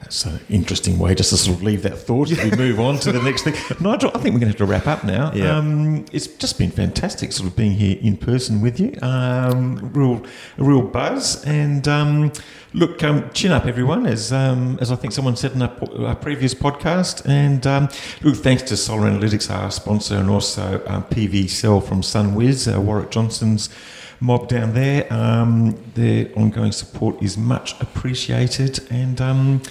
That's 0.00 0.24
an 0.26 0.40
interesting 0.48 0.98
way 0.98 1.14
just 1.14 1.30
to 1.30 1.36
sort 1.36 1.56
of 1.56 1.62
leave 1.64 1.82
that 1.82 1.98
thought 1.98 2.30
as 2.30 2.42
we 2.42 2.56
move 2.56 2.78
on 2.78 2.98
to 3.00 3.10
the 3.10 3.20
next 3.20 3.42
thing. 3.42 3.54
Nigel, 3.80 4.10
I 4.14 4.20
think 4.20 4.32
we're 4.32 4.40
going 4.40 4.52
to 4.52 4.56
have 4.56 4.56
to 4.56 4.64
wrap 4.64 4.86
up 4.86 5.02
now. 5.02 5.32
Yeah. 5.34 5.56
Um, 5.56 6.04
it's 6.12 6.28
just 6.28 6.56
been 6.56 6.70
fantastic 6.70 7.32
sort 7.32 7.48
of 7.48 7.56
being 7.56 7.72
here 7.72 7.98
in 8.00 8.16
person 8.16 8.60
with 8.60 8.78
you. 8.78 8.96
Um, 9.02 9.90
real, 9.92 10.24
a 10.56 10.62
real 10.62 10.82
buzz. 10.82 11.44
And 11.44 11.88
um, 11.88 12.32
look, 12.74 13.02
um, 13.02 13.28
chin 13.32 13.50
up, 13.50 13.66
everyone, 13.66 14.06
as 14.06 14.32
um, 14.32 14.78
as 14.80 14.92
I 14.92 14.96
think 14.96 15.12
someone 15.12 15.34
said 15.34 15.52
in 15.52 15.62
our, 15.62 16.14
previous 16.14 16.54
podcast. 16.54 17.28
And 17.28 17.66
um, 17.66 17.88
look, 18.22 18.36
thanks 18.36 18.62
to 18.64 18.76
Solar 18.76 19.10
Analytics, 19.10 19.50
our 19.50 19.70
sponsor, 19.70 20.16
and 20.16 20.30
also 20.30 20.80
um, 20.86 21.04
PVsell 21.04 21.84
from 21.84 22.02
SunWiz, 22.02 22.72
uh, 22.72 22.80
Warwick 22.80 23.10
Johnson's 23.10 23.68
mob 24.20 24.48
down 24.48 24.74
there. 24.74 25.12
Um, 25.12 25.76
their 25.94 26.30
ongoing 26.36 26.72
support 26.72 27.20
is 27.20 27.36
much 27.36 27.80
appreciated. 27.80 28.86
And 28.90 29.20
um, 29.20 29.62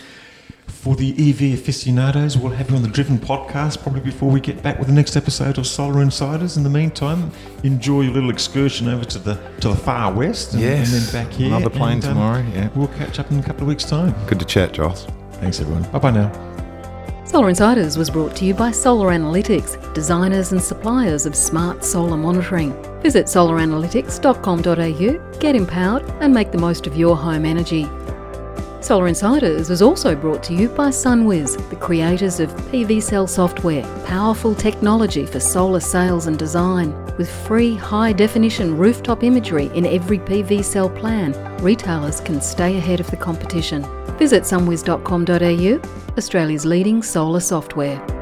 for 0.68 0.96
the 0.96 1.12
EV 1.30 1.58
aficionados, 1.60 2.38
we'll 2.38 2.52
have 2.52 2.70
you 2.70 2.76
on 2.76 2.82
the 2.82 2.88
Driven 2.88 3.18
podcast 3.18 3.82
probably 3.82 4.02
before 4.02 4.30
we 4.30 4.40
get 4.40 4.62
back 4.62 4.78
with 4.78 4.88
the 4.88 4.94
next 4.94 5.16
episode 5.16 5.58
of 5.58 5.66
Solar 5.68 6.02
Insiders. 6.02 6.58
In 6.58 6.64
the 6.64 6.70
meantime, 6.70 7.32
enjoy 7.64 8.02
your 8.02 8.14
little 8.14 8.30
excursion 8.30 8.88
over 8.88 9.06
to 9.06 9.20
the 9.20 9.36
to 9.62 9.70
the 9.70 9.76
far 9.76 10.14
west 10.14 10.54
and, 10.54 10.62
Yes. 10.62 10.94
and 10.94 11.02
then 11.02 11.26
back 11.26 11.34
here. 11.34 11.48
Another 11.48 11.70
plane 11.70 11.94
and, 11.94 12.06
um, 12.06 12.14
tomorrow, 12.14 12.46
yeah. 12.54 12.70
We'll 12.76 12.88
catch 12.90 13.20
up 13.20 13.32
in 13.32 13.40
a 13.40 13.44
couple 13.44 13.64
of 13.64 13.68
weeks' 13.70 13.86
time. 13.86 14.14
Good 14.28 14.40
to 14.40 14.46
chat, 14.46 14.74
Joss. 14.74 15.08
Thanks, 15.34 15.60
everyone. 15.60 15.84
Bye 15.92 16.00
bye 16.00 16.12
now. 16.12 16.32
Solar 17.26 17.50
Insiders 17.50 17.98
was 17.98 18.10
brought 18.10 18.36
to 18.38 18.46
you 18.46 18.54
by 18.54 18.72
Solar 18.72 19.10
Analytics, 19.10 19.94
designers 19.94 20.54
and 20.54 20.62
suppliers 20.62 21.26
of 21.26 21.36
smart 21.36 21.84
solar 21.84 22.16
monitoring. 22.16 22.72
Visit 23.02 23.26
solaranalytics.com.au, 23.26 25.40
get 25.40 25.56
empowered, 25.56 26.04
and 26.22 26.34
make 26.34 26.52
the 26.54 26.58
most 26.58 26.88
of 26.88 26.96
your 26.96 27.18
home 27.18 27.46
energy. 27.46 27.86
Solar 28.88 29.10
Insiders 29.10 29.70
was 29.70 29.82
also 29.82 30.16
brought 30.16 30.42
to 30.44 30.54
you 30.54 30.70
by 30.70 30.88
SunWiz, 30.88 31.70
the 31.70 31.76
creators 31.76 32.40
of 32.40 32.50
PVsell 32.72 33.28
software, 33.28 33.84
powerful 34.06 34.56
technology 34.56 35.26
for 35.26 35.42
solar 35.42 35.82
sales 35.82 36.28
and 36.28 36.40
design. 36.40 36.96
With 37.18 37.30
free 37.30 37.76
high 37.76 38.14
definition 38.14 38.78
rooftop 38.78 39.26
imagery 39.26 39.66
in 39.74 39.86
every 39.86 40.20
PVsell 40.20 40.98
plan, 40.98 41.34
retailers 41.62 42.22
can 42.22 42.40
stay 42.40 42.78
ahead 42.78 43.02
of 43.02 43.12
the 43.12 43.18
competition. 43.18 43.86
Visit 44.18 44.44
sunwiz.com.au, 44.44 46.16
Australia's 46.18 46.66
leading 46.66 47.04
solar 47.04 47.42
software. 47.42 48.17